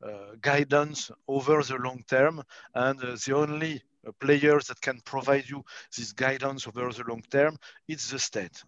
[0.00, 2.40] uh, guidance over the long term.
[2.72, 5.64] And uh, the only uh, players that can provide you
[5.96, 7.56] this guidance over the long term,
[7.88, 8.62] it's the state.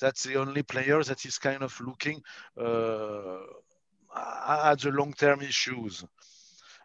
[0.00, 2.20] That's the only player that is kind of looking
[4.14, 6.04] at the long-term issues.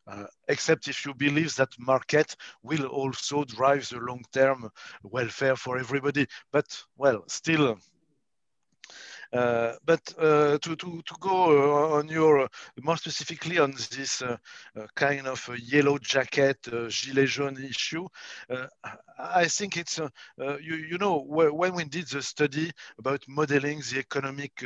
[0.08, 4.70] Uh, except if you believe that market will also drive the long-term
[5.04, 6.26] welfare for everybody.
[6.52, 7.78] But well, still,
[9.32, 12.48] but uh, to, to, to go uh, on your, uh,
[12.82, 14.38] more specifically on this uh,
[14.96, 16.58] kind of yellow jacket,
[16.90, 18.08] gilet jaune issue,
[19.20, 20.00] I think it's,
[20.38, 24.64] you, you know, when we did the study about modeling the economic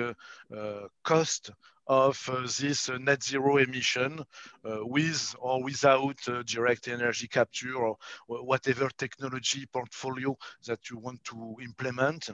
[1.04, 1.52] cost
[1.88, 4.24] of uh, this uh, net zero emission
[4.64, 7.98] uh, with or without direct energy capture or
[8.28, 10.36] whatever technology portfolio
[10.66, 12.30] that you want to implement.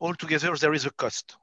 [0.00, 1.36] Altogether, there is a cost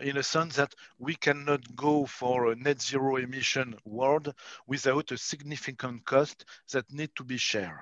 [0.00, 4.34] in a sense that we cannot go for a net zero emission world
[4.66, 7.80] without a significant cost that need to be shared.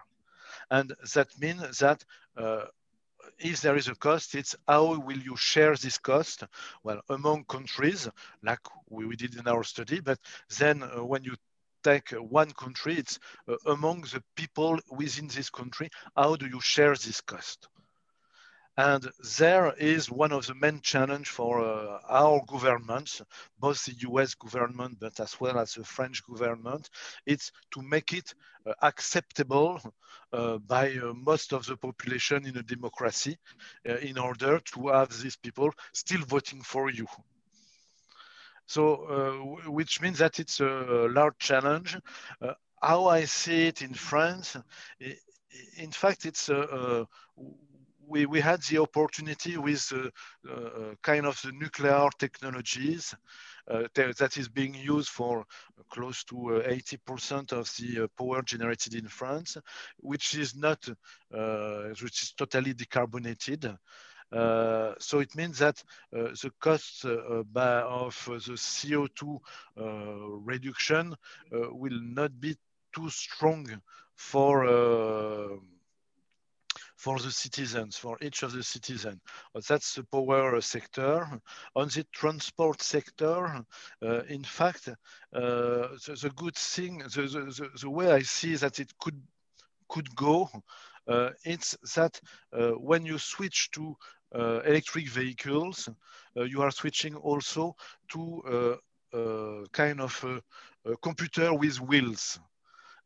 [0.71, 2.05] And that means that
[2.37, 2.65] uh,
[3.39, 6.45] if there is a cost, it's how will you share this cost?
[6.83, 8.09] Well, among countries,
[8.43, 10.19] like we, we did in our study, but
[10.59, 11.35] then uh, when you
[11.83, 16.95] take one country, it's uh, among the people within this country, how do you share
[16.95, 17.69] this cost?
[18.77, 23.23] And there is one of the main challenge for uh, our governments,
[23.61, 26.91] both the US government, but as well as the French government,
[27.25, 28.35] it's to make it
[28.67, 29.81] uh, acceptable
[30.33, 33.39] uh, by uh, most of the population in a democracy
[33.89, 37.07] uh, in order to have these people still voting for you.
[38.67, 39.05] So,
[39.67, 41.97] uh, which means that it's a large challenge.
[42.83, 44.57] how I see it in France,
[45.77, 47.07] in fact, it's a,
[48.09, 53.15] we, we had the opportunity with uh, uh, kind of the nuclear technologies
[53.69, 55.45] uh, that is being used for
[55.91, 59.57] close to 80% of the power generated in France,
[59.99, 60.87] which is not,
[61.31, 63.77] which is totally decarbonated.
[64.35, 65.83] Uh, so it means that
[66.13, 69.39] uh, the cost uh, of the CO2
[70.45, 71.15] reduction
[71.53, 72.57] will not be
[72.95, 73.67] too strong
[74.17, 75.61] for
[77.05, 79.21] for the citizens, for each of the citizens.
[79.69, 81.29] That's the power sector.
[81.77, 83.63] On the transport sector,
[84.03, 84.95] uh, in fact, uh,
[85.35, 89.21] the, the, good thing, the, the, the, way I see that it could
[89.87, 90.49] could go
[91.07, 92.19] uh, it's that
[92.59, 93.95] uh, when you switch to
[94.35, 95.91] uh, electric vehicles,
[96.39, 97.77] uh, you are switching also
[98.13, 98.81] to
[99.13, 100.43] a kind of
[100.87, 102.41] a computer with wheels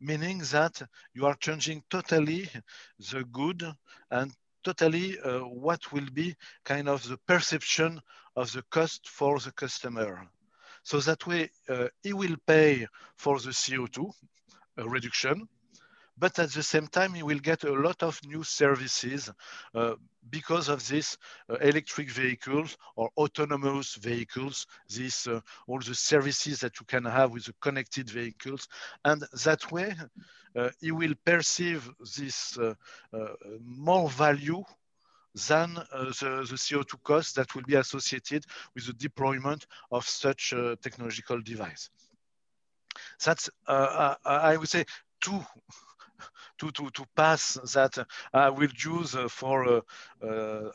[0.00, 0.82] meaning that
[1.14, 2.48] you are changing totally
[3.10, 3.64] the good
[4.10, 6.34] and totally uh, what will be
[6.64, 8.00] kind of the perception
[8.36, 10.28] of the cost for the customer.
[10.82, 14.10] So that way uh, he will pay for the CO2
[14.78, 15.48] uh, reduction,
[16.18, 19.30] but at the same time you will get a lot of new services
[19.74, 19.94] uh,
[20.30, 21.16] because of this
[21.48, 27.30] uh, electric vehicles or autonomous vehicles, this uh, all the services that you can have
[27.32, 28.68] with the connected vehicles,
[29.04, 29.94] and that way
[30.56, 32.74] uh, you will perceive this uh,
[33.12, 33.28] uh,
[33.64, 34.62] more value
[35.46, 40.52] than uh, the, the, CO2 cost that will be associated with the deployment of such
[40.52, 41.90] a technological device.
[43.24, 44.84] That's, I would say,
[45.20, 45.44] two
[46.58, 49.82] to, to, to pass that I will use for a,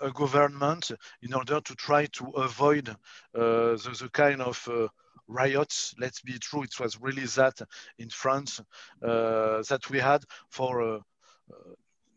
[0.02, 0.92] a, government
[1.22, 2.96] in order to try to avoid uh,
[3.34, 4.88] the, the kind of uh,
[5.28, 5.94] riots.
[6.00, 7.62] Let's be true, it was really that
[7.98, 8.60] in France
[9.02, 11.02] uh, that we had for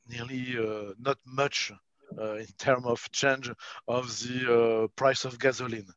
[0.09, 1.73] nearly not much
[2.19, 3.51] uh, in terms of change
[3.89, 5.89] of the uh, price of gasoline.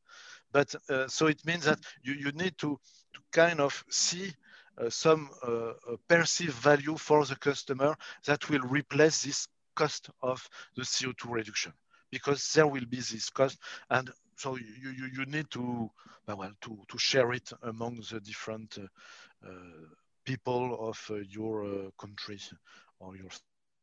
[0.52, 2.80] But uh, so it means that you, you need to,
[3.14, 4.32] to kind of see uh,
[4.88, 5.74] some uh,
[6.08, 7.96] perceived value for the customer
[8.26, 11.74] that will replace this cost of the CO2 reduction
[12.12, 13.58] because there will be this cost
[13.90, 15.90] and so you, you, you need to
[16.28, 18.78] well to, to share it among the different
[19.46, 19.50] uh,
[20.26, 22.40] people of your country
[23.00, 23.30] or your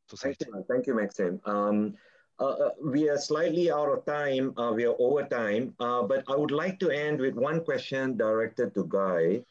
[0.08, 0.44] society.
[0.44, 1.40] Thank you, Thank you Maxime.
[1.44, 1.94] Um,
[2.38, 4.52] uh, uh, we are slightly out of time.
[4.58, 8.74] Uh, we are over time, but I would like to end with one question directed
[8.74, 9.42] to Guy.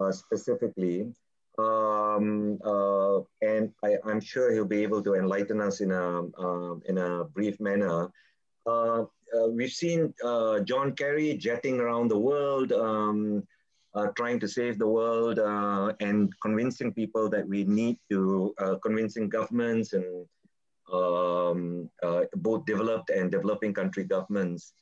[0.00, 1.12] Uh, specifically.
[1.58, 6.76] Um, uh, and I, am sure he'll be able to enlighten us in a, uh,
[6.88, 8.08] in a brief manner.
[9.50, 10.14] we've seen
[10.64, 13.46] John Kerry jetting around the world, um,
[14.16, 15.38] trying to save the world
[16.00, 20.26] and convincing people that we need to, convincing governments and
[20.90, 24.72] um, uh, both developed and developing country governments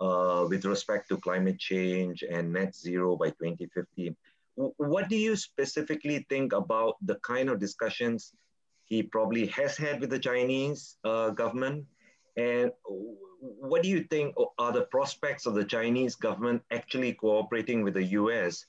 [0.00, 4.16] uh, with respect to climate change and net zero by 2050
[4.56, 8.32] what do you specifically think about the kind of discussions
[8.84, 11.86] he probably has had with the Chinese uh, government?
[12.36, 12.72] And
[13.40, 18.04] what do you think are the prospects of the Chinese government actually cooperating with the
[18.20, 18.64] US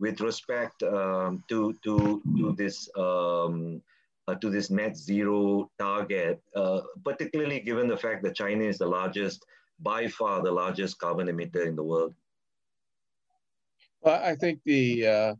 [0.00, 3.82] with respect um, to, to, to this um,
[4.28, 8.86] uh, to this net zero target, uh, particularly given the fact that China is the
[8.86, 9.46] largest,
[9.80, 12.14] by far the largest carbon emitter in the world?
[14.02, 15.34] Well, I think the, uh,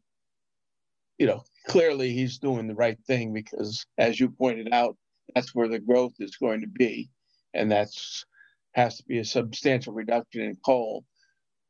[1.18, 4.96] you know, clearly he's doing the right thing because, as you pointed out,
[5.34, 7.10] that's where the growth is going to be,
[7.54, 8.24] and that's
[8.72, 11.04] has to be a substantial reduction in coal,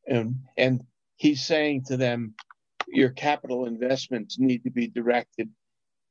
[0.06, 0.82] and and
[1.16, 2.34] he's saying to them,
[2.88, 5.48] your capital investments need to be directed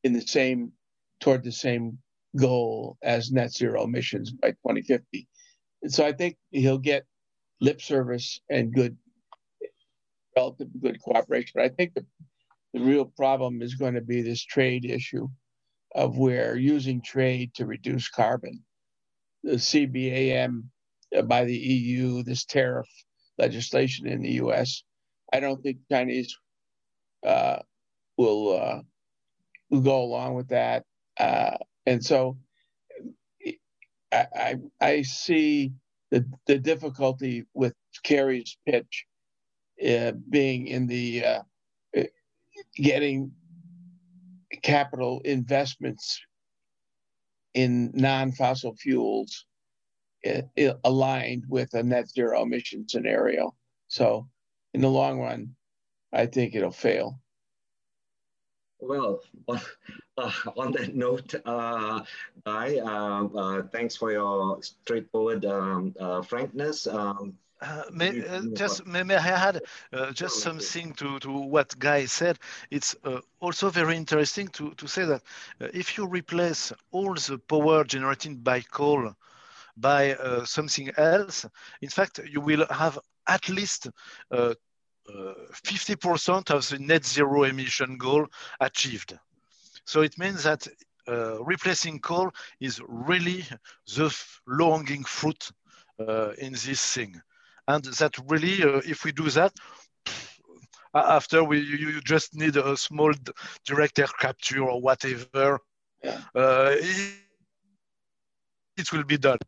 [0.03, 0.71] in the same
[1.19, 1.97] toward the same
[2.35, 5.27] goal as net zero emissions by 2050.
[5.81, 7.05] And so I think he'll get
[7.61, 8.97] lip service and good
[10.37, 11.51] relative good cooperation.
[11.55, 12.05] But I think the,
[12.73, 15.27] the real problem is going to be this trade issue
[15.95, 18.63] of where using trade to reduce carbon.
[19.43, 20.63] The CBAM
[21.17, 22.87] uh, by the EU, this tariff
[23.37, 24.83] legislation in the US,
[25.33, 26.37] I don't think Chinese
[27.25, 27.59] uh,
[28.17, 28.81] will, uh,
[29.71, 30.83] will go along with that.
[31.19, 32.37] Uh, and so
[34.11, 35.73] I, I, I see
[36.11, 37.73] the, the difficulty with
[38.03, 39.06] Kerry's pitch
[39.85, 41.41] uh, being in the uh,
[42.75, 43.31] getting
[44.63, 46.21] capital investments
[47.53, 49.45] in non-fossil fuels
[50.25, 50.41] uh,
[50.83, 53.55] aligned with a net zero emission scenario.
[53.87, 54.27] So
[54.73, 55.55] in the long run,
[56.13, 57.19] I think it'll fail.
[58.79, 59.59] Well, on,
[60.17, 62.03] uh, on that note, uh,
[62.45, 66.87] I, uh, uh, thanks for your straightforward um, uh, frankness.
[66.87, 69.61] Um, uh, may, uh, just may, may, I add
[69.93, 72.37] uh, just something to, to what Guy said.
[72.69, 75.23] It's uh, also very interesting to, to say that
[75.61, 79.13] uh, if you replace all the power generated by coal
[79.75, 81.45] by uh, something else,
[81.81, 83.89] in fact, you will have at least
[84.31, 88.27] 50% of the net zero emission goal
[88.59, 89.17] achieved.
[89.85, 90.67] So it means that
[91.07, 93.45] replacing coal is really
[93.85, 94.15] the
[94.47, 95.51] low-hanging fruit
[95.99, 97.21] in this thing
[97.67, 99.53] and that really, uh, if we do that,
[100.93, 103.13] after we you, you, just need a small
[103.65, 105.59] direct air capture or whatever.
[106.03, 106.21] Yeah.
[106.33, 106.75] Uh,
[108.77, 109.39] it will be done.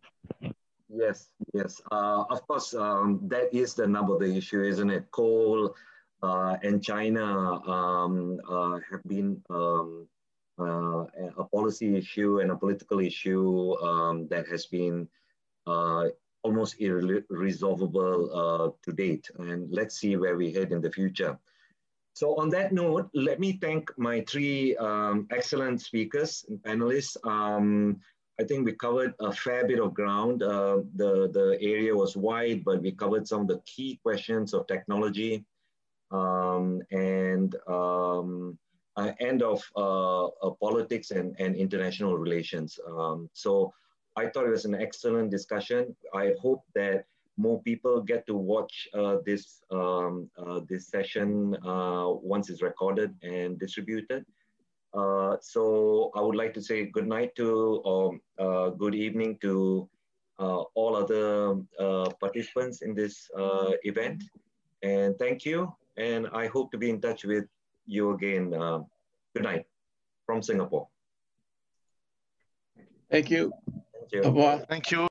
[0.89, 1.81] Yes, yes.
[1.91, 5.09] Uh, of course, um, that is the number of the issue, isn't it?
[5.11, 5.75] Coal
[6.23, 10.07] uh, and China um, uh, have been um,
[10.59, 11.05] uh,
[11.37, 15.07] a policy issue and a political issue um, that has been
[15.67, 16.05] uh,
[16.43, 19.29] almost irresolvable uh, to date.
[19.39, 21.37] And let's see where we head in the future.
[22.13, 27.15] So on that note, let me thank my three um, excellent speakers and panelists.
[27.25, 28.01] Um,
[28.39, 30.43] I think we covered a fair bit of ground.
[30.43, 34.67] Uh, the, the area was wide, but we covered some of the key questions of
[34.67, 35.45] technology
[36.11, 38.57] um, and um,
[39.19, 42.79] end of uh, uh, politics and, and international relations.
[42.87, 43.73] Um, so
[44.15, 45.95] I thought it was an excellent discussion.
[46.13, 47.05] I hope that
[47.39, 53.15] more people get to watch uh, this um, uh, this session uh, once it's recorded
[53.23, 54.25] and distributed.
[54.93, 59.87] Uh, so I would like to say good night to or uh, good evening to
[60.39, 61.55] uh, all other
[62.19, 63.29] participants in this
[63.83, 64.23] event,
[64.83, 65.73] and thank you.
[65.97, 67.45] And I hope to be in touch with
[67.85, 68.51] you again.
[69.33, 69.65] good night
[70.25, 70.87] from Singapore.
[73.11, 73.51] Thank you.
[74.11, 74.59] Thank you.
[74.69, 75.07] Thank you.